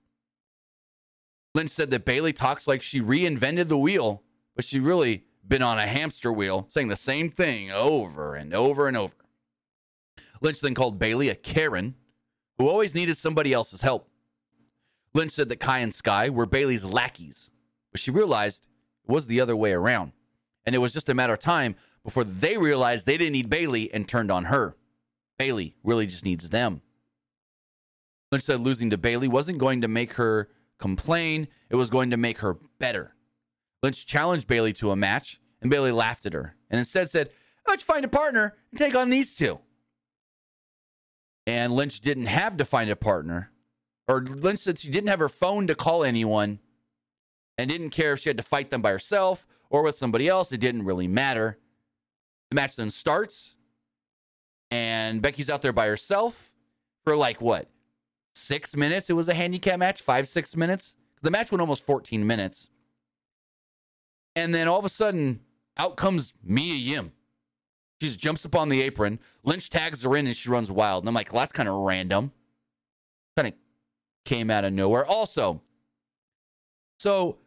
Lynch 1.55 1.71
said 1.71 1.91
that 1.91 2.05
Bayley 2.05 2.33
talks 2.33 2.67
like 2.67 2.83
she 2.83 3.01
reinvented 3.01 3.69
the 3.69 3.79
wheel, 3.79 4.23
but 4.57 4.65
she 4.65 4.81
really 4.81 5.25
been 5.47 5.63
on 5.63 5.79
a 5.79 5.87
hamster 5.87 6.33
wheel, 6.33 6.67
saying 6.71 6.89
the 6.89 6.97
same 6.97 7.31
thing 7.31 7.71
over 7.71 8.35
and 8.35 8.53
over 8.53 8.89
and 8.89 8.97
over. 8.97 9.15
Lynch 10.41 10.61
then 10.61 10.75
called 10.75 10.99
Bayley 10.99 11.29
a 11.29 11.35
Karen 11.35 11.95
who 12.59 12.69
always 12.69 12.95
needed 12.95 13.17
somebody 13.17 13.53
else's 13.53 13.83
help. 13.83 14.09
Lynch 15.13 15.33
said 15.33 15.49
that 15.49 15.61
Kai 15.61 15.79
and 15.79 15.95
Sky 15.95 16.29
were 16.29 16.47
Bayley's 16.47 16.85
lackeys, 16.85 17.51
but 17.93 18.01
she 18.01 18.11
realized 18.11 18.67
it 19.07 19.13
was 19.13 19.27
the 19.27 19.41
other 19.41 19.57
way 19.57 19.73
around. 19.73 20.13
And 20.67 20.75
it 20.75 20.79
was 20.79 20.93
just 20.93 21.09
a 21.09 21.15
matter 21.15 21.33
of 21.33 21.39
time 21.39 21.77
before 22.03 22.25
they 22.25 22.59
realized 22.59 23.07
they 23.07 23.17
didn't 23.17 23.33
need 23.33 23.51
Bayley 23.51 23.93
and 23.93 24.09
turned 24.09 24.31
on 24.31 24.47
her. 24.47 24.77
Bayley 25.39 25.77
really 25.85 26.07
just 26.07 26.25
needs 26.25 26.51
them. 26.51 26.81
Lynch 28.33 28.45
said 28.45 28.61
losing 28.61 28.91
to 28.91 28.99
Bayley 28.99 29.29
wasn't 29.29 29.59
going 29.59 29.83
to 29.83 29.89
make 29.89 30.15
her 30.15 30.49
complain, 30.79 31.49
it 31.71 31.77
was 31.77 31.91
going 31.91 32.11
to 32.11 32.17
make 32.17 32.39
her 32.39 32.59
better. 32.79 33.15
Lynch 33.83 34.07
challenged 34.07 34.47
Bayley 34.47 34.73
to 34.75 34.91
a 34.91 34.97
match, 34.97 35.41
and 35.61 35.71
Bayley 35.71 35.91
laughed 35.91 36.27
at 36.27 36.33
her 36.33 36.57
and 36.71 36.79
instead 36.79 37.11
said, 37.11 37.31
Let's 37.67 37.85
find 37.85 38.05
a 38.05 38.09
partner 38.09 38.57
and 38.71 38.79
take 38.79 38.95
on 38.95 39.11
these 39.11 39.35
two? 39.35 39.59
And 41.47 41.73
Lynch 41.73 42.01
didn't 42.01 42.27
have 42.27 42.57
to 42.59 42.65
find 42.65 42.91
a 42.91 42.97
partner. 42.97 43.51
Or 44.07 44.21
Lynch 44.21 44.61
said 44.61 44.79
she 44.79 44.91
didn't 44.91 45.09
have 45.09 45.19
her 45.19 45.29
phone 45.29 45.67
to 45.67 45.75
call 45.75 46.05
anyone 46.05 46.59
and 47.57 47.71
didn't 47.71 47.91
care 47.91 48.13
if 48.13 48.21
she 48.21 48.29
had 48.29 48.37
to 48.37 48.43
fight 48.43 48.71
them 48.71 48.83
by 48.83 48.91
herself 48.91 49.47
or 49.71 49.83
with 49.83 49.97
somebody 49.97 50.29
else. 50.29 50.53
It 50.53 50.61
didn't 50.61 50.85
really 50.85 51.09
matter. 51.09 51.59
The 52.51 52.57
match 52.57 52.77
then 52.77 52.91
starts, 52.91 53.55
and 54.71 55.23
Becky's 55.23 55.49
out 55.49 55.63
there 55.63 55.73
by 55.73 55.87
herself 55.87 56.53
for 57.05 57.17
like 57.17 57.41
what? 57.41 57.71
Six 58.35 58.77
minutes? 58.77 59.09
It 59.11 59.15
was 59.15 59.29
a 59.29 59.35
handicap 59.35 59.79
match, 59.79 60.03
five, 60.03 60.29
six 60.29 60.57
minutes. 60.57 60.95
The 61.23 61.31
match 61.31 61.51
went 61.51 61.61
almost 61.61 61.87
14 61.87 62.27
minutes. 62.27 62.71
And 64.37 64.55
then 64.55 64.69
all 64.69 64.79
of 64.79 64.85
a 64.85 64.91
sudden, 64.91 65.41
out 65.77 65.97
comes 65.97 66.35
Mia 66.43 66.75
Yim. 66.75 67.13
She 68.01 68.09
just 68.09 68.19
jumps 68.19 68.45
up 68.45 68.55
on 68.57 68.69
the 68.69 68.83
apron. 68.83 69.21
Lynch 69.45 69.71
tags 69.71 70.03
her 70.03 70.17
in 70.17 70.27
and 70.27 70.37
she 70.37 70.51
runs 70.51 70.71
wild. 70.71 71.05
And 71.05 71.09
I'm 71.09 71.15
like, 71.15 71.33
well, 71.33 71.41
that's 71.41 71.53
kind 71.53 71.69
of 71.69 71.77
random. 71.77 72.33
Kind 73.37 73.49
of 73.49 73.55
came 74.25 74.51
out 74.51 74.65
of 74.65 74.73
nowhere. 74.73 75.07
Also, 75.07 75.63
so 76.99 77.39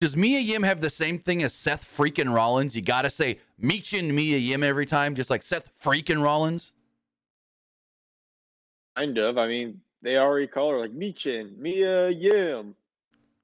does 0.00 0.16
Mia 0.16 0.40
Yim 0.40 0.62
have 0.62 0.80
the 0.80 0.90
same 0.90 1.18
thing 1.18 1.42
as 1.42 1.52
Seth 1.54 1.84
freaking 1.84 2.34
Rollins? 2.34 2.74
You 2.74 2.82
got 2.82 3.02
to 3.02 3.10
say 3.10 3.38
Michin 3.62 4.12
Mia 4.12 4.38
Yim 4.38 4.62
every 4.62 4.86
time, 4.86 5.14
just 5.14 5.30
like 5.30 5.42
Seth 5.42 5.70
freaking 5.80 6.22
Rollins? 6.22 6.72
Kind 8.96 9.18
of. 9.18 9.38
I 9.38 9.46
mean, 9.46 9.80
they 10.02 10.16
already 10.16 10.46
call 10.46 10.70
her 10.70 10.80
like 10.80 10.92
Michin, 10.92 11.56
Mia 11.58 12.10
Yim. 12.10 12.74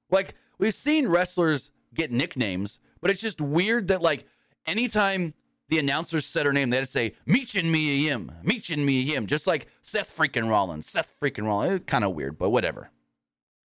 Like, 0.09 0.35
we've 0.57 0.73
seen 0.73 1.07
wrestlers 1.07 1.71
get 1.93 2.11
nicknames, 2.11 2.79
but 3.01 3.11
it's 3.11 3.21
just 3.21 3.41
weird 3.41 3.87
that, 3.87 4.01
like, 4.01 4.25
anytime 4.65 5.33
the 5.69 5.79
announcers 5.79 6.25
said 6.25 6.45
her 6.45 6.53
name, 6.53 6.69
they'd 6.69 6.87
say, 6.87 7.13
Michin 7.27 7.65
Mia 7.65 7.95
Yim, 7.95 8.31
Michin 8.43 8.85
Mia 8.85 9.01
Yim, 9.01 9.27
just 9.27 9.47
like 9.47 9.67
Seth 9.81 10.15
freaking 10.15 10.49
Rollins, 10.49 10.87
Seth 10.87 11.15
freaking 11.21 11.45
Rollins. 11.45 11.81
It's 11.81 11.85
kind 11.85 12.03
of 12.03 12.13
weird, 12.13 12.37
but 12.37 12.49
whatever. 12.49 12.91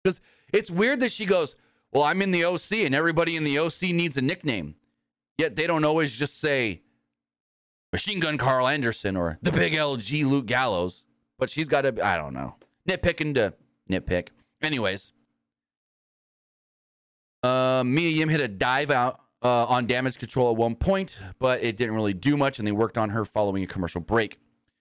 Because 0.03 0.21
it's 0.53 0.71
weird 0.71 1.01
that 1.01 1.13
she 1.13 1.25
goes, 1.25 1.57
Well, 1.93 2.05
I'm 2.05 2.23
in 2.23 2.31
the 2.31 2.45
OC 2.45 2.73
and 2.85 2.95
everybody 2.95 3.37
in 3.37 3.45
the 3.45 3.59
OC 3.59 3.83
needs 3.83 4.17
a 4.17 4.23
nickname. 4.23 4.75
Yet 5.39 5.57
they 5.57 5.67
don't 5.67 5.85
always 5.85 6.13
just 6.13 6.39
say 6.39 6.83
Machine 7.93 8.21
Gun 8.21 8.39
Karl 8.39 8.69
Anderson 8.69 9.17
or 9.17 9.39
the 9.43 9.53
Big 9.53 9.73
LG 9.73 10.25
Luke 10.25 10.47
Gallows. 10.47 11.06
But 11.39 11.51
she's 11.51 11.69
got 11.69 11.83
to, 11.83 12.05
I 12.05 12.17
don't 12.17 12.35
know, 12.35 12.57
nitpicking 12.89 13.35
to 13.35 13.55
nitpick. 13.91 14.29
Anyways, 14.63 15.13
uh, 17.43 17.83
Mia 17.85 18.09
Yim 18.09 18.29
hit 18.29 18.41
a 18.41 18.49
dive 18.49 18.91
out 18.91 19.21
uh, 19.43 19.67
on 19.67 19.87
damage 19.87 20.19
control 20.19 20.51
at 20.51 20.57
one 20.57 20.75
point, 20.75 21.21
but 21.39 21.63
it 21.63 21.77
didn't 21.77 21.95
really 21.95 22.15
do 22.15 22.37
much, 22.37 22.59
and 22.59 22.67
they 22.67 22.73
worked 22.73 22.99
on 22.99 23.11
her 23.11 23.25
following 23.25 23.63
a 23.63 23.67
commercial 23.67 24.01
break. 24.01 24.39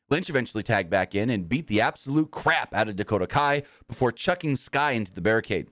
Lynch 0.10 0.30
eventually 0.30 0.64
tagged 0.64 0.90
back 0.90 1.16
in 1.16 1.30
and 1.30 1.50
beat 1.50 1.68
the 1.68 1.82
absolute 1.82 2.32
crap 2.32 2.74
out 2.74 2.88
of 2.88 2.96
Dakota 2.96 3.28
Kai 3.28 3.64
before 3.88 4.12
chucking 4.12 4.56
Sky 4.56 4.92
into 4.92 5.12
the 5.12 5.22
barricade. 5.22 5.70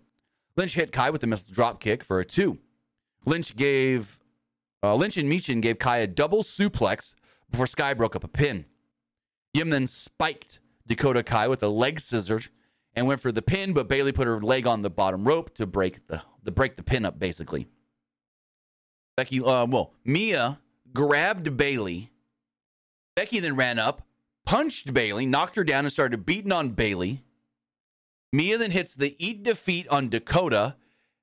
Lynch 0.57 0.73
hit 0.75 0.91
Kai 0.91 1.09
with 1.09 1.23
a 1.23 1.27
missile 1.27 1.53
drop 1.53 1.79
kick 1.79 2.03
for 2.03 2.19
a 2.19 2.25
two. 2.25 2.59
Lynch 3.25 3.55
gave 3.55 4.19
uh, 4.84 4.95
Lynch 4.95 5.17
and 5.17 5.31
Michin 5.31 5.61
gave 5.61 5.79
Kai 5.79 5.99
a 5.99 6.07
double 6.07 6.43
suplex 6.43 7.15
before 7.49 7.67
Sky 7.67 7.93
broke 7.93 8.15
up 8.15 8.23
a 8.23 8.27
pin. 8.27 8.65
Yim 9.53 9.69
then 9.69 9.88
spiked 9.88 10.59
Dakota 10.88 11.23
Kai 11.23 11.47
with 11.47 11.63
a 11.63 11.67
leg 11.67 11.99
scissor 11.99 12.41
and 12.95 13.07
went 13.07 13.19
for 13.19 13.31
the 13.31 13.41
pin, 13.41 13.73
but 13.73 13.88
Bayley 13.88 14.11
put 14.11 14.27
her 14.27 14.41
leg 14.41 14.67
on 14.67 14.81
the 14.81 14.89
bottom 14.89 15.27
rope 15.27 15.53
to 15.55 15.65
break 15.65 16.07
the, 16.07 16.21
the 16.43 16.51
break 16.51 16.75
the 16.75 16.84
pin 16.84 17.05
up 17.05 17.19
basically. 17.19 17.67
Becky, 19.15 19.41
uh, 19.41 19.65
well, 19.65 19.93
Mia 20.03 20.59
grabbed 20.93 21.55
Bayley. 21.55 22.11
Becky 23.15 23.39
then 23.39 23.55
ran 23.55 23.77
up, 23.77 24.07
punched 24.45 24.93
Bayley, 24.93 25.25
knocked 25.25 25.55
her 25.55 25.63
down, 25.63 25.86
and 25.86 25.91
started 25.91 26.25
beating 26.25 26.51
on 26.51 26.69
Bayley. 26.69 27.23
Mia 28.31 28.57
then 28.57 28.71
hits 28.71 28.95
the 28.95 29.15
eat 29.23 29.43
defeat 29.43 29.88
on 29.89 30.09
Dakota. 30.09 30.75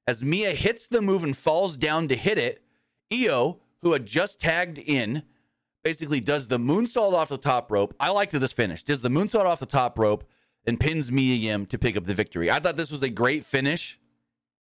As 0.06 0.24
Mia 0.24 0.52
hits 0.52 0.86
the 0.86 1.02
move 1.02 1.24
and 1.24 1.36
falls 1.36 1.76
down 1.76 2.08
to 2.08 2.16
hit 2.16 2.38
it, 2.38 2.62
Iyo, 3.12 3.58
who 3.82 3.92
had 3.92 4.06
just 4.06 4.40
tagged 4.40 4.78
in, 4.78 5.24
basically 5.82 6.20
does 6.20 6.48
the 6.48 6.58
moonsault 6.58 7.12
off 7.12 7.28
the 7.28 7.38
top 7.38 7.70
rope. 7.70 7.94
I 7.98 8.10
liked 8.10 8.32
this 8.32 8.52
finish. 8.52 8.82
Does 8.82 9.02
the 9.02 9.08
moonsault 9.08 9.44
off 9.44 9.60
the 9.60 9.66
top 9.66 9.98
rope 9.98 10.24
and 10.66 10.78
pins 10.78 11.10
Mia 11.10 11.34
Yim 11.34 11.66
to 11.66 11.78
pick 11.78 11.96
up 11.96 12.04
the 12.04 12.14
victory. 12.14 12.50
I 12.50 12.60
thought 12.60 12.76
this 12.76 12.90
was 12.90 13.02
a 13.02 13.10
great 13.10 13.44
finish. 13.44 13.98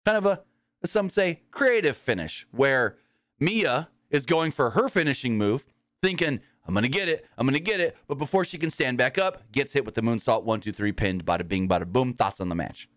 Kind 0.05 0.19
of 0.19 0.27
a, 0.27 0.43
some 0.85 1.11
say, 1.11 1.43
creative 1.51 1.97
finish 1.97 2.47
where 2.51 2.97
Mia 3.39 3.89
is 4.11 4.27
going 4.27 4.51
for 4.51 4.71
her 4.71 4.89
finishing 4.89 5.39
move, 5.39 5.67
thinking, 6.03 6.41
I'm 6.67 6.75
going 6.75 6.85
to 6.85 6.89
get 6.89 7.09
it. 7.09 7.27
I'm 7.37 7.47
going 7.47 7.55
to 7.55 7.61
get 7.61 7.81
it. 7.81 7.97
But 8.07 8.19
before 8.19 8.45
she 8.45 8.59
can 8.59 8.71
stand 8.71 8.99
back 8.99 9.19
up, 9.19 9.51
gets 9.53 9.73
hit 9.73 9.85
with 9.85 9.95
the 9.95 10.03
moonsault. 10.03 10.45
One, 10.45 10.61
two, 10.61 10.73
three, 10.73 10.93
pinned. 10.93 11.25
Bada 11.25 11.47
bing, 11.47 11.69
bada 11.69 11.87
boom. 11.87 12.15
Thoughts 12.15 12.41
on 12.41 12.49
the 12.49 12.55
match? 12.55 12.89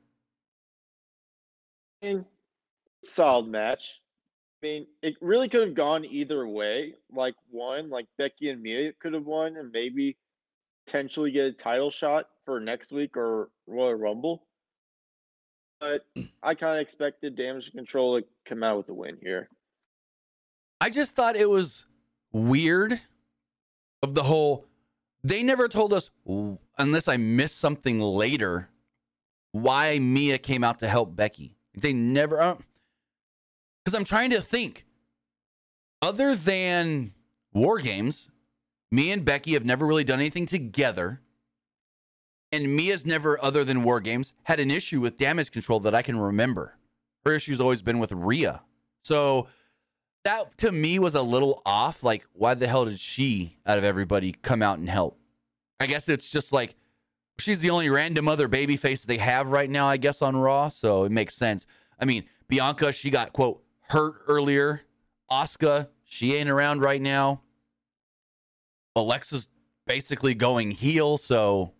Solid 3.03 3.47
match. 3.47 4.01
I 4.65 4.67
mean, 4.67 4.87
it 5.03 5.15
really 5.21 5.47
could 5.47 5.61
have 5.61 5.75
gone 5.75 6.05
either 6.05 6.47
way. 6.47 6.95
Like 7.13 7.35
one, 7.51 7.91
like 7.91 8.07
Becky 8.17 8.49
and 8.49 8.63
Mia 8.63 8.93
could 8.93 9.13
have 9.13 9.27
won, 9.27 9.57
and 9.57 9.71
maybe 9.71 10.17
potentially 10.87 11.29
get 11.29 11.45
a 11.45 11.51
title 11.51 11.91
shot 11.91 12.29
for 12.45 12.59
next 12.59 12.91
week 12.91 13.15
or 13.15 13.49
Royal 13.67 13.93
Rumble. 13.93 14.47
But 15.79 16.07
I 16.41 16.55
kind 16.55 16.77
of 16.77 16.81
expected 16.81 17.35
Damage 17.35 17.73
Control 17.73 18.19
to 18.19 18.25
come 18.43 18.63
out 18.63 18.77
with 18.77 18.89
a 18.89 18.93
win 18.95 19.19
here. 19.21 19.49
I 20.81 20.89
just 20.89 21.11
thought 21.11 21.35
it 21.35 21.49
was 21.49 21.85
weird 22.31 22.99
of 24.01 24.15
the 24.15 24.23
whole. 24.23 24.65
They 25.23 25.43
never 25.43 25.67
told 25.67 25.93
us, 25.93 26.09
unless 26.79 27.07
I 27.07 27.17
missed 27.17 27.59
something 27.59 27.99
later, 27.99 28.69
why 29.51 29.99
Mia 29.99 30.39
came 30.39 30.63
out 30.63 30.79
to 30.79 30.87
help 30.87 31.15
Becky. 31.15 31.55
They 31.79 31.93
never. 31.93 32.57
Because 33.85 33.97
I'm 33.97 34.03
trying 34.03 34.31
to 34.31 34.41
think. 34.41 34.85
Other 36.01 36.35
than 36.35 37.13
War 37.53 37.77
Games, 37.77 38.29
me 38.91 39.11
and 39.11 39.23
Becky 39.23 39.53
have 39.53 39.63
never 39.63 39.85
really 39.85 40.03
done 40.03 40.19
anything 40.19 40.47
together. 40.47 41.21
And 42.51 42.75
Mia's 42.75 43.05
never, 43.05 43.41
other 43.43 43.63
than 43.63 43.83
War 43.83 43.99
Games, 43.99 44.33
had 44.43 44.59
an 44.59 44.71
issue 44.71 45.01
with 45.01 45.17
damage 45.17 45.51
control 45.51 45.79
that 45.81 45.95
I 45.95 46.01
can 46.01 46.17
remember. 46.17 46.77
Her 47.25 47.33
issue's 47.33 47.59
always 47.59 47.81
been 47.81 47.99
with 47.99 48.11
Rhea. 48.11 48.63
So 49.03 49.47
that 50.23 50.57
to 50.57 50.71
me 50.71 50.99
was 50.99 51.13
a 51.13 51.21
little 51.21 51.61
off. 51.65 52.03
Like, 52.03 52.25
why 52.33 52.53
the 52.53 52.67
hell 52.67 52.85
did 52.85 52.99
she, 52.99 53.57
out 53.65 53.77
of 53.77 53.83
everybody, 53.83 54.31
come 54.31 54.61
out 54.61 54.79
and 54.79 54.89
help? 54.89 55.19
I 55.79 55.87
guess 55.87 56.07
it's 56.07 56.29
just 56.29 56.53
like 56.53 56.75
she's 57.39 57.59
the 57.59 57.69
only 57.69 57.89
random 57.89 58.27
other 58.27 58.47
baby 58.47 58.77
face 58.77 59.05
they 59.05 59.17
have 59.17 59.51
right 59.51 59.69
now, 59.69 59.87
I 59.87 59.97
guess, 59.97 60.21
on 60.21 60.35
Raw. 60.35 60.69
So 60.69 61.03
it 61.03 61.11
makes 61.11 61.35
sense. 61.35 61.65
I 61.99 62.05
mean, 62.05 62.25
Bianca, 62.47 62.91
she 62.91 63.09
got, 63.09 63.33
quote, 63.33 63.63
hurt 63.89 64.15
earlier. 64.27 64.81
Asuka, 65.31 65.87
she 66.03 66.35
ain't 66.35 66.49
around 66.49 66.81
right 66.81 67.01
now. 67.01 67.41
Alexa's 68.95 69.47
basically 69.85 70.33
going 70.33 70.71
heel, 70.71 71.17
so 71.17 71.73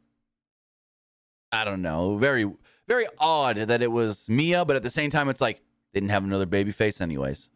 I 1.51 1.64
don't 1.64 1.82
know. 1.82 2.18
Very, 2.18 2.51
very 2.88 3.06
odd 3.20 3.58
that 3.58 3.82
it 3.82 3.91
was 3.91 4.28
Mia, 4.30 4.66
but 4.66 4.76
at 4.76 4.84
the 4.84 4.89
same 4.89 5.10
time, 5.10 5.30
it's 5.30 5.41
like 5.41 5.62
they 5.93 5.99
didn't 5.99 6.12
have 6.12 6.24
another 6.24 6.45
baby 6.45 6.72
face 6.72 6.99
anyways. 7.01 7.49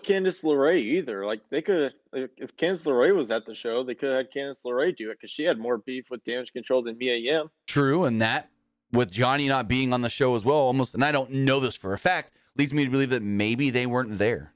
Candice 0.00 0.42
LeRae 0.42 0.78
either. 0.78 1.24
Like 1.24 1.40
they 1.50 1.62
could, 1.62 1.94
if 2.12 2.56
Candice 2.56 2.84
LeRae 2.84 3.14
was 3.14 3.30
at 3.30 3.46
the 3.46 3.54
show, 3.54 3.84
they 3.84 3.94
could 3.94 4.10
have 4.10 4.26
had 4.26 4.32
Candice 4.32 4.64
LeRae 4.64 4.96
do 4.96 5.10
it 5.10 5.18
because 5.18 5.30
she 5.30 5.44
had 5.44 5.58
more 5.58 5.78
beef 5.78 6.10
with 6.10 6.24
Damage 6.24 6.52
Control 6.52 6.82
than 6.82 6.98
Mia 6.98 7.16
Yim. 7.16 7.48
True, 7.66 8.04
and 8.04 8.20
that 8.20 8.50
with 8.92 9.10
Johnny 9.10 9.48
not 9.48 9.68
being 9.68 9.92
on 9.92 10.02
the 10.02 10.08
show 10.08 10.34
as 10.36 10.44
well, 10.44 10.58
almost, 10.58 10.94
and 10.94 11.04
I 11.04 11.12
don't 11.12 11.30
know 11.30 11.60
this 11.60 11.76
for 11.76 11.92
a 11.92 11.98
fact, 11.98 12.32
leads 12.56 12.72
me 12.72 12.84
to 12.84 12.90
believe 12.90 13.10
that 13.10 13.22
maybe 13.22 13.70
they 13.70 13.86
weren't 13.86 14.18
there. 14.18 14.52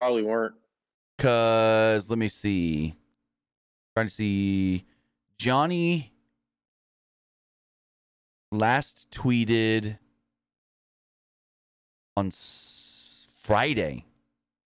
Probably 0.00 0.22
weren't. 0.22 0.54
Cause 1.18 2.08
let 2.08 2.18
me 2.18 2.28
see. 2.28 2.94
trying 3.94 4.06
to 4.06 4.12
see 4.12 4.86
Johnny 5.36 6.12
last 8.50 9.10
tweeted 9.10 9.98
on 12.16 12.30
Friday 13.42 14.06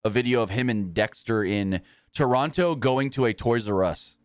a 0.04 0.10
video 0.10 0.42
of 0.42 0.50
him 0.50 0.68
and 0.68 0.92
Dexter 0.92 1.44
in 1.44 1.80
Toronto 2.14 2.74
going 2.74 3.10
to 3.10 3.24
a 3.24 3.32
Toys 3.32 3.68
R 3.68 3.84
Us. 3.84 4.16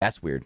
That's 0.00 0.22
weird. 0.22 0.44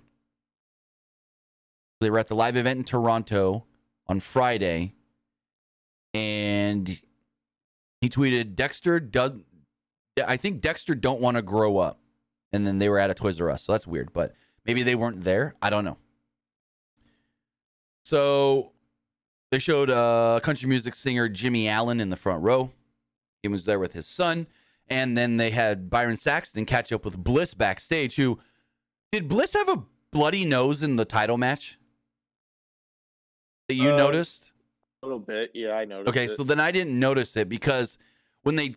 They 2.00 2.10
were 2.10 2.18
at 2.18 2.28
the 2.28 2.34
live 2.34 2.56
event 2.56 2.78
in 2.78 2.84
Toronto 2.84 3.64
on 4.06 4.20
Friday, 4.20 4.94
and 6.14 7.00
he 8.00 8.08
tweeted, 8.08 8.54
"Dexter 8.54 9.00
does 9.00 9.32
I 10.22 10.36
think 10.36 10.60
Dexter 10.60 10.94
don't 10.94 11.20
want 11.20 11.36
to 11.36 11.42
grow 11.42 11.78
up. 11.78 12.00
And 12.52 12.66
then 12.66 12.78
they 12.78 12.88
were 12.88 12.98
at 12.98 13.10
a 13.10 13.14
Toys 13.14 13.40
R 13.40 13.50
Us. 13.50 13.64
So 13.64 13.72
that's 13.72 13.86
weird, 13.86 14.12
but 14.12 14.34
maybe 14.64 14.82
they 14.82 14.94
weren't 14.94 15.22
there. 15.22 15.54
I 15.60 15.70
don't 15.70 15.84
know. 15.84 15.96
So 18.04 18.72
they 19.50 19.58
showed 19.58 19.90
uh, 19.90 20.40
country 20.42 20.68
music 20.68 20.94
singer 20.94 21.28
Jimmy 21.28 21.68
Allen 21.68 22.00
in 22.00 22.10
the 22.10 22.16
front 22.16 22.42
row. 22.42 22.70
He 23.42 23.48
was 23.48 23.64
there 23.64 23.78
with 23.78 23.92
his 23.92 24.06
son. 24.06 24.46
And 24.88 25.16
then 25.16 25.38
they 25.38 25.50
had 25.50 25.88
Byron 25.88 26.16
Saxton 26.16 26.66
catch 26.66 26.92
up 26.92 27.04
with 27.04 27.16
Bliss 27.16 27.54
backstage, 27.54 28.16
who 28.16 28.38
did 29.10 29.28
Bliss 29.28 29.54
have 29.54 29.68
a 29.68 29.82
bloody 30.12 30.44
nose 30.44 30.82
in 30.82 30.96
the 30.96 31.06
title 31.06 31.38
match 31.38 31.78
that 33.68 33.74
you 33.74 33.92
uh, 33.92 33.96
noticed? 33.96 34.52
A 35.04 35.06
little 35.06 35.18
bit. 35.20 35.50
Yeah, 35.54 35.72
I 35.76 35.84
noticed. 35.84 36.08
Okay, 36.08 36.24
it. 36.24 36.36
so 36.36 36.42
then 36.42 36.60
I 36.60 36.70
didn't 36.70 36.98
notice 36.98 37.36
it 37.36 37.48
because 37.48 37.98
when 38.42 38.56
they 38.56 38.74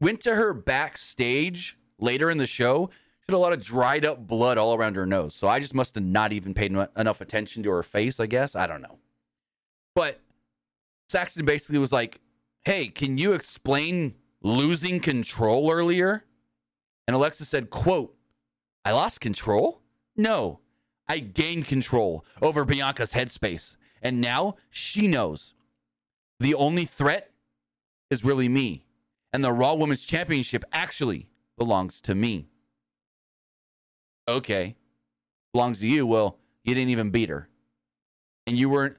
went 0.00 0.20
to 0.20 0.34
her 0.34 0.52
backstage 0.52 1.78
later 2.02 2.30
in 2.30 2.38
the 2.38 2.46
show. 2.46 2.90
She 3.20 3.32
had 3.32 3.36
a 3.36 3.38
lot 3.38 3.52
of 3.52 3.62
dried 3.62 4.04
up 4.04 4.26
blood 4.26 4.58
all 4.58 4.74
around 4.74 4.96
her 4.96 5.06
nose. 5.06 5.34
So 5.34 5.48
I 5.48 5.60
just 5.60 5.74
must 5.74 5.94
have 5.94 6.04
not 6.04 6.32
even 6.32 6.52
paid 6.52 6.72
enough 6.96 7.20
attention 7.20 7.62
to 7.62 7.70
her 7.70 7.82
face, 7.82 8.18
I 8.18 8.26
guess. 8.26 8.56
I 8.56 8.66
don't 8.66 8.82
know. 8.82 8.98
But 9.94 10.20
Saxton 11.08 11.44
basically 11.44 11.78
was 11.78 11.92
like, 11.92 12.20
hey, 12.64 12.88
can 12.88 13.16
you 13.16 13.32
explain 13.32 14.16
losing 14.42 14.98
control 14.98 15.70
earlier? 15.70 16.24
And 17.06 17.14
Alexa 17.14 17.44
said, 17.44 17.70
quote, 17.70 18.14
I 18.84 18.90
lost 18.90 19.20
control? 19.20 19.80
No, 20.16 20.58
I 21.08 21.20
gained 21.20 21.66
control 21.66 22.24
over 22.40 22.64
Bianca's 22.64 23.12
headspace. 23.12 23.76
And 24.02 24.20
now 24.20 24.56
she 24.70 25.06
knows 25.06 25.54
the 26.40 26.54
only 26.54 26.84
threat 26.84 27.30
is 28.10 28.24
really 28.24 28.48
me 28.48 28.84
and 29.32 29.42
the 29.42 29.52
Raw 29.52 29.74
Women's 29.74 30.04
Championship 30.04 30.64
actually 30.72 31.28
belongs 31.56 32.00
to 32.02 32.14
me. 32.14 32.48
Okay. 34.28 34.76
Belongs 35.52 35.80
to 35.80 35.88
you. 35.88 36.06
Well, 36.06 36.38
you 36.64 36.74
didn't 36.74 36.90
even 36.90 37.10
beat 37.10 37.28
her. 37.28 37.48
And 38.46 38.58
you 38.58 38.68
weren't 38.68 38.96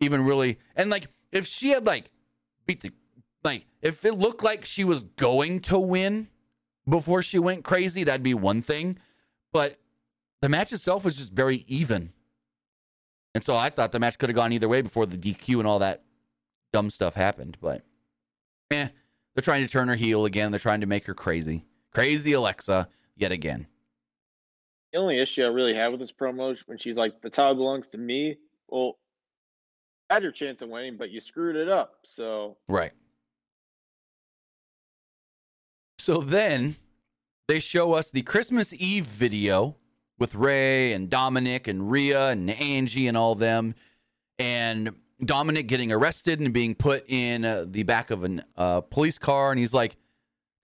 even 0.00 0.24
really 0.24 0.58
and 0.76 0.90
like 0.90 1.06
if 1.30 1.46
she 1.46 1.70
had 1.70 1.86
like 1.86 2.10
beat 2.66 2.80
the 2.80 2.92
like 3.44 3.66
if 3.80 4.04
it 4.04 4.14
looked 4.14 4.42
like 4.42 4.64
she 4.64 4.84
was 4.84 5.02
going 5.02 5.60
to 5.60 5.78
win 5.78 6.28
before 6.88 7.22
she 7.22 7.38
went 7.38 7.64
crazy, 7.64 8.04
that'd 8.04 8.22
be 8.22 8.34
one 8.34 8.60
thing. 8.60 8.98
But 9.52 9.78
the 10.40 10.48
match 10.48 10.72
itself 10.72 11.04
was 11.04 11.16
just 11.16 11.32
very 11.32 11.64
even. 11.68 12.12
And 13.34 13.42
so 13.42 13.56
I 13.56 13.70
thought 13.70 13.92
the 13.92 14.00
match 14.00 14.18
could 14.18 14.28
have 14.28 14.36
gone 14.36 14.52
either 14.52 14.68
way 14.68 14.82
before 14.82 15.06
the 15.06 15.16
DQ 15.16 15.58
and 15.58 15.66
all 15.66 15.78
that 15.78 16.02
dumb 16.72 16.90
stuff 16.90 17.14
happened. 17.14 17.56
But 17.60 17.82
eh, 18.70 18.88
they're 19.34 19.42
trying 19.42 19.62
to 19.62 19.70
turn 19.70 19.88
her 19.88 19.94
heel 19.94 20.24
again. 20.24 20.50
They're 20.50 20.60
trying 20.60 20.80
to 20.80 20.86
make 20.86 21.06
her 21.06 21.14
crazy. 21.14 21.64
Crazy 21.92 22.32
Alexa 22.32 22.88
yet 23.16 23.32
again. 23.32 23.66
The 24.92 24.98
only 24.98 25.18
issue 25.18 25.42
I 25.42 25.48
really 25.48 25.74
have 25.74 25.92
with 25.92 26.00
this 26.00 26.12
promo 26.12 26.56
when 26.66 26.78
she's 26.78 26.96
like, 26.96 27.20
the 27.22 27.30
title 27.30 27.54
belongs 27.54 27.88
to 27.88 27.98
me. 27.98 28.36
Well, 28.68 28.98
had 30.10 30.22
your 30.22 30.32
chance 30.32 30.60
of 30.60 30.68
winning, 30.68 30.96
but 30.98 31.10
you 31.10 31.20
screwed 31.20 31.56
it 31.56 31.68
up. 31.68 32.00
So 32.04 32.58
Right. 32.68 32.92
So 35.98 36.18
then 36.18 36.76
they 37.48 37.60
show 37.60 37.92
us 37.92 38.10
the 38.10 38.22
Christmas 38.22 38.74
Eve 38.74 39.06
video 39.06 39.76
with 40.18 40.34
Rey 40.34 40.92
and 40.92 41.08
Dominic 41.08 41.68
and 41.68 41.90
Rhea 41.90 42.30
and 42.30 42.50
Angie 42.50 43.08
and 43.08 43.16
all 43.16 43.34
them. 43.34 43.74
And 44.38 44.94
Dominic 45.24 45.68
getting 45.68 45.92
arrested 45.92 46.40
and 46.40 46.52
being 46.52 46.74
put 46.74 47.04
in 47.08 47.44
uh, 47.44 47.64
the 47.68 47.84
back 47.84 48.10
of 48.10 48.24
a 48.24 48.44
uh, 48.56 48.80
police 48.80 49.18
car, 49.18 49.50
and 49.50 49.58
he's 49.58 49.72
like, 49.72 49.96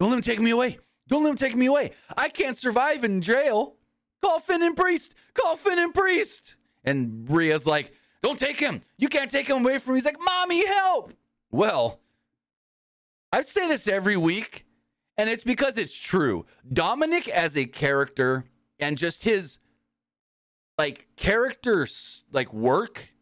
"Don't 0.00 0.10
let 0.10 0.16
him 0.16 0.22
take 0.22 0.40
me 0.40 0.50
away! 0.50 0.78
Don't 1.06 1.22
let 1.22 1.30
him 1.30 1.36
take 1.36 1.54
me 1.54 1.66
away! 1.66 1.92
I 2.16 2.28
can't 2.28 2.56
survive 2.56 3.04
in 3.04 3.20
jail! 3.20 3.76
Call 4.22 4.40
Finn 4.40 4.62
and 4.62 4.76
Priest! 4.76 5.14
Call 5.34 5.56
Finn 5.56 5.78
and 5.78 5.94
Priest!" 5.94 6.56
And 6.84 7.28
Rhea's 7.28 7.66
like, 7.66 7.92
"Don't 8.22 8.38
take 8.38 8.58
him! 8.58 8.82
You 8.96 9.08
can't 9.08 9.30
take 9.30 9.48
him 9.48 9.64
away 9.64 9.78
from 9.78 9.94
me!" 9.94 9.98
He's 9.98 10.04
like, 10.04 10.20
"Mommy, 10.20 10.66
help!" 10.66 11.12
Well, 11.50 12.00
I 13.32 13.42
say 13.42 13.68
this 13.68 13.86
every 13.86 14.16
week, 14.16 14.66
and 15.16 15.30
it's 15.30 15.44
because 15.44 15.78
it's 15.78 15.94
true. 15.94 16.46
Dominic 16.70 17.28
as 17.28 17.56
a 17.56 17.66
character 17.66 18.44
and 18.80 18.98
just 18.98 19.24
his 19.24 19.58
like 20.76 21.08
characters 21.16 22.24
like 22.32 22.52
work 22.52 23.12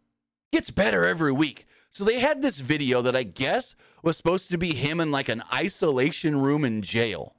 gets 0.53 0.71
better 0.71 1.05
every 1.05 1.33
week. 1.33 1.67
So 1.93 2.05
they 2.05 2.19
had 2.19 2.43
this 2.43 2.61
video 2.61 3.01
that 3.03 3.17
I 3.17 3.23
guess 3.23 3.75
was 4.03 4.17
supposed 4.17 4.51
to 4.51 4.59
be 4.59 4.75
him 4.75 5.01
in 5.01 5.11
like 5.11 5.29
an 5.29 5.43
isolation 5.53 6.41
room 6.41 6.65
in 6.65 6.83
jail. 6.83 7.35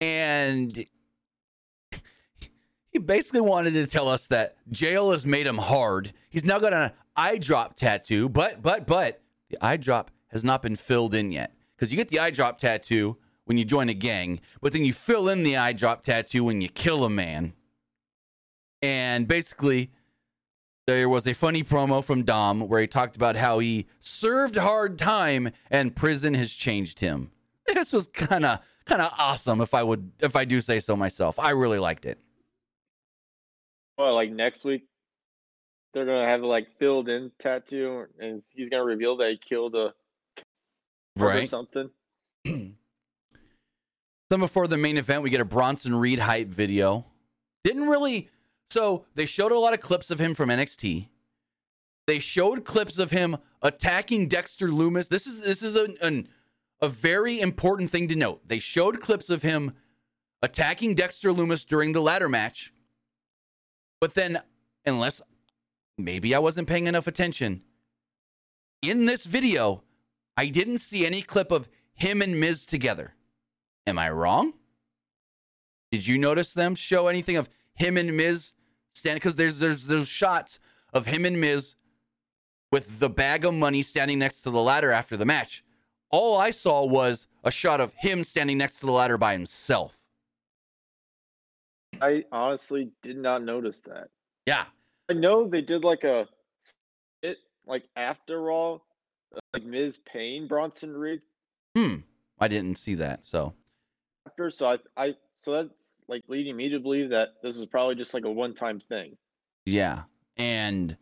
And 0.00 0.86
he 2.90 2.98
basically 2.98 3.42
wanted 3.42 3.74
to 3.74 3.86
tell 3.86 4.08
us 4.08 4.26
that 4.28 4.56
jail 4.70 5.10
has 5.10 5.26
made 5.26 5.46
him 5.46 5.58
hard. 5.58 6.12
He's 6.30 6.44
now 6.44 6.58
got 6.58 6.72
an 6.72 6.92
eye 7.14 7.38
drop 7.38 7.74
tattoo, 7.74 8.28
but 8.28 8.62
but 8.62 8.86
but 8.86 9.20
the 9.50 9.62
eye 9.62 9.76
drop 9.76 10.10
has 10.28 10.42
not 10.42 10.62
been 10.62 10.76
filled 10.76 11.14
in 11.14 11.32
yet. 11.32 11.52
Because 11.76 11.92
you 11.92 11.96
get 11.96 12.08
the 12.08 12.20
eye 12.20 12.30
drop 12.30 12.58
tattoo 12.58 13.18
when 13.44 13.56
you 13.56 13.64
join 13.64 13.88
a 13.88 13.94
gang, 13.94 14.40
but 14.60 14.72
then 14.72 14.84
you 14.84 14.92
fill 14.92 15.28
in 15.28 15.42
the 15.42 15.56
eye 15.56 15.72
drop 15.72 16.02
tattoo 16.02 16.44
when 16.44 16.60
you 16.60 16.68
kill 16.68 17.04
a 17.04 17.10
man. 17.10 17.52
And 18.82 19.26
basically, 19.26 19.90
there 20.88 21.06
was 21.06 21.26
a 21.26 21.34
funny 21.34 21.62
promo 21.62 22.02
from 22.02 22.22
Dom 22.24 22.60
where 22.66 22.80
he 22.80 22.86
talked 22.86 23.14
about 23.14 23.36
how 23.36 23.58
he 23.58 23.86
served 24.00 24.56
hard 24.56 24.98
time 24.98 25.50
and 25.70 25.94
prison 25.94 26.32
has 26.32 26.50
changed 26.50 27.00
him. 27.00 27.30
This 27.74 27.92
was 27.92 28.06
kind 28.06 28.46
of 28.46 28.60
kind 28.86 29.02
of 29.02 29.12
awesome 29.18 29.60
if 29.60 29.74
I 29.74 29.82
would 29.82 30.10
if 30.20 30.34
I 30.34 30.46
do 30.46 30.62
say 30.62 30.80
so 30.80 30.96
myself. 30.96 31.38
I 31.38 31.50
really 31.50 31.78
liked 31.78 32.06
it. 32.06 32.18
well, 33.98 34.14
like 34.14 34.30
next 34.30 34.64
week, 34.64 34.86
they're 35.92 36.06
gonna 36.06 36.26
have 36.26 36.40
like 36.40 36.68
filled 36.78 37.10
in 37.10 37.30
tattoo, 37.38 38.06
and 38.18 38.42
he's 38.54 38.70
gonna 38.70 38.84
reveal 38.84 39.14
that 39.16 39.30
he 39.30 39.36
killed 39.36 39.74
a 39.74 39.92
or 41.20 41.26
Right. 41.26 41.48
something. 41.48 41.90
Then 44.30 44.40
before 44.40 44.66
the 44.66 44.78
main 44.78 44.96
event, 44.96 45.22
we 45.22 45.28
get 45.30 45.40
a 45.40 45.44
Bronson 45.44 45.94
Reed 45.96 46.18
hype 46.18 46.48
video. 46.48 47.04
Didn't 47.64 47.88
really. 47.88 48.30
So 48.70 49.06
they 49.14 49.26
showed 49.26 49.52
a 49.52 49.58
lot 49.58 49.74
of 49.74 49.80
clips 49.80 50.10
of 50.10 50.18
him 50.18 50.34
from 50.34 50.50
NXT. 50.50 51.08
They 52.06 52.18
showed 52.18 52.64
clips 52.64 52.98
of 52.98 53.10
him 53.10 53.38
attacking 53.62 54.28
Dexter 54.28 54.68
Lumis. 54.68 55.08
This 55.08 55.26
is 55.26 55.40
this 55.40 55.62
is 55.62 55.76
a, 55.76 55.94
an, 56.00 56.28
a 56.80 56.88
very 56.88 57.40
important 57.40 57.90
thing 57.90 58.08
to 58.08 58.16
note. 58.16 58.46
They 58.46 58.58
showed 58.58 59.00
clips 59.00 59.30
of 59.30 59.42
him 59.42 59.72
attacking 60.42 60.94
Dexter 60.94 61.32
Lumis 61.32 61.66
during 61.66 61.92
the 61.92 62.00
ladder 62.00 62.28
match. 62.28 62.72
But 64.00 64.14
then, 64.14 64.40
unless 64.86 65.20
maybe 65.96 66.34
I 66.34 66.38
wasn't 66.38 66.68
paying 66.68 66.86
enough 66.86 67.06
attention, 67.06 67.62
in 68.80 69.06
this 69.06 69.26
video, 69.26 69.82
I 70.36 70.46
didn't 70.46 70.78
see 70.78 71.04
any 71.04 71.20
clip 71.20 71.50
of 71.50 71.68
him 71.94 72.22
and 72.22 72.38
Miz 72.38 72.64
together. 72.64 73.14
Am 73.86 73.98
I 73.98 74.08
wrong? 74.10 74.52
Did 75.90 76.06
you 76.06 76.16
notice 76.16 76.52
them 76.52 76.74
show 76.74 77.08
anything 77.08 77.36
of 77.36 77.48
him 77.74 77.96
and 77.96 78.16
Miz 78.16 78.52
standing? 78.98 79.18
Because 79.18 79.36
there's 79.36 79.58
there's 79.58 79.86
those 79.86 80.08
shots 80.08 80.58
of 80.92 81.06
him 81.06 81.24
and 81.24 81.40
Miz 81.40 81.74
with 82.70 82.98
the 82.98 83.08
bag 83.08 83.44
of 83.44 83.54
money 83.54 83.82
standing 83.82 84.18
next 84.18 84.42
to 84.42 84.50
the 84.50 84.60
ladder 84.60 84.92
after 84.92 85.16
the 85.16 85.24
match. 85.24 85.64
All 86.10 86.36
I 86.38 86.50
saw 86.50 86.84
was 86.84 87.26
a 87.44 87.50
shot 87.50 87.80
of 87.80 87.94
him 87.94 88.24
standing 88.24 88.58
next 88.58 88.80
to 88.80 88.86
the 88.86 88.92
ladder 88.92 89.18
by 89.18 89.32
himself. 89.32 89.98
I 92.00 92.24
honestly 92.32 92.90
did 93.02 93.16
not 93.16 93.42
notice 93.42 93.80
that. 93.82 94.08
Yeah. 94.46 94.64
I 95.10 95.14
know 95.14 95.46
they 95.46 95.62
did 95.62 95.84
like 95.84 96.04
a 96.04 96.28
it 97.22 97.38
like 97.66 97.84
after 97.96 98.42
Raw, 98.42 98.78
like 99.54 99.64
Ms. 99.64 99.98
Payne 100.04 100.46
Bronson 100.46 100.94
Reed 100.94 101.22
Hmm. 101.78 101.96
I 102.40 102.48
didn't 102.48 102.76
see 102.76 102.94
that. 102.96 103.24
So 103.24 103.54
after, 104.26 104.50
so 104.50 104.66
I 104.66 104.78
I 104.96 105.16
so 105.40 105.52
that's 105.52 106.02
like 106.08 106.22
leading 106.28 106.56
me 106.56 106.68
to 106.68 106.80
believe 106.80 107.10
that 107.10 107.34
this 107.42 107.56
is 107.56 107.66
probably 107.66 107.94
just 107.94 108.14
like 108.14 108.24
a 108.24 108.30
one 108.30 108.54
time 108.54 108.80
thing. 108.80 109.16
Yeah. 109.66 110.02
And 110.36 110.96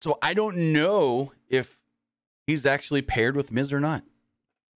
so 0.00 0.18
I 0.22 0.34
don't 0.34 0.72
know 0.72 1.32
if 1.48 1.78
he's 2.46 2.66
actually 2.66 3.02
paired 3.02 3.36
with 3.36 3.52
Miz 3.52 3.72
or 3.72 3.80
not. 3.80 4.04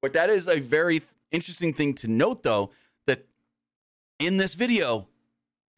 But 0.01 0.13
that 0.13 0.31
is 0.31 0.47
a 0.47 0.61
very 0.61 1.03
interesting 1.33 1.73
thing 1.73 1.95
to 1.95 2.09
note, 2.09 2.43
though, 2.43 2.71
that 3.07 3.27
in 4.19 4.37
this 4.37 4.55
video, 4.55 5.09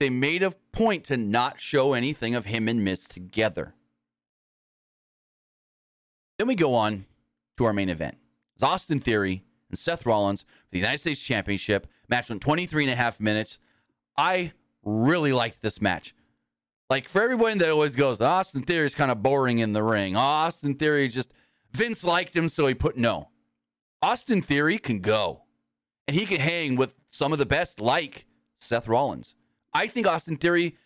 they 0.00 0.10
made 0.10 0.42
a 0.42 0.50
point 0.72 1.04
to 1.04 1.16
not 1.16 1.60
show 1.60 1.94
anything 1.94 2.34
of 2.34 2.44
him 2.44 2.68
and 2.68 2.84
Miz 2.84 3.08
together. 3.08 3.74
Then 6.38 6.46
we 6.46 6.54
go 6.54 6.74
on 6.74 7.06
to 7.56 7.64
our 7.64 7.72
main 7.72 7.88
event. 7.88 8.18
It's 8.54 8.62
Austin 8.62 9.00
Theory 9.00 9.44
and 9.70 9.78
Seth 9.78 10.06
Rollins 10.06 10.42
for 10.42 10.72
the 10.72 10.78
United 10.78 10.98
States 10.98 11.20
Championship. 11.20 11.86
Match 12.08 12.28
went 12.28 12.42
23 12.42 12.84
and 12.84 12.92
a 12.92 12.96
half 12.96 13.20
minutes. 13.20 13.58
I 14.16 14.52
really 14.82 15.32
liked 15.32 15.62
this 15.62 15.80
match. 15.80 16.14
Like 16.90 17.08
for 17.08 17.22
everyone 17.22 17.58
that 17.58 17.68
always 17.68 17.96
goes, 17.96 18.20
Austin 18.20 18.62
Theory 18.62 18.86
is 18.86 18.94
kind 18.94 19.10
of 19.10 19.22
boring 19.22 19.58
in 19.58 19.74
the 19.74 19.82
ring. 19.82 20.16
Austin 20.16 20.74
Theory 20.74 21.08
just 21.08 21.34
Vince 21.72 22.02
liked 22.02 22.34
him, 22.34 22.48
so 22.48 22.66
he 22.66 22.74
put 22.74 22.96
no. 22.96 23.28
Austin 24.00 24.40
Theory 24.40 24.78
can 24.78 25.00
go. 25.00 25.42
And 26.06 26.16
he 26.16 26.24
can 26.24 26.40
hang 26.40 26.76
with 26.76 26.94
some 27.08 27.32
of 27.32 27.38
the 27.38 27.44
best, 27.44 27.80
like 27.80 28.24
Seth 28.58 28.88
Rollins. 28.88 29.34
I 29.74 29.86
think 29.86 30.06
Austin 30.06 30.38
Theory, 30.38 30.78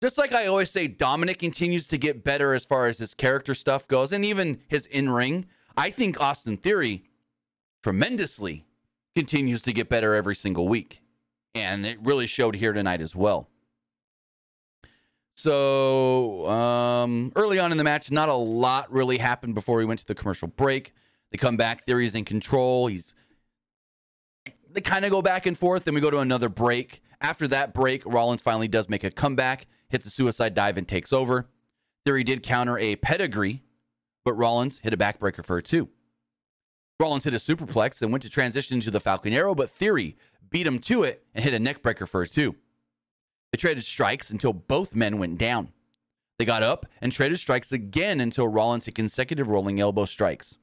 just 0.00 0.16
like 0.16 0.32
I 0.32 0.46
always 0.46 0.70
say, 0.70 0.86
Dominic 0.86 1.40
continues 1.40 1.88
to 1.88 1.98
get 1.98 2.22
better 2.22 2.54
as 2.54 2.64
far 2.64 2.86
as 2.86 2.98
his 2.98 3.14
character 3.14 3.54
stuff 3.54 3.88
goes, 3.88 4.12
and 4.12 4.24
even 4.24 4.60
his 4.68 4.86
in-ring. 4.86 5.46
I 5.76 5.90
think 5.90 6.20
Austin 6.20 6.56
Theory 6.56 7.04
tremendously 7.84 8.64
continues 9.14 9.60
to 9.60 9.70
get 9.70 9.90
better 9.90 10.14
every 10.14 10.34
single 10.34 10.66
week. 10.66 11.02
And 11.54 11.84
it 11.84 11.98
really 12.02 12.26
showed 12.26 12.56
here 12.56 12.72
tonight 12.72 13.02
as 13.02 13.14
well. 13.14 13.50
So 15.36 16.48
um, 16.48 17.30
early 17.36 17.58
on 17.58 17.72
in 17.72 17.78
the 17.78 17.84
match, 17.84 18.10
not 18.10 18.30
a 18.30 18.34
lot 18.34 18.90
really 18.90 19.18
happened 19.18 19.54
before 19.54 19.76
we 19.76 19.84
went 19.84 20.00
to 20.00 20.06
the 20.06 20.14
commercial 20.14 20.48
break. 20.48 20.94
They 21.30 21.36
come 21.36 21.58
back. 21.58 21.84
Theory's 21.84 22.14
in 22.14 22.24
control. 22.24 22.86
He's 22.86 23.14
they 24.70 24.80
kind 24.80 25.04
of 25.04 25.10
go 25.10 25.20
back 25.20 25.44
and 25.44 25.56
forth. 25.56 25.84
Then 25.84 25.94
we 25.94 26.00
go 26.00 26.10
to 26.10 26.20
another 26.20 26.48
break. 26.48 27.02
After 27.20 27.46
that 27.48 27.74
break, 27.74 28.02
Rollins 28.06 28.40
finally 28.40 28.66
does 28.66 28.88
make 28.88 29.04
a 29.04 29.10
comeback, 29.10 29.66
hits 29.90 30.06
a 30.06 30.10
suicide 30.10 30.54
dive, 30.54 30.78
and 30.78 30.88
takes 30.88 31.12
over. 31.12 31.48
Theory 32.06 32.24
did 32.24 32.42
counter 32.42 32.78
a 32.78 32.96
pedigree, 32.96 33.62
but 34.24 34.32
Rollins 34.32 34.78
hit 34.78 34.94
a 34.94 34.96
backbreaker 34.96 35.44
for 35.44 35.58
a 35.58 35.62
two. 35.62 35.90
Rollins 37.00 37.24
hit 37.24 37.34
a 37.34 37.38
superplex 37.38 38.02
and 38.02 38.12
went 38.12 38.22
to 38.22 38.30
transition 38.30 38.76
into 38.76 38.90
the 38.90 39.00
Falcon 39.00 39.32
Arrow, 39.32 39.54
but 39.54 39.68
Theory 39.68 40.16
beat 40.50 40.66
him 40.66 40.78
to 40.80 41.02
it 41.02 41.24
and 41.34 41.44
hit 41.44 41.54
a 41.54 41.58
neckbreaker 41.58 42.08
for 42.08 42.22
a 42.22 42.28
two. 42.28 42.54
They 43.52 43.56
traded 43.56 43.84
strikes 43.84 44.30
until 44.30 44.52
both 44.52 44.94
men 44.94 45.18
went 45.18 45.38
down. 45.38 45.72
They 46.38 46.44
got 46.44 46.62
up 46.62 46.86
and 47.00 47.12
traded 47.12 47.38
strikes 47.38 47.72
again 47.72 48.20
until 48.20 48.48
Rollins 48.48 48.84
hit 48.84 48.94
consecutive 48.94 49.48
rolling 49.48 49.80
elbow 49.80 50.04
strikes. 50.04 50.58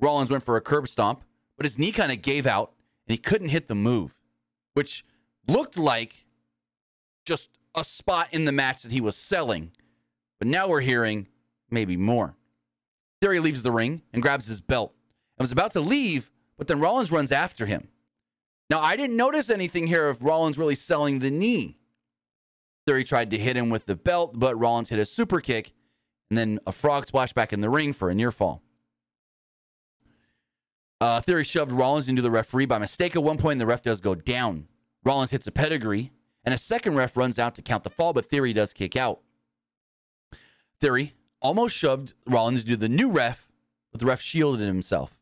Rollins 0.00 0.30
went 0.30 0.42
for 0.42 0.56
a 0.56 0.62
curb 0.62 0.88
stomp, 0.88 1.22
but 1.56 1.64
his 1.64 1.78
knee 1.78 1.92
kind 1.92 2.12
of 2.12 2.22
gave 2.22 2.46
out 2.46 2.72
and 3.06 3.12
he 3.12 3.18
couldn't 3.18 3.48
hit 3.48 3.68
the 3.68 3.74
move, 3.74 4.14
which 4.72 5.04
looked 5.46 5.76
like 5.76 6.24
just 7.26 7.50
a 7.74 7.84
spot 7.84 8.28
in 8.32 8.46
the 8.46 8.52
match 8.52 8.82
that 8.82 8.92
he 8.92 9.00
was 9.00 9.16
selling. 9.16 9.72
But 10.38 10.48
now 10.48 10.68
we're 10.68 10.80
hearing 10.80 11.28
maybe 11.70 11.96
more. 11.96 12.36
Theory 13.20 13.40
leaves 13.40 13.62
the 13.62 13.72
ring 13.72 14.02
and 14.12 14.22
grabs 14.22 14.46
his 14.46 14.60
belt 14.60 14.93
and 15.38 15.44
was 15.44 15.52
about 15.52 15.72
to 15.72 15.80
leave, 15.80 16.30
but 16.56 16.66
then 16.66 16.80
Rollins 16.80 17.12
runs 17.12 17.32
after 17.32 17.66
him. 17.66 17.88
Now, 18.70 18.80
I 18.80 18.96
didn't 18.96 19.16
notice 19.16 19.50
anything 19.50 19.86
here 19.86 20.08
of 20.08 20.22
Rollins 20.22 20.58
really 20.58 20.74
selling 20.74 21.18
the 21.18 21.30
knee. 21.30 21.78
Theory 22.86 23.04
tried 23.04 23.30
to 23.30 23.38
hit 23.38 23.56
him 23.56 23.70
with 23.70 23.86
the 23.86 23.96
belt, 23.96 24.38
but 24.38 24.58
Rollins 24.58 24.90
hit 24.90 24.98
a 24.98 25.04
super 25.04 25.40
kick 25.40 25.72
and 26.30 26.38
then 26.38 26.58
a 26.66 26.72
frog 26.72 27.06
splash 27.06 27.32
back 27.32 27.52
in 27.52 27.60
the 27.60 27.70
ring 27.70 27.92
for 27.92 28.10
a 28.10 28.14
near 28.14 28.32
fall. 28.32 28.62
Uh, 31.00 31.20
Theory 31.20 31.44
shoved 31.44 31.72
Rollins 31.72 32.08
into 32.08 32.22
the 32.22 32.30
referee 32.30 32.66
by 32.66 32.78
mistake 32.78 33.14
at 33.14 33.22
one 33.22 33.36
point, 33.36 33.52
and 33.52 33.60
the 33.60 33.66
ref 33.66 33.82
does 33.82 34.00
go 34.00 34.14
down. 34.14 34.68
Rollins 35.04 35.32
hits 35.32 35.46
a 35.46 35.52
pedigree, 35.52 36.12
and 36.44 36.54
a 36.54 36.58
second 36.58 36.96
ref 36.96 37.16
runs 37.16 37.38
out 37.38 37.54
to 37.56 37.62
count 37.62 37.84
the 37.84 37.90
fall, 37.90 38.12
but 38.12 38.24
Theory 38.24 38.52
does 38.52 38.72
kick 38.72 38.96
out. 38.96 39.20
Theory 40.80 41.14
almost 41.42 41.76
shoved 41.76 42.14
Rollins 42.26 42.62
into 42.62 42.76
the 42.76 42.88
new 42.88 43.10
ref, 43.10 43.48
but 43.92 44.00
the 44.00 44.06
ref 44.06 44.20
shielded 44.20 44.66
himself. 44.66 45.20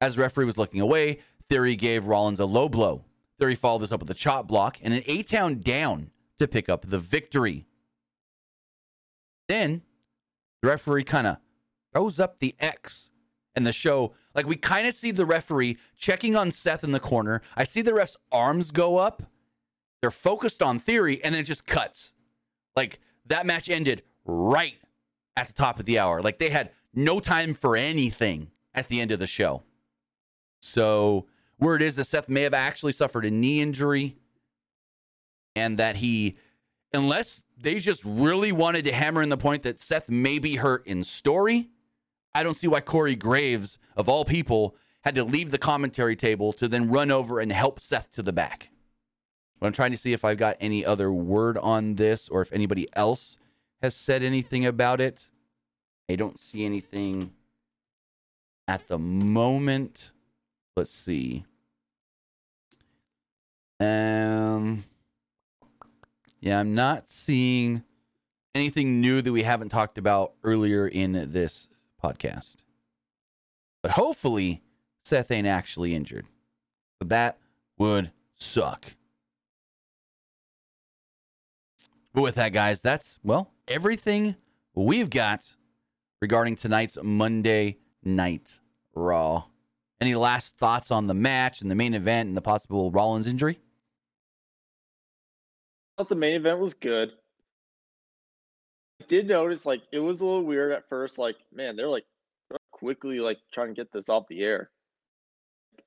As 0.00 0.18
referee 0.18 0.44
was 0.44 0.58
looking 0.58 0.80
away, 0.80 1.18
Theory 1.48 1.76
gave 1.76 2.06
Rollins 2.06 2.40
a 2.40 2.44
low 2.44 2.68
blow. 2.68 3.04
Theory 3.38 3.54
followed 3.54 3.80
this 3.80 3.92
up 3.92 4.00
with 4.00 4.10
a 4.10 4.14
chop 4.14 4.46
block 4.46 4.78
and 4.82 4.92
an 4.92 5.02
A 5.06 5.22
town 5.22 5.60
down 5.60 6.10
to 6.38 6.48
pick 6.48 6.68
up 6.68 6.88
the 6.88 6.98
victory. 6.98 7.66
Then 9.48 9.82
the 10.62 10.68
referee 10.68 11.04
kind 11.04 11.26
of 11.26 11.38
throws 11.92 12.20
up 12.20 12.38
the 12.38 12.54
X 12.60 13.10
and 13.56 13.66
the 13.66 13.72
show. 13.72 14.12
Like 14.34 14.46
we 14.46 14.56
kind 14.56 14.86
of 14.86 14.94
see 14.94 15.10
the 15.10 15.26
referee 15.26 15.76
checking 15.96 16.36
on 16.36 16.50
Seth 16.50 16.84
in 16.84 16.92
the 16.92 17.00
corner. 17.00 17.42
I 17.56 17.64
see 17.64 17.82
the 17.82 17.94
ref's 17.94 18.16
arms 18.30 18.70
go 18.70 18.98
up. 18.98 19.22
They're 20.00 20.10
focused 20.12 20.62
on 20.62 20.78
Theory, 20.78 21.22
and 21.24 21.34
then 21.34 21.40
it 21.40 21.46
just 21.46 21.66
cuts. 21.66 22.12
Like 22.76 23.00
that 23.26 23.46
match 23.46 23.68
ended 23.68 24.04
right 24.24 24.76
at 25.36 25.48
the 25.48 25.54
top 25.54 25.80
of 25.80 25.86
the 25.86 25.98
hour. 25.98 26.22
Like 26.22 26.38
they 26.38 26.50
had 26.50 26.70
no 26.94 27.18
time 27.18 27.54
for 27.54 27.76
anything 27.76 28.50
at 28.74 28.88
the 28.88 29.00
end 29.00 29.10
of 29.10 29.18
the 29.18 29.26
show. 29.26 29.62
So, 30.60 31.26
word 31.58 31.82
is 31.82 31.96
that 31.96 32.06
Seth 32.06 32.28
may 32.28 32.42
have 32.42 32.54
actually 32.54 32.92
suffered 32.92 33.24
a 33.24 33.30
knee 33.30 33.60
injury 33.60 34.16
and 35.54 35.78
that 35.78 35.96
he, 35.96 36.36
unless 36.92 37.42
they 37.60 37.78
just 37.78 38.02
really 38.04 38.52
wanted 38.52 38.84
to 38.84 38.92
hammer 38.92 39.22
in 39.22 39.28
the 39.28 39.36
point 39.36 39.62
that 39.64 39.80
Seth 39.80 40.08
may 40.08 40.38
be 40.38 40.56
hurt 40.56 40.86
in 40.86 41.04
story, 41.04 41.68
I 42.34 42.42
don't 42.42 42.54
see 42.54 42.68
why 42.68 42.80
Corey 42.80 43.16
Graves, 43.16 43.78
of 43.96 44.08
all 44.08 44.24
people, 44.24 44.76
had 45.02 45.14
to 45.14 45.24
leave 45.24 45.50
the 45.50 45.58
commentary 45.58 46.16
table 46.16 46.52
to 46.54 46.68
then 46.68 46.90
run 46.90 47.10
over 47.10 47.40
and 47.40 47.50
help 47.50 47.80
Seth 47.80 48.12
to 48.14 48.22
the 48.22 48.32
back. 48.32 48.70
But 49.58 49.66
I'm 49.66 49.72
trying 49.72 49.92
to 49.92 49.96
see 49.96 50.12
if 50.12 50.24
I've 50.24 50.36
got 50.36 50.56
any 50.60 50.84
other 50.84 51.12
word 51.12 51.58
on 51.58 51.96
this 51.96 52.28
or 52.28 52.42
if 52.42 52.52
anybody 52.52 52.88
else 52.94 53.38
has 53.82 53.94
said 53.94 54.22
anything 54.22 54.64
about 54.66 55.00
it. 55.00 55.30
I 56.08 56.16
don't 56.16 56.38
see 56.38 56.64
anything 56.64 57.32
at 58.66 58.86
the 58.88 58.98
moment. 58.98 60.12
Let's 60.78 60.92
see. 60.92 61.44
Um 63.80 64.84
Yeah, 66.38 66.60
I'm 66.60 66.76
not 66.76 67.08
seeing 67.08 67.82
anything 68.54 69.00
new 69.00 69.20
that 69.20 69.32
we 69.32 69.42
haven't 69.42 69.70
talked 69.70 69.98
about 69.98 70.34
earlier 70.44 70.86
in 70.86 71.32
this 71.32 71.68
podcast. 72.00 72.58
But 73.82 73.90
hopefully 73.90 74.62
Seth 75.04 75.32
ain't 75.32 75.48
actually 75.48 75.96
injured. 75.96 76.26
But 77.00 77.08
that 77.08 77.38
would 77.76 78.12
suck. 78.36 78.94
But 82.14 82.22
with 82.22 82.36
that, 82.36 82.52
guys, 82.52 82.80
that's, 82.80 83.18
well, 83.24 83.50
everything 83.66 84.36
we've 84.76 85.10
got 85.10 85.56
regarding 86.22 86.54
tonight's 86.54 86.96
Monday 87.02 87.78
Night 88.04 88.60
Raw. 88.94 89.46
Any 90.00 90.14
last 90.14 90.56
thoughts 90.56 90.90
on 90.90 91.08
the 91.08 91.14
match 91.14 91.60
and 91.60 91.70
the 91.70 91.74
main 91.74 91.92
event 91.92 92.28
and 92.28 92.36
the 92.36 92.42
possible 92.42 92.90
Rollins 92.92 93.26
injury? 93.26 93.58
I 95.96 96.02
thought 96.02 96.08
the 96.08 96.14
main 96.14 96.34
event 96.34 96.60
was 96.60 96.74
good. 96.74 97.12
I 99.02 99.04
did 99.06 99.26
notice 99.26 99.66
like 99.66 99.82
it 99.90 99.98
was 99.98 100.20
a 100.20 100.24
little 100.24 100.44
weird 100.44 100.70
at 100.70 100.88
first. 100.88 101.18
Like, 101.18 101.36
man, 101.52 101.74
they're 101.74 101.88
like 101.88 102.06
quickly 102.70 103.18
like 103.18 103.38
trying 103.52 103.68
to 103.68 103.74
get 103.74 103.90
this 103.92 104.08
off 104.08 104.28
the 104.28 104.42
air. 104.44 104.70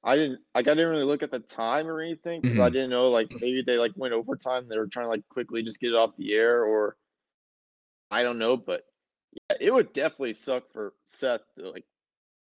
I 0.04 0.16
didn't 0.18 0.40
like 0.56 0.68
I 0.68 0.72
didn't 0.72 0.90
really 0.90 1.06
look 1.06 1.24
at 1.24 1.32
the 1.32 1.40
time 1.40 1.88
or 1.88 2.02
anything 2.02 2.42
because 2.42 2.60
I 2.60 2.70
Mhm. 2.70 2.74
didn't 2.74 2.90
know 2.90 3.10
like 3.10 3.32
maybe 3.40 3.62
they 3.66 3.78
like 3.78 3.94
went 3.96 4.14
overtime. 4.14 4.68
They 4.68 4.78
were 4.78 4.88
trying 4.88 5.06
to 5.06 5.10
like 5.10 5.28
quickly 5.30 5.64
just 5.64 5.80
get 5.80 5.92
it 5.92 5.96
off 5.96 6.18
the 6.18 6.34
air 6.34 6.66
or 6.66 6.98
I 8.10 8.24
don't 8.24 8.40
know, 8.40 8.58
but 8.58 8.84
yeah, 9.50 9.58
it 9.62 9.74
would 9.74 9.94
definitely 9.94 10.34
suck 10.34 10.70
for 10.74 10.96
Seth 11.06 11.42
to 11.56 11.70
like 11.70 11.86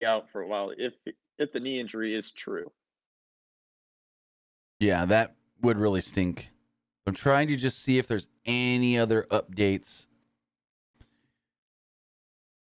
out 0.03 0.30
for 0.32 0.41
a 0.41 0.47
while 0.47 0.72
if 0.76 0.93
the 1.51 1.59
knee 1.59 1.79
injury 1.79 2.13
is 2.13 2.31
true. 2.31 2.71
Yeah, 4.79 5.05
that 5.05 5.35
would 5.61 5.77
really 5.77 6.01
stink. 6.01 6.49
I'm 7.05 7.13
trying 7.13 7.47
to 7.47 7.55
just 7.55 7.79
see 7.81 7.97
if 7.97 8.07
there's 8.07 8.27
any 8.45 8.97
other 8.97 9.27
updates. 9.31 10.07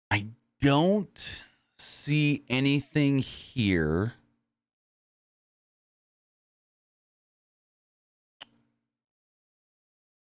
I 0.10 0.28
don't 0.62 1.42
see 1.78 2.44
anything 2.50 3.20
here. 3.20 4.14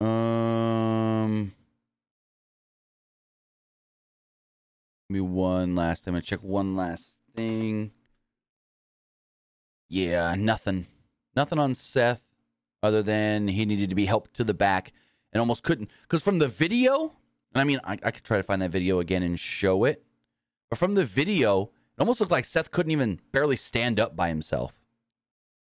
Um, 0.02 1.54
give 5.08 5.14
me 5.14 5.22
one 5.22 5.76
last 5.76 6.04
time. 6.04 6.16
I 6.16 6.20
check 6.20 6.44
one 6.44 6.76
last 6.76 7.16
thing. 7.36 7.92
Yeah, 9.90 10.36
nothing. 10.36 10.88
Nothing 11.36 11.60
on 11.60 11.76
Seth 11.76 12.26
other 12.82 13.04
than 13.04 13.48
he 13.48 13.66
needed 13.66 13.90
to 13.90 13.96
be 13.96 14.06
helped 14.06 14.34
to 14.36 14.44
the 14.44 14.54
back 14.54 14.94
and 15.34 15.40
almost 15.40 15.64
couldn't. 15.64 15.92
Because 16.04 16.24
from 16.24 16.40
the 16.40 16.48
video, 16.48 17.14
and 17.54 17.62
I 17.62 17.64
mean, 17.64 17.80
I, 17.84 17.94
I 18.04 18.12
could 18.12 18.24
try 18.24 18.38
to 18.38 18.44
find 18.44 18.62
that 18.62 18.72
video 18.72 19.00
again 19.00 19.24
and 19.24 19.40
show 19.40 19.84
it. 19.84 20.04
But 20.70 20.80
from 20.80 20.94
the 20.94 21.06
video, 21.06 21.64
it 21.64 22.00
almost 22.00 22.20
looked 22.20 22.32
like 22.32 22.46
Seth 22.46 22.72
couldn't 22.72 22.92
even 22.92 23.20
barely 23.32 23.56
stand 23.56 24.00
up 24.00 24.16
by 24.16 24.30
himself. 24.30 24.80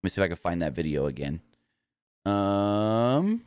Let 0.02 0.08
me 0.08 0.10
see 0.10 0.22
if 0.22 0.26
I 0.26 0.28
can 0.28 0.36
find 0.38 0.62
that 0.62 0.74
video 0.74 1.06
again. 1.06 1.42
Um. 2.26 3.44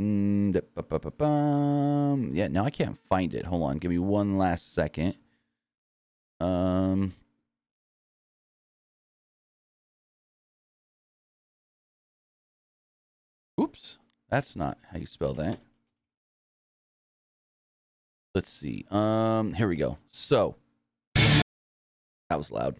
mm. 0.00 0.52
Yeah, 2.36 2.48
now 2.48 2.64
I 2.64 2.70
can't 2.70 2.98
find 3.08 3.34
it. 3.34 3.46
Hold 3.46 3.62
on. 3.62 3.78
Give 3.78 3.90
me 3.90 3.98
one 3.98 4.38
last 4.38 4.72
second. 4.74 5.16
Um. 6.42 7.14
Oops. 13.60 13.98
That's 14.28 14.56
not 14.56 14.78
how 14.90 14.98
you 14.98 15.06
spell 15.06 15.34
that. 15.34 15.60
Let's 18.34 18.50
see. 18.50 18.86
Um, 18.90 19.52
here 19.52 19.68
we 19.68 19.76
go. 19.76 19.98
So 20.06 20.56
that 21.14 22.38
was 22.38 22.50
loud. 22.50 22.76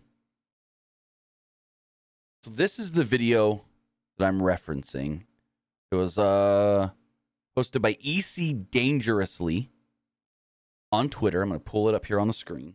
So 2.45 2.51
this 2.51 2.79
is 2.79 2.93
the 2.93 3.05
video 3.05 3.63
that 4.19 4.27
I'm 4.27 4.41
referencing. 4.41 5.25
It 5.93 5.97
was 5.97 6.19
uh 6.19 6.91
posted 7.55 7.83
by 7.83 7.97
EC 8.03 8.71
Dangerously 8.71 9.71
on 10.91 11.09
Twitter. 11.11 11.43
I'm 11.43 11.51
going 11.51 11.61
to 11.61 11.65
pull 11.65 11.89
it 11.89 11.95
up 11.95 12.07
here 12.07 12.19
on 12.19 12.29
the 12.29 12.35
screen. 12.35 12.75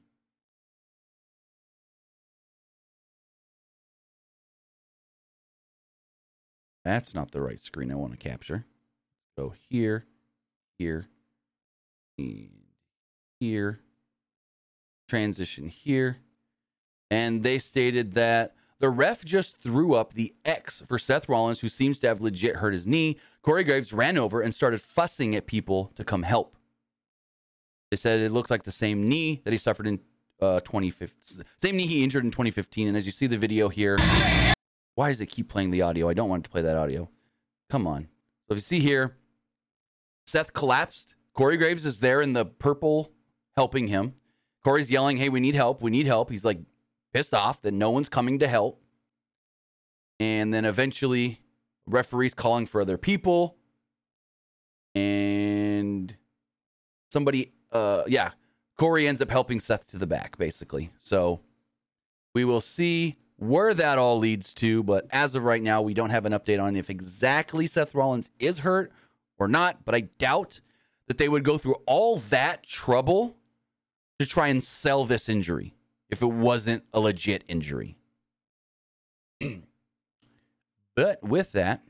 That's 6.87 7.13
not 7.13 7.31
the 7.31 7.41
right 7.41 7.59
screen 7.59 7.91
I 7.91 7.95
want 7.95 8.13
to 8.13 8.17
capture. 8.17 8.63
Go 9.37 9.53
here, 9.69 10.05
here, 10.77 11.05
and 12.17 12.49
here. 13.41 13.81
Transition 15.09 15.67
here. 15.67 16.19
And 17.11 17.43
they 17.43 17.59
stated 17.59 18.13
that 18.13 18.55
the 18.79 18.87
ref 18.87 19.25
just 19.25 19.57
threw 19.57 19.95
up 19.95 20.13
the 20.13 20.33
X 20.45 20.81
for 20.87 20.97
Seth 20.97 21.27
Rollins, 21.27 21.59
who 21.59 21.67
seems 21.67 21.99
to 21.99 22.07
have 22.07 22.21
legit 22.21 22.55
hurt 22.55 22.71
his 22.71 22.87
knee. 22.87 23.17
Corey 23.41 23.65
Graves 23.65 23.91
ran 23.91 24.17
over 24.17 24.39
and 24.39 24.55
started 24.55 24.79
fussing 24.79 25.35
at 25.35 25.45
people 25.45 25.91
to 25.95 26.05
come 26.05 26.23
help. 26.23 26.55
They 27.91 27.97
said 27.97 28.21
it 28.21 28.31
looks 28.31 28.49
like 28.49 28.63
the 28.63 28.71
same 28.71 29.09
knee 29.09 29.41
that 29.43 29.51
he 29.51 29.57
suffered 29.57 29.87
in 29.87 29.99
uh, 30.41 30.61
2015. 30.61 31.43
Same 31.61 31.75
knee 31.75 31.85
he 31.85 32.03
injured 32.05 32.23
in 32.23 32.31
2015. 32.31 32.87
And 32.87 32.95
as 32.95 33.05
you 33.05 33.11
see 33.11 33.27
the 33.27 33.37
video 33.37 33.67
here, 33.67 33.97
why 34.97 35.09
does 35.09 35.21
it 35.21 35.27
keep 35.27 35.47
playing 35.47 35.69
the 35.69 35.83
audio? 35.83 36.09
I 36.09 36.15
don't 36.15 36.27
want 36.27 36.43
to 36.45 36.49
play 36.49 36.63
that 36.63 36.75
audio. 36.75 37.07
Come 37.69 37.85
on. 37.85 38.07
So 38.47 38.53
if 38.53 38.57
you 38.57 38.61
see 38.61 38.79
here, 38.79 39.15
Seth 40.25 40.53
collapsed. 40.53 41.13
Corey 41.35 41.55
Graves 41.55 41.85
is 41.85 41.99
there 41.99 42.19
in 42.19 42.33
the 42.33 42.45
purple 42.45 43.11
helping 43.55 43.89
him. 43.89 44.15
Corey's 44.63 44.89
yelling, 44.89 45.17
Hey, 45.17 45.29
we 45.29 45.39
need 45.39 45.53
help. 45.53 45.83
We 45.83 45.91
need 45.91 46.07
help. 46.07 46.31
He's 46.31 46.43
like 46.43 46.61
pissed 47.13 47.35
off 47.35 47.61
that 47.61 47.75
no 47.75 47.91
one's 47.91 48.09
coming 48.09 48.39
to 48.39 48.47
help. 48.47 48.81
And 50.19 50.51
then 50.51 50.65
eventually, 50.65 51.41
referees 51.85 52.33
calling 52.33 52.65
for 52.65 52.81
other 52.81 52.97
people. 52.97 53.55
And 54.95 56.15
somebody, 57.11 57.53
uh, 57.71 58.01
yeah, 58.07 58.31
Corey 58.79 59.07
ends 59.07 59.21
up 59.21 59.29
helping 59.29 59.59
Seth 59.59 59.85
to 59.91 59.99
the 59.99 60.07
back, 60.07 60.39
basically. 60.39 60.89
So 60.97 61.41
we 62.33 62.43
will 62.45 62.61
see 62.61 63.13
where 63.37 63.73
that 63.73 63.97
all 63.97 64.17
leads 64.17 64.53
to. 64.55 64.83
But 64.83 65.07
as 65.11 65.35
of 65.35 65.43
right 65.43 65.61
now, 65.61 65.81
we 65.81 65.93
don't 65.93 66.09
have 66.09 66.25
an 66.25 66.33
update 66.33 66.61
on 66.61 66.75
if 66.75 66.89
exactly 66.89 67.67
Seth 67.67 67.95
Rollins 67.95 68.29
is 68.39 68.59
hurt 68.59 68.91
or 69.39 69.47
not. 69.47 69.85
But 69.85 69.95
I 69.95 70.01
doubt 70.01 70.61
that 71.07 71.17
they 71.17 71.29
would 71.29 71.43
go 71.43 71.57
through 71.57 71.75
all 71.85 72.17
that 72.17 72.63
trouble 72.63 73.37
to 74.19 74.25
try 74.25 74.47
and 74.47 74.61
sell 74.61 75.05
this 75.05 75.29
injury 75.29 75.73
if 76.09 76.21
it 76.21 76.27
wasn't 76.27 76.83
a 76.93 76.99
legit 76.99 77.43
injury. 77.47 77.95
but 80.95 81.23
with 81.23 81.51
that, 81.53 81.81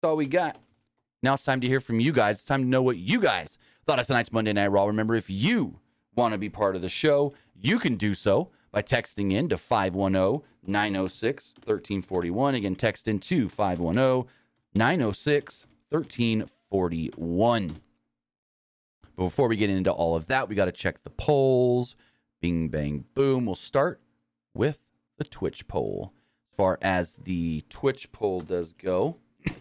that's 0.00 0.10
all 0.10 0.16
we 0.16 0.26
got. 0.26 0.56
Now 1.22 1.34
it's 1.34 1.44
time 1.44 1.60
to 1.60 1.66
hear 1.66 1.80
from 1.80 2.00
you 2.00 2.12
guys. 2.12 2.36
It's 2.36 2.44
time 2.44 2.62
to 2.62 2.68
know 2.68 2.82
what 2.82 2.96
you 2.96 3.20
guys 3.20 3.58
thought 3.84 3.98
of 3.98 4.06
tonight's 4.06 4.32
Monday 4.32 4.52
Night 4.52 4.68
Raw. 4.68 4.84
Remember, 4.84 5.14
if 5.14 5.28
you 5.28 5.80
want 6.14 6.32
to 6.32 6.38
be 6.38 6.48
part 6.48 6.76
of 6.76 6.82
the 6.82 6.88
show, 6.88 7.34
you 7.56 7.78
can 7.78 7.96
do 7.96 8.14
so 8.14 8.50
by 8.70 8.82
texting 8.82 9.32
in 9.32 9.48
to 9.48 9.58
510 9.58 10.42
906 10.66 11.54
1341. 11.64 12.54
Again, 12.54 12.74
text 12.74 13.08
in 13.08 13.18
to 13.20 13.48
510 13.48 14.30
906 14.74 15.66
1341. 15.90 17.80
But 19.16 19.24
before 19.24 19.48
we 19.48 19.56
get 19.56 19.70
into 19.70 19.90
all 19.90 20.14
of 20.14 20.26
that, 20.26 20.48
we 20.48 20.54
got 20.54 20.66
to 20.66 20.72
check 20.72 21.02
the 21.02 21.10
polls. 21.10 21.96
Bing, 22.40 22.68
bang, 22.68 23.04
boom. 23.14 23.46
We'll 23.46 23.56
start 23.56 24.00
with 24.54 24.80
the 25.16 25.24
Twitch 25.24 25.66
poll. 25.66 26.12
As 26.52 26.56
far 26.56 26.78
as 26.82 27.14
the 27.14 27.64
Twitch 27.68 28.12
poll 28.12 28.40
does 28.42 28.72
go, 28.72 29.16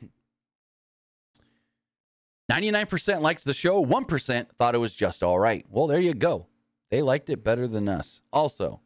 99% 2.52 3.22
liked 3.22 3.46
the 3.46 3.54
show, 3.54 3.84
1% 3.84 4.50
thought 4.50 4.76
it 4.76 4.80
was 4.80 4.94
just 4.94 5.24
all 5.24 5.40
right. 5.40 5.66
Well, 5.70 5.88
there 5.88 6.00
you 6.00 6.14
go. 6.14 6.48
They 6.90 7.02
liked 7.02 7.30
it 7.30 7.44
better 7.44 7.68
than 7.68 7.90
us. 7.90 8.22
Also, 8.32 8.82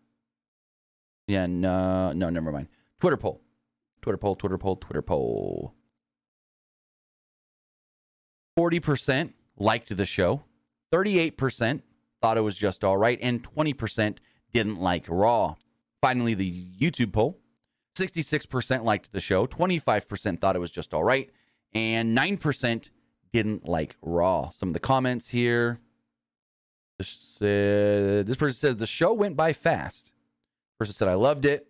yeah, 1.28 1.46
no, 1.46 2.12
no, 2.14 2.30
never 2.30 2.52
mind. 2.52 2.68
Twitter 3.00 3.18
poll. 3.18 3.42
Twitter 4.02 4.18
poll, 4.18 4.36
Twitter 4.36 4.58
poll, 4.58 4.76
Twitter 4.76 5.02
poll. 5.02 5.74
40% 8.58 9.34
liked 9.58 9.96
the 9.96 10.06
show, 10.06 10.44
38% 10.92 11.82
thought 12.22 12.38
it 12.38 12.42
was 12.42 12.58
just 12.58 12.84
all 12.84 12.98
right, 12.98 13.18
and 13.22 13.44
20% 13.44 14.18
didn't 14.54 14.80
like 14.80 15.06
Raw. 15.08 15.56
Finally, 16.02 16.34
the 16.34 16.68
YouTube 16.80 17.14
poll 17.14 17.40
66% 17.96 18.84
liked 18.84 19.12
the 19.12 19.20
show, 19.20 19.46
25% 19.46 20.40
thought 20.40 20.56
it 20.56 20.60
was 20.60 20.72
just 20.72 20.94
all 20.94 21.04
right, 21.04 21.30
and 21.74 22.18
9% 22.18 22.90
didn't 23.34 23.68
like 23.68 23.96
Raw. 24.02 24.50
Some 24.50 24.70
of 24.70 24.74
the 24.74 24.80
comments 24.80 25.30
here. 25.30 25.80
This, 26.98 27.10
said, 27.10 28.28
this 28.28 28.38
person 28.38 28.56
said 28.56 28.78
the 28.78 28.86
show 28.86 29.14
went 29.14 29.36
by 29.36 29.54
fast. 29.54 30.12
Person 30.82 30.94
said 30.94 31.08
I 31.10 31.14
loved 31.14 31.46
it. 31.46 31.68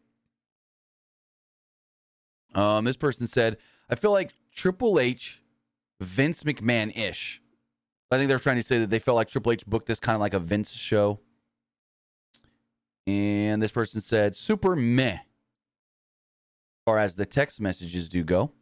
Um, 2.55 2.86
this 2.86 2.95
person 2.95 3.28
said 3.28 3.57
I 3.89 3.95
feel 3.95 4.14
like 4.14 4.32
Triple 4.55 5.01
H, 5.01 5.41
Vince 5.99 6.45
McMahon 6.45 6.97
ish. 6.97 7.41
I 8.09 8.16
think 8.16 8.30
they're 8.30 8.39
trying 8.39 8.55
to 8.55 8.64
say 8.64 8.80
that 8.80 8.89
they 8.89 8.99
felt 8.99 9.18
like 9.18 9.28
Triple 9.28 9.51
H 9.51 9.66
booked 9.66 9.88
this 9.88 9.99
kind 9.99 10.16
of 10.16 10.22
like 10.22 10.34
a 10.34 10.39
Vince 10.39 10.72
show. 10.72 11.20
And 13.05 13.62
this 13.62 13.74
person 13.74 13.99
said 13.99 14.34
super 14.34 14.78
meh. 14.78 15.16
As 15.16 15.20
far 16.86 16.97
as 16.97 17.16
the 17.16 17.26
text 17.26 17.59
messages 17.59 18.07
do 18.07 18.24
go. 18.24 18.53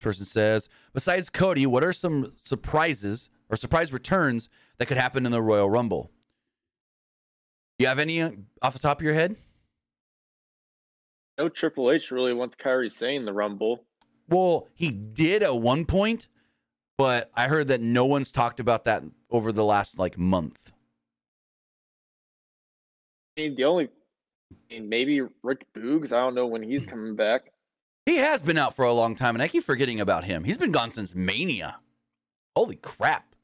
This 0.00 0.04
person 0.04 0.26
says, 0.26 0.68
besides 0.92 1.30
Cody, 1.30 1.64
what 1.64 1.82
are 1.82 1.94
some 1.94 2.34
surprises 2.36 3.30
or 3.48 3.56
surprise 3.56 3.90
returns 3.90 4.50
that 4.76 4.84
could 4.84 4.98
happen 4.98 5.24
in 5.24 5.32
the 5.32 5.40
Royal 5.40 5.70
Rumble? 5.70 6.10
You 7.78 7.86
have 7.86 7.98
any 7.98 8.22
uh, 8.22 8.30
off 8.62 8.72
the 8.72 8.78
top 8.78 9.00
of 9.00 9.04
your 9.04 9.14
head? 9.14 9.36
No 11.38 11.48
Triple 11.48 11.90
H 11.90 12.10
really 12.10 12.32
wants 12.32 12.56
Sane 12.94 13.20
in 13.20 13.24
the 13.26 13.32
Rumble. 13.32 13.84
Well, 14.28 14.68
he 14.74 14.90
did 14.90 15.42
at 15.42 15.56
one 15.56 15.84
point, 15.84 16.28
but 16.96 17.30
I 17.34 17.48
heard 17.48 17.68
that 17.68 17.80
no 17.82 18.06
one's 18.06 18.32
talked 18.32 18.58
about 18.58 18.84
that 18.86 19.04
over 19.30 19.52
the 19.52 19.64
last 19.64 19.98
like 19.98 20.16
month. 20.16 20.72
I 23.36 23.42
mean, 23.42 23.56
the 23.56 23.64
only, 23.64 23.90
I 24.52 24.74
mean, 24.74 24.88
maybe 24.88 25.20
Rick 25.42 25.66
Boogs. 25.76 26.12
I 26.12 26.20
don't 26.20 26.34
know 26.34 26.46
when 26.46 26.62
he's 26.62 26.86
coming 26.86 27.14
back. 27.14 27.52
He 28.06 28.16
has 28.16 28.40
been 28.40 28.56
out 28.56 28.74
for 28.74 28.84
a 28.84 28.92
long 28.92 29.14
time, 29.14 29.34
and 29.34 29.42
I 29.42 29.48
keep 29.48 29.64
forgetting 29.64 30.00
about 30.00 30.24
him. 30.24 30.44
He's 30.44 30.56
been 30.56 30.72
gone 30.72 30.92
since 30.92 31.14
Mania. 31.14 31.80
Holy 32.56 32.76
crap. 32.76 33.34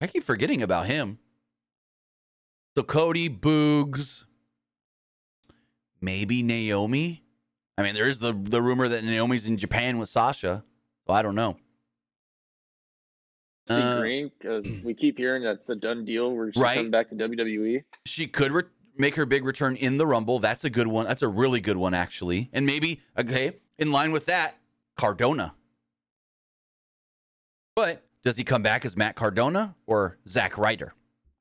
I 0.00 0.06
keep 0.06 0.24
forgetting 0.24 0.60
about 0.60 0.86
him. 0.86 1.18
So 2.76 2.82
Cody, 2.82 3.28
Boogs, 3.30 4.24
maybe 6.00 6.42
Naomi. 6.42 7.22
I 7.78 7.82
mean, 7.82 7.94
there 7.94 8.08
is 8.08 8.18
the 8.18 8.32
the 8.32 8.60
rumor 8.62 8.88
that 8.88 9.04
Naomi's 9.04 9.46
in 9.46 9.56
Japan 9.56 9.98
with 9.98 10.08
Sasha. 10.08 10.64
So 11.06 11.12
I 11.12 11.22
don't 11.22 11.34
know. 11.34 11.56
See 13.68 13.74
Uh, 13.74 14.00
Green 14.00 14.30
because 14.38 14.66
we 14.82 14.92
keep 14.94 15.16
hearing 15.18 15.42
that's 15.42 15.68
a 15.70 15.74
done 15.76 16.04
deal. 16.04 16.34
Where 16.34 16.52
she's 16.52 16.60
Right. 16.62 16.76
coming 16.76 16.90
back 16.90 17.08
to 17.10 17.14
WWE. 17.14 17.84
She 18.06 18.26
could 18.26 18.52
re- 18.52 18.62
make 18.96 19.14
her 19.16 19.24
big 19.26 19.44
return 19.44 19.76
in 19.76 19.96
the 19.96 20.06
Rumble. 20.06 20.38
That's 20.38 20.64
a 20.64 20.70
good 20.70 20.86
one. 20.86 21.06
That's 21.06 21.22
a 21.22 21.28
really 21.28 21.60
good 21.60 21.76
one, 21.76 21.94
actually. 21.94 22.50
And 22.52 22.66
maybe, 22.66 23.00
okay, 23.18 23.56
in 23.78 23.90
line 23.92 24.12
with 24.12 24.26
that, 24.26 24.58
Cardona. 24.96 25.54
But 27.74 28.04
does 28.22 28.36
he 28.36 28.44
come 28.44 28.62
back 28.62 28.84
as 28.84 28.96
Matt 28.96 29.16
Cardona 29.16 29.74
or 29.86 30.18
Zack 30.28 30.58
Ryder? 30.58 30.92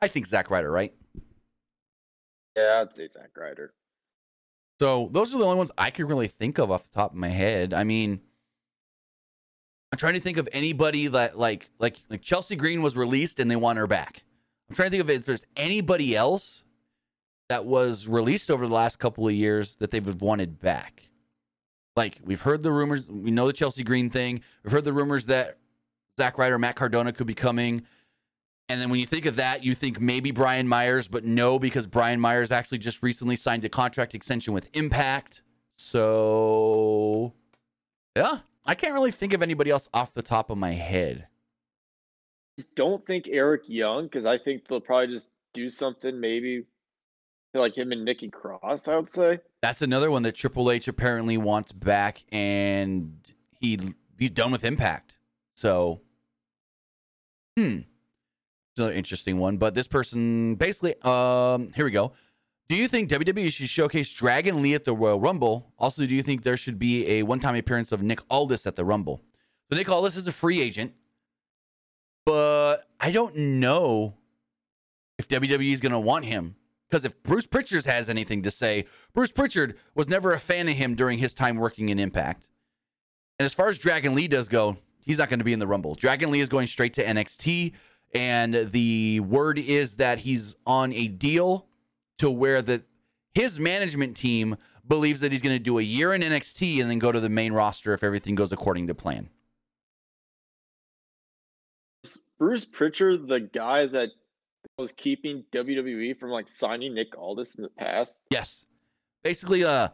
I 0.01 0.07
think 0.07 0.25
Zack 0.25 0.49
Ryder, 0.49 0.71
right? 0.71 0.93
Yeah, 2.55 2.81
I'd 2.81 2.93
say 2.93 3.07
Zack 3.07 3.31
Ryder. 3.35 3.73
So 4.79 5.09
those 5.11 5.33
are 5.33 5.37
the 5.37 5.45
only 5.45 5.57
ones 5.57 5.71
I 5.77 5.91
could 5.91 6.07
really 6.09 6.27
think 6.27 6.57
of 6.57 6.71
off 6.71 6.83
the 6.83 6.95
top 6.95 7.11
of 7.11 7.17
my 7.17 7.29
head. 7.29 7.73
I 7.73 7.83
mean, 7.83 8.21
I'm 9.91 9.97
trying 9.97 10.15
to 10.15 10.19
think 10.19 10.37
of 10.37 10.49
anybody 10.51 11.07
that 11.07 11.37
like 11.37 11.69
like 11.79 11.97
like 12.09 12.21
Chelsea 12.21 12.55
Green 12.55 12.81
was 12.81 12.95
released 12.95 13.39
and 13.39 13.49
they 13.49 13.55
want 13.55 13.77
her 13.77 13.87
back. 13.87 14.23
I'm 14.69 14.75
trying 14.75 14.87
to 14.87 14.91
think 14.91 15.01
of 15.01 15.09
if 15.09 15.25
there's 15.25 15.45
anybody 15.55 16.15
else 16.15 16.63
that 17.49 17.65
was 17.65 18.07
released 18.07 18.49
over 18.49 18.67
the 18.67 18.73
last 18.73 18.97
couple 18.97 19.27
of 19.27 19.33
years 19.33 19.75
that 19.75 19.91
they've 19.91 20.21
wanted 20.21 20.59
back. 20.59 21.09
Like 21.95 22.19
we've 22.23 22.41
heard 22.41 22.63
the 22.63 22.71
rumors, 22.71 23.07
we 23.07 23.29
know 23.29 23.45
the 23.45 23.53
Chelsea 23.53 23.83
Green 23.83 24.09
thing. 24.09 24.41
We've 24.63 24.71
heard 24.71 24.83
the 24.83 24.93
rumors 24.93 25.27
that 25.27 25.57
Zack 26.17 26.37
Ryder, 26.37 26.57
Matt 26.57 26.75
Cardona 26.75 27.13
could 27.13 27.27
be 27.27 27.35
coming. 27.35 27.83
And 28.70 28.80
then 28.80 28.89
when 28.89 28.99
you 28.99 29.05
think 29.05 29.26
of 29.26 29.36
that, 29.36 29.64
you 29.64 29.76
think 29.76 29.99
maybe 29.99 30.32
Brian 30.32 30.68
Myers, 30.68 31.07
but 31.07 31.26
no, 31.26 31.59
because 31.59 31.86
Brian 31.86 32.20
Myers 32.20 32.51
actually 32.51 32.78
just 32.78 33.03
recently 33.03 33.36
signed 33.36 33.66
a 33.66 33.70
contract 33.70 34.16
extension 34.16 34.53
with 34.53 34.70
Impact. 34.74 35.41
So, 35.78 37.34
yeah, 38.16 38.39
I 38.66 38.76
can't 38.76 38.93
really 38.93 39.11
think 39.11 39.34
of 39.34 39.41
anybody 39.41 39.70
else 39.70 39.89
off 39.93 40.14
the 40.14 40.22
top 40.22 40.49
of 40.49 40.57
my 40.57 40.72
head. 40.72 41.28
Don't 42.76 43.05
think 43.05 43.28
Eric 43.30 43.64
Young 43.68 44.05
because 44.05 44.26
I 44.26 44.38
think 44.38 44.68
they'll 44.68 44.80
probably 44.80 45.07
just 45.07 45.30
do 45.53 45.70
something 45.70 46.20
maybe 46.20 46.66
like 47.53 47.78
him 47.78 47.91
and 47.91 48.05
Nikki 48.05 48.30
Cross. 48.30 48.88
I 48.88 48.95
would 48.95 49.09
say. 49.09 49.39
That's 49.61 49.82
another 49.82 50.09
one 50.11 50.24
that 50.24 50.36
Triple 50.36 50.72
H 50.72 50.88
apparently 50.88 51.38
wants 51.38 51.72
back, 51.72 52.24
and 52.32 53.14
he 53.59 53.80
he's 54.18 54.32
done 54.32 54.51
with 54.51 54.64
Impact. 54.64 55.18
So, 55.55 56.01
hmm, 57.57 57.80
another 58.78 58.93
interesting 58.93 59.38
one. 59.38 59.57
But 59.57 59.76
this 59.76 59.88
person 59.88 60.55
basically, 60.55 60.95
um, 61.03 61.71
here 61.74 61.86
we 61.86 61.91
go. 61.91 62.13
Do 62.69 62.76
you 62.76 62.88
think 62.88 63.09
WWE 63.09 63.51
should 63.51 63.69
showcase 63.69 64.11
Dragon 64.11 64.61
Lee 64.61 64.74
at 64.74 64.86
the 64.86 64.95
Royal 64.95 65.19
Rumble? 65.19 65.71
Also, 65.78 66.05
do 66.05 66.15
you 66.15 66.24
think 66.24 66.43
there 66.43 66.57
should 66.57 66.80
be 66.80 67.07
a 67.07 67.24
one-time 67.24 67.55
appearance 67.55 67.91
of 67.91 68.01
Nick 68.01 68.19
Aldis 68.30 68.65
at 68.65 68.76
the 68.76 68.86
Rumble? 68.86 69.21
So 69.69 69.78
Nick 69.78 69.89
Aldis 69.89 70.15
is 70.15 70.28
a 70.28 70.32
free 70.32 70.61
agent, 70.61 70.93
but 72.26 72.86
I 72.99 73.11
don't 73.11 73.36
know 73.36 74.15
if 75.17 75.28
WWE 75.28 75.71
is 75.71 75.82
going 75.82 75.91
to 75.91 75.99
want 75.99 76.26
him 76.26 76.55
because 76.89 77.05
if 77.05 77.21
Bruce 77.24 77.45
Pritchard 77.45 77.86
has 77.86 78.07
anything 78.07 78.43
to 78.43 78.51
say, 78.51 78.86
Bruce 79.13 79.32
Pritchard 79.32 79.78
was 79.93 80.07
never 80.07 80.32
a 80.32 80.39
fan 80.39 80.69
of 80.69 80.76
him 80.76 80.95
during 80.95 81.17
his 81.17 81.34
time 81.34 81.57
working 81.57 81.89
in 81.89 81.99
Impact. 81.99 82.47
And 83.39 83.45
as 83.45 83.53
far 83.53 83.69
as 83.69 83.78
Dragon 83.78 84.15
Lee 84.15 84.28
does 84.28 84.47
go, 84.47 84.78
he's 84.99 85.17
not 85.17 85.28
going 85.28 85.39
to 85.39 85.45
be 85.45 85.53
in 85.53 85.59
the 85.59 85.67
Rumble. 85.67 85.95
Dragon 85.95 86.32
Lee 86.32 86.39
is 86.39 86.49
going 86.49 86.67
straight 86.67 86.93
to 86.93 87.03
NXT, 87.03 87.74
and 88.14 88.53
the 88.53 89.20
word 89.22 89.57
is 89.57 89.97
that 89.97 90.20
he's 90.20 90.55
on 90.66 90.93
a 90.93 91.07
deal 91.07 91.68
to 92.20 92.30
where 92.30 92.61
the 92.61 92.84
his 93.34 93.59
management 93.59 94.16
team 94.16 94.57
believes 94.88 95.22
that 95.22 95.32
he's 95.32 95.41
going 95.41 95.55
to 95.55 95.64
do 95.64 95.80
a 95.80 95.82
year 95.82 96.14
in 96.14 96.22
NXT 96.22 96.82
and 96.82 96.89
then 96.89 96.99
go 96.99 97.11
to 97.11 97.20
the 97.20 97.30
main 97.30 97.53
roster 97.53 97.93
if 97.93 98.03
everything 98.03 98.36
goes 98.36 98.51
according 98.51 98.88
to 98.88 98.95
plan. 98.95 99.30
Bruce 102.38 102.66
Pritchard, 102.66 103.28
the 103.28 103.39
guy 103.39 103.86
that 103.88 104.09
was 104.78 104.91
keeping 104.91 105.43
WWE 105.51 106.18
from 106.18 106.30
like 106.30 106.49
signing 106.49 106.93
Nick 106.93 107.18
Aldis 107.18 107.55
in 107.55 107.64
the 107.64 107.70
past. 107.70 108.22
Yes. 108.32 108.66
Basically, 109.24 109.64
uh, 109.64 109.89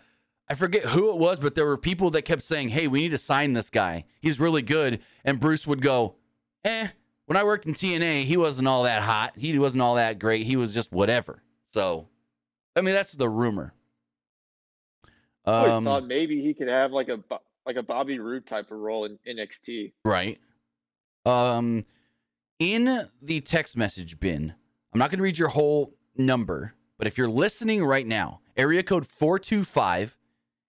I 0.50 0.54
forget 0.56 0.86
who 0.86 1.12
it 1.12 1.18
was, 1.18 1.40
but 1.40 1.54
there 1.54 1.66
were 1.66 1.78
people 1.78 2.10
that 2.12 2.24
kept 2.24 2.42
saying, 2.42 2.70
Hey, 2.70 2.88
we 2.88 3.02
need 3.02 3.12
to 3.12 3.18
sign 3.18 3.54
this 3.54 3.70
guy. 3.70 4.06
He's 4.20 4.40
really 4.40 4.64
good. 4.64 5.00
And 5.24 5.40
Bruce 5.40 5.68
would 5.68 5.82
go, 5.82 6.16
Eh, 6.66 6.88
when 7.30 7.38
I 7.38 7.44
worked 7.44 7.68
in 7.68 7.76
TNA, 7.76 8.24
he 8.24 8.38
wasn't 8.38 8.68
all 8.68 8.82
that 8.84 9.04
hot. 9.04 9.34
He 9.38 9.60
wasn't 9.60 9.84
all 9.84 9.94
that 9.96 10.18
great. 10.18 10.48
He 10.48 10.56
was 10.56 10.74
just 10.74 10.92
whatever. 10.92 11.44
So, 11.76 12.08
I 12.76 12.82
mean, 12.82 12.96
that's 12.96 13.12
the 13.12 13.30
rumor. 13.30 13.76
I 15.46 15.52
always 15.52 15.74
Um, 15.74 15.86
thought 15.86 16.08
maybe 16.08 16.42
he 16.42 16.56
could 16.56 16.68
have 16.68 16.92
like 16.92 17.08
a 17.08 17.20
like 17.68 17.76
a 17.76 17.84
Bobby 17.84 18.18
Roode 18.18 18.48
type 18.48 18.72
of 18.72 18.80
role 18.80 19.06
in 19.06 19.20
NXT. 19.28 19.92
Right. 20.04 20.40
Um, 21.24 21.84
in 22.58 23.08
the 23.22 23.42
text 23.42 23.78
message 23.78 24.20
bin, 24.20 24.56
I'm 24.92 24.98
not 24.98 25.12
going 25.12 25.20
to 25.20 25.24
read 25.24 25.38
your 25.38 25.50
whole 25.50 25.94
number, 26.18 26.74
but 26.98 27.06
if 27.06 27.16
you're 27.16 27.30
listening 27.30 27.86
right 27.86 28.08
now, 28.08 28.42
area 28.58 28.82
code 28.82 29.06
425, 29.06 30.18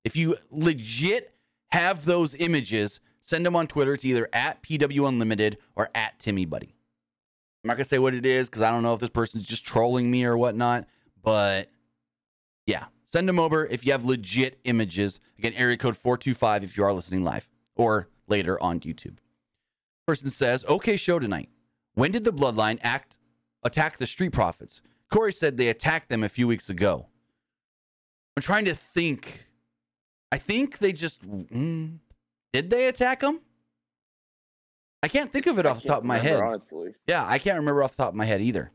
if 0.05 0.15
you 0.15 0.37
legit 0.51 1.33
have 1.71 2.05
those 2.05 2.35
images, 2.35 3.01
send 3.31 3.47
them 3.47 3.57
on 3.57 3.69
Twitter 3.69 3.97
to 3.97 4.09
either 4.09 4.29
at 4.33 4.63
PW 4.63 5.09
Unlimited 5.09 5.57
or 5.77 5.89
at 5.95 6.19
Timmy 6.19 6.45
Buddy. 6.45 6.75
I'm 7.63 7.69
not 7.69 7.79
to 7.79 7.85
say 7.85 7.99
what 7.99 8.13
it 8.13 8.27
is 8.27 8.49
because 8.49 8.63
I 8.63 8.71
don't 8.71 8.83
know 8.83 8.93
if 8.93 9.01
this 9.01 9.11
person's 9.11 9.47
just 9.47 9.65
trolling 9.65 10.11
me 10.11 10.25
or 10.25 10.37
whatnot, 10.37 10.87
but 11.23 11.71
yeah, 12.67 12.87
send 13.05 13.29
them 13.29 13.39
over 13.39 13.67
if 13.67 13.87
you 13.87 13.93
have 13.93 14.05
legit 14.05 14.59
images. 14.65 15.21
Again, 15.39 15.53
area 15.55 15.77
code 15.77 15.97
425 15.97 16.65
if 16.65 16.77
you 16.77 16.85
are 16.85 16.93
listening 16.93 17.23
live 17.23 17.49
or 17.77 18.09
later 18.27 18.61
on 18.61 18.81
YouTube. 18.81 19.19
Person 20.07 20.31
says, 20.31 20.65
okay, 20.69 20.97
show 20.97 21.19
tonight. 21.19 21.51
When 21.95 22.11
did 22.11 22.25
the 22.25 22.33
bloodline 22.33 22.79
act 22.83 23.19
attack 23.63 23.99
the 23.99 24.07
street 24.07 24.33
profits? 24.33 24.83
Corey 25.11 25.33
said 25.33 25.57
they 25.57 25.69
attacked 25.69 26.09
them 26.09 26.25
a 26.25 26.29
few 26.29 26.49
weeks 26.49 26.69
ago. 26.69 27.07
I'm 28.37 28.43
trying 28.43 28.65
to 28.65 28.75
think. 28.75 29.47
I 30.33 30.39
think 30.39 30.79
they 30.79 30.93
just 30.93 31.21
mm, 31.29 31.99
did 32.53 32.71
they 32.71 32.87
attack 32.89 33.23
him? 33.23 33.41
I 35.03 35.09
can't 35.09 35.33
think 35.33 35.47
of 35.47 35.59
it 35.59 35.67
I 35.67 35.71
off 35.71 35.83
the 35.83 35.89
top 35.89 35.99
of 35.99 36.05
my 36.05 36.19
remember, 36.19 36.39
head. 36.39 36.49
honestly. 36.49 36.95
Yeah, 37.07 37.25
I 37.27 37.39
can't 37.39 37.59
remember 37.59 37.83
off 37.83 37.93
the 37.97 38.03
top 38.03 38.11
of 38.13 38.17
my 38.17 38.27
head 38.27 38.41
either. 38.43 38.71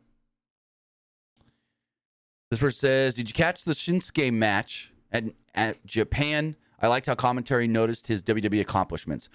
This 2.52 2.60
person 2.60 2.78
says, 2.80 3.16
"Did 3.16 3.30
you 3.30 3.34
catch 3.34 3.64
the 3.64 3.74
Shinsuke 3.74 4.32
match 4.32 4.92
at 5.12 5.26
at 5.54 5.86
Japan? 5.86 6.56
I 6.80 6.88
liked 6.88 7.06
how 7.06 7.16
commentary 7.16 7.68
noticed 7.68 8.08
his 8.08 8.24
WWE 8.24 8.62
accomplishments." 8.62 9.30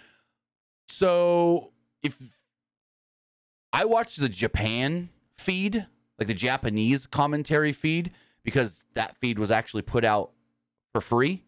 So, 0.88 1.72
if 2.02 2.16
I 3.72 3.84
watched 3.84 4.18
the 4.18 4.28
Japan 4.28 5.10
feed, 5.38 5.86
like 6.18 6.26
the 6.28 6.34
Japanese 6.34 7.06
commentary 7.06 7.72
feed, 7.72 8.12
because 8.42 8.84
that 8.94 9.16
feed 9.18 9.38
was 9.38 9.50
actually 9.50 9.82
put 9.82 10.04
out 10.04 10.32
for 10.92 11.00
free. 11.00 11.44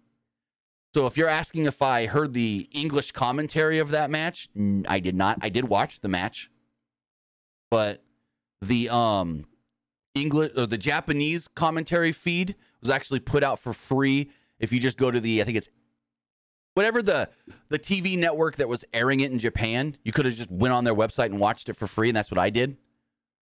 So 0.94 1.06
if 1.06 1.16
you're 1.16 1.28
asking 1.28 1.64
if 1.64 1.80
I 1.80 2.06
heard 2.06 2.34
the 2.34 2.68
English 2.72 3.12
commentary 3.12 3.78
of 3.78 3.90
that 3.90 4.10
match, 4.10 4.48
I 4.86 5.00
did 5.00 5.14
not. 5.14 5.38
I 5.40 5.48
did 5.48 5.68
watch 5.68 6.00
the 6.00 6.08
match 6.08 6.50
but 7.72 8.04
the 8.60 8.90
um 8.90 9.46
English 10.14 10.52
or 10.58 10.66
the 10.66 10.76
Japanese 10.76 11.48
commentary 11.48 12.12
feed 12.12 12.54
was 12.82 12.90
actually 12.90 13.18
put 13.18 13.42
out 13.42 13.58
for 13.58 13.72
free 13.72 14.30
if 14.60 14.74
you 14.74 14.78
just 14.78 14.98
go 14.98 15.10
to 15.10 15.18
the 15.18 15.40
I 15.40 15.44
think 15.46 15.56
it's 15.56 15.70
whatever 16.74 17.02
the 17.02 17.30
the 17.70 17.78
TV 17.78 18.18
network 18.18 18.56
that 18.56 18.68
was 18.68 18.84
airing 18.92 19.20
it 19.20 19.32
in 19.32 19.38
Japan, 19.38 19.96
you 20.04 20.12
could 20.12 20.26
have 20.26 20.34
just 20.34 20.50
went 20.50 20.74
on 20.74 20.84
their 20.84 20.94
website 20.94 21.26
and 21.26 21.40
watched 21.40 21.70
it 21.70 21.74
for 21.74 21.86
free 21.86 22.10
and 22.10 22.16
that's 22.16 22.30
what 22.30 22.38
I 22.38 22.50
did. 22.50 22.76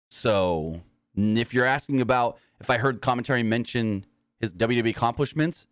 So, 0.09 0.83
if 1.17 1.53
you're 1.53 1.67
asking 1.67 2.01
about 2.01 2.39
if 2.61 2.71
I 2.71 2.79
heard 2.79 3.01
commentary 3.01 3.43
mention 3.43 4.07
his 4.39 4.55
WWE 4.55 4.91
accomplishments, 4.91 5.67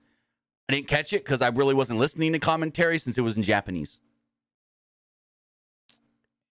I 0.70 0.74
didn't 0.74 0.86
catch 0.86 1.12
it 1.12 1.24
cuz 1.24 1.42
I 1.42 1.48
really 1.48 1.74
wasn't 1.74 1.98
listening 1.98 2.32
to 2.32 2.38
commentary 2.38 2.96
since 3.00 3.18
it 3.18 3.22
was 3.22 3.36
in 3.36 3.42
Japanese. 3.42 3.98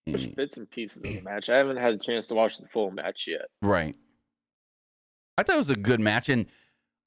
watched 0.05 0.35
bits 0.35 0.57
and 0.57 0.69
pieces 0.69 0.97
of 1.05 1.09
the 1.09 1.21
match. 1.21 1.47
I 1.47 1.55
haven't 1.55 1.77
had 1.77 1.93
a 1.93 1.97
chance 1.97 2.27
to 2.27 2.35
watch 2.35 2.57
the 2.57 2.67
full 2.67 2.91
match 2.91 3.27
yet. 3.29 3.45
Right. 3.61 3.95
I 5.37 5.43
thought 5.43 5.53
it 5.53 5.59
was 5.59 5.69
a 5.69 5.75
good 5.77 6.01
match, 6.01 6.27
and 6.27 6.47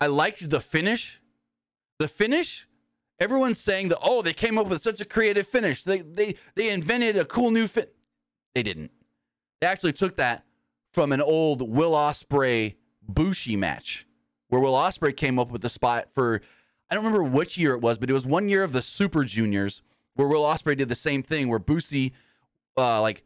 I 0.00 0.06
liked 0.06 0.48
the 0.48 0.58
finish. 0.58 1.20
The 1.98 2.08
finish. 2.08 2.66
Everyone's 3.20 3.58
saying 3.58 3.90
that 3.90 3.98
oh, 4.02 4.22
they 4.22 4.32
came 4.32 4.56
up 4.56 4.68
with 4.68 4.80
such 4.80 5.02
a 5.02 5.04
creative 5.04 5.46
finish. 5.46 5.84
They 5.84 5.98
they 5.98 6.36
they 6.54 6.70
invented 6.70 7.18
a 7.18 7.26
cool 7.26 7.50
new 7.50 7.66
fit. 7.66 7.94
They 8.54 8.62
didn't. 8.62 8.90
They 9.60 9.66
actually 9.66 9.92
took 9.92 10.16
that 10.16 10.46
from 10.94 11.12
an 11.12 11.20
old 11.20 11.60
Will 11.60 11.92
Ospreay 11.92 12.76
Bushi 13.06 13.54
match, 13.54 14.06
where 14.48 14.62
Will 14.62 14.72
Ospreay 14.72 15.14
came 15.14 15.38
up 15.38 15.50
with 15.50 15.60
the 15.60 15.68
spot 15.68 16.08
for 16.14 16.40
I 16.92 16.94
don't 16.94 17.06
remember 17.06 17.24
which 17.24 17.56
year 17.56 17.72
it 17.72 17.80
was, 17.80 17.96
but 17.96 18.10
it 18.10 18.12
was 18.12 18.26
one 18.26 18.50
year 18.50 18.62
of 18.62 18.74
the 18.74 18.82
Super 18.82 19.24
Juniors 19.24 19.80
where 20.12 20.28
Will 20.28 20.42
Ospreay 20.42 20.76
did 20.76 20.90
the 20.90 20.94
same 20.94 21.22
thing, 21.22 21.48
where 21.48 21.58
Bushi 21.58 22.12
uh, 22.76 23.00
like 23.00 23.24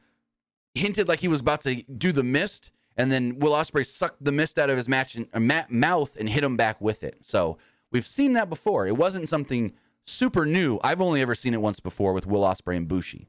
hinted 0.75 1.09
like 1.09 1.19
he 1.19 1.27
was 1.27 1.41
about 1.41 1.63
to 1.63 1.83
do 1.83 2.13
the 2.13 2.23
mist, 2.23 2.71
and 2.97 3.11
then 3.11 3.41
Will 3.41 3.55
Ospreay 3.55 3.85
sucked 3.85 4.23
the 4.23 4.31
mist 4.31 4.57
out 4.57 4.71
of 4.71 4.77
his 4.77 4.89
match 4.89 5.17
and, 5.17 5.27
uh, 5.35 5.41
ma- 5.41 5.65
mouth 5.69 6.17
and 6.17 6.29
hit 6.29 6.45
him 6.45 6.57
back 6.57 6.81
with 6.81 7.03
it. 7.03 7.19
So 7.25 7.59
we've 7.91 8.07
seen 8.07 8.35
that 8.35 8.49
before. 8.49 8.87
It 8.87 8.97
wasn't 8.97 9.29
something 9.29 9.73
super 10.07 10.47
new. 10.47 10.79
I've 10.85 11.01
only 11.01 11.21
ever 11.21 11.35
seen 11.35 11.53
it 11.53 11.61
once 11.61 11.81
before 11.81 12.13
with 12.13 12.25
Will 12.25 12.43
Ospreay 12.43 12.77
and 12.77 12.87
Bushi. 12.87 13.27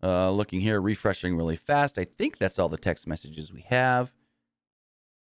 Uh, 0.00 0.30
looking 0.30 0.60
here, 0.60 0.80
refreshing 0.80 1.36
really 1.36 1.56
fast. 1.56 1.98
I 1.98 2.04
think 2.04 2.38
that's 2.38 2.60
all 2.60 2.68
the 2.68 2.76
text 2.76 3.08
messages 3.08 3.52
we 3.52 3.62
have. 3.62 4.14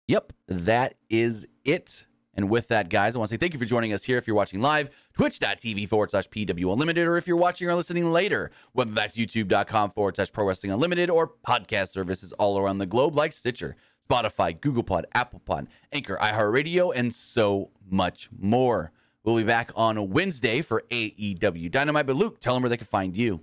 Yep, 0.09 0.33
that 0.49 0.95
is 1.09 1.47
it. 1.65 2.07
And 2.35 2.49
with 2.49 2.69
that, 2.69 2.89
guys, 2.89 3.15
I 3.15 3.19
want 3.19 3.29
to 3.29 3.35
say 3.35 3.39
thank 3.39 3.53
you 3.53 3.59
for 3.59 3.67
joining 3.67 3.93
us 3.93 4.05
here. 4.05 4.17
If 4.17 4.27
you're 4.27 4.37
watching 4.37 4.61
live, 4.63 4.91
twitch.tv 5.13 5.87
forward 5.89 6.11
slash 6.11 6.29
PW 6.29 6.73
Unlimited, 6.73 7.07
or 7.07 7.19
if 7.19 7.27
you're 7.27 7.37
watching 7.37 7.69
or 7.69 7.75
listening 7.75 8.11
later, 8.11 8.51
whether 8.73 8.93
that's 8.93 9.17
youtube.com 9.17 9.91
forward 9.91 10.17
slash 10.17 10.33
Pro 10.33 10.47
Wrestling 10.47 10.73
Unlimited 10.73 11.11
or 11.11 11.33
podcast 11.47 11.89
services 11.89 12.33
all 12.35 12.59
around 12.59 12.79
the 12.79 12.87
globe 12.87 13.15
like 13.17 13.33
Stitcher, 13.33 13.77
Spotify, 14.09 14.59
Google 14.59 14.83
Pod, 14.83 15.07
Apple 15.15 15.41
Pod, 15.41 15.69
Anchor, 15.93 16.17
iHeartRadio, 16.21 16.93
and 16.95 17.15
so 17.15 17.71
much 17.91 18.31
more. 18.37 18.93
We'll 19.25 19.37
be 19.37 19.45
back 19.45 19.71
on 19.77 20.11
Wednesday 20.11 20.63
for 20.63 20.83
AEW 20.91 21.71
Dynamite. 21.71 22.07
But 22.07 22.17
Luke, 22.17 22.41
tell 22.41 22.55
them 22.55 22.63
where 22.63 22.71
they 22.71 22.77
can 22.77 22.87
find 22.87 23.17
you. 23.17 23.43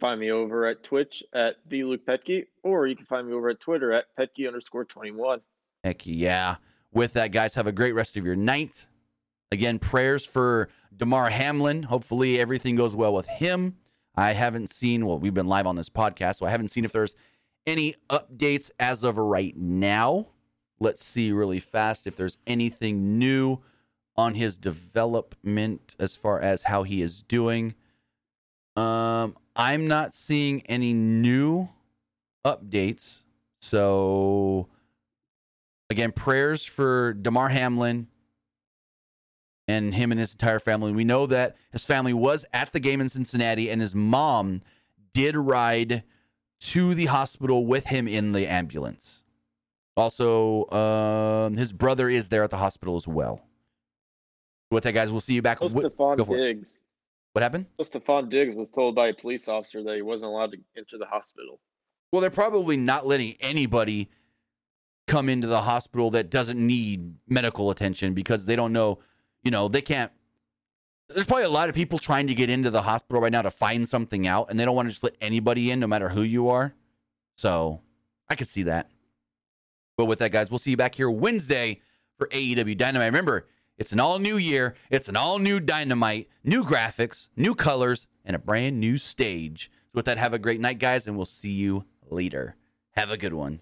Find 0.00 0.20
me 0.20 0.30
over 0.30 0.66
at 0.66 0.82
Twitch 0.82 1.22
at 1.32 1.56
the 1.68 1.84
Luke 1.84 2.06
Petke, 2.06 2.46
or 2.62 2.86
you 2.86 2.96
can 2.96 3.06
find 3.06 3.28
me 3.28 3.34
over 3.34 3.50
at 3.50 3.60
Twitter 3.60 3.92
at 3.92 4.06
Petke 4.18 4.46
underscore 4.46 4.84
21. 4.84 5.40
Heck 5.84 6.06
yeah. 6.06 6.56
With 6.92 7.12
that, 7.14 7.32
guys, 7.32 7.54
have 7.54 7.66
a 7.66 7.72
great 7.72 7.92
rest 7.92 8.16
of 8.16 8.24
your 8.24 8.36
night. 8.36 8.86
Again, 9.50 9.78
prayers 9.78 10.24
for 10.24 10.70
Damar 10.96 11.30
Hamlin. 11.30 11.84
Hopefully, 11.84 12.40
everything 12.40 12.74
goes 12.74 12.96
well 12.96 13.12
with 13.12 13.26
him. 13.26 13.76
I 14.14 14.32
haven't 14.32 14.70
seen, 14.70 15.06
well, 15.06 15.18
we've 15.18 15.34
been 15.34 15.46
live 15.48 15.66
on 15.66 15.76
this 15.76 15.88
podcast, 15.88 16.36
so 16.36 16.46
I 16.46 16.50
haven't 16.50 16.70
seen 16.70 16.84
if 16.84 16.92
there's 16.92 17.14
any 17.66 17.94
updates 18.10 18.70
as 18.78 19.04
of 19.04 19.16
right 19.18 19.56
now. 19.56 20.28
Let's 20.80 21.04
see 21.04 21.32
really 21.32 21.60
fast 21.60 22.06
if 22.06 22.16
there's 22.16 22.38
anything 22.46 23.18
new 23.18 23.58
on 24.16 24.34
his 24.34 24.56
development 24.56 25.94
as 25.98 26.16
far 26.16 26.40
as 26.40 26.64
how 26.64 26.82
he 26.82 27.00
is 27.00 27.22
doing. 27.22 27.74
Um, 28.76 29.36
I'm 29.54 29.86
not 29.86 30.14
seeing 30.14 30.62
any 30.62 30.92
new 30.92 31.68
updates. 32.44 33.22
So 33.60 34.68
again, 35.90 36.12
prayers 36.12 36.64
for 36.64 37.12
Damar 37.12 37.48
Hamlin 37.48 38.08
and 39.68 39.94
him 39.94 40.10
and 40.10 40.18
his 40.20 40.32
entire 40.32 40.58
family. 40.58 40.92
We 40.92 41.04
know 41.04 41.26
that 41.26 41.56
his 41.70 41.84
family 41.84 42.12
was 42.12 42.44
at 42.52 42.72
the 42.72 42.80
game 42.80 43.00
in 43.00 43.08
Cincinnati 43.08 43.70
and 43.70 43.80
his 43.80 43.94
mom 43.94 44.62
did 45.14 45.36
ride 45.36 46.02
to 46.60 46.94
the 46.94 47.06
hospital 47.06 47.66
with 47.66 47.86
him 47.86 48.06
in 48.06 48.32
the 48.32 48.46
ambulance. 48.46 49.24
Also, 49.96 50.70
um, 50.70 51.54
his 51.54 51.72
brother 51.72 52.08
is 52.08 52.28
there 52.28 52.42
at 52.42 52.50
the 52.50 52.56
hospital 52.56 52.96
as 52.96 53.06
well. 53.06 53.42
With 54.70 54.84
that, 54.84 54.92
guys, 54.92 55.12
we'll 55.12 55.20
see 55.20 55.34
you 55.34 55.42
back. 55.42 55.58
Oh, 55.60 55.66
Stefon 55.66 56.26
Diggs. 56.28 56.80
What 57.32 57.42
happened? 57.42 57.66
Well, 57.78 57.86
Stefon 57.86 58.28
Diggs 58.28 58.54
was 58.54 58.70
told 58.70 58.94
by 58.94 59.08
a 59.08 59.14
police 59.14 59.48
officer 59.48 59.82
that 59.82 59.96
he 59.96 60.02
wasn't 60.02 60.30
allowed 60.32 60.52
to 60.52 60.58
enter 60.76 60.98
the 60.98 61.06
hospital. 61.06 61.60
Well, 62.10 62.20
they're 62.20 62.30
probably 62.30 62.76
not 62.76 63.06
letting 63.06 63.36
anybody 63.40 64.10
come 65.06 65.28
into 65.28 65.46
the 65.46 65.62
hospital 65.62 66.10
that 66.10 66.30
doesn't 66.30 66.58
need 66.64 67.14
medical 67.26 67.70
attention 67.70 68.12
because 68.12 68.44
they 68.44 68.54
don't 68.54 68.72
know, 68.72 68.98
you 69.42 69.50
know, 69.50 69.68
they 69.68 69.80
can't. 69.80 70.12
There's 71.08 71.26
probably 71.26 71.44
a 71.44 71.50
lot 71.50 71.68
of 71.68 71.74
people 71.74 71.98
trying 71.98 72.26
to 72.26 72.34
get 72.34 72.50
into 72.50 72.70
the 72.70 72.82
hospital 72.82 73.20
right 73.20 73.32
now 73.32 73.42
to 73.42 73.50
find 73.50 73.88
something 73.88 74.26
out, 74.26 74.50
and 74.50 74.60
they 74.60 74.64
don't 74.64 74.76
want 74.76 74.88
to 74.88 74.92
just 74.92 75.02
let 75.02 75.16
anybody 75.20 75.70
in, 75.70 75.80
no 75.80 75.86
matter 75.86 76.10
who 76.10 76.22
you 76.22 76.48
are. 76.50 76.74
So 77.34 77.80
I 78.28 78.34
could 78.34 78.48
see 78.48 78.62
that. 78.64 78.90
But 79.96 80.04
with 80.06 80.20
that, 80.20 80.32
guys, 80.32 80.50
we'll 80.50 80.58
see 80.58 80.70
you 80.70 80.76
back 80.76 80.94
here 80.94 81.10
Wednesday 81.10 81.80
for 82.18 82.28
AEW 82.28 82.76
Dynamite. 82.76 83.06
Remember, 83.06 83.46
it's 83.82 83.90
an 83.90 83.98
all 83.98 84.20
new 84.20 84.36
year, 84.36 84.76
it's 84.90 85.08
an 85.08 85.16
all 85.16 85.40
new 85.40 85.58
Dynamite, 85.58 86.28
new 86.44 86.62
graphics, 86.62 87.26
new 87.34 87.52
colors, 87.52 88.06
and 88.24 88.36
a 88.36 88.38
brand 88.38 88.78
new 88.78 88.96
stage. 88.96 89.72
So 89.86 89.90
with 89.94 90.04
that, 90.04 90.18
have 90.18 90.32
a 90.32 90.38
great 90.38 90.60
night, 90.60 90.78
guys, 90.78 91.08
and 91.08 91.16
we'll 91.16 91.26
see 91.26 91.50
you 91.50 91.84
later. 92.08 92.54
Have 92.92 93.10
a 93.10 93.16
good 93.16 93.34
one. 93.34 93.58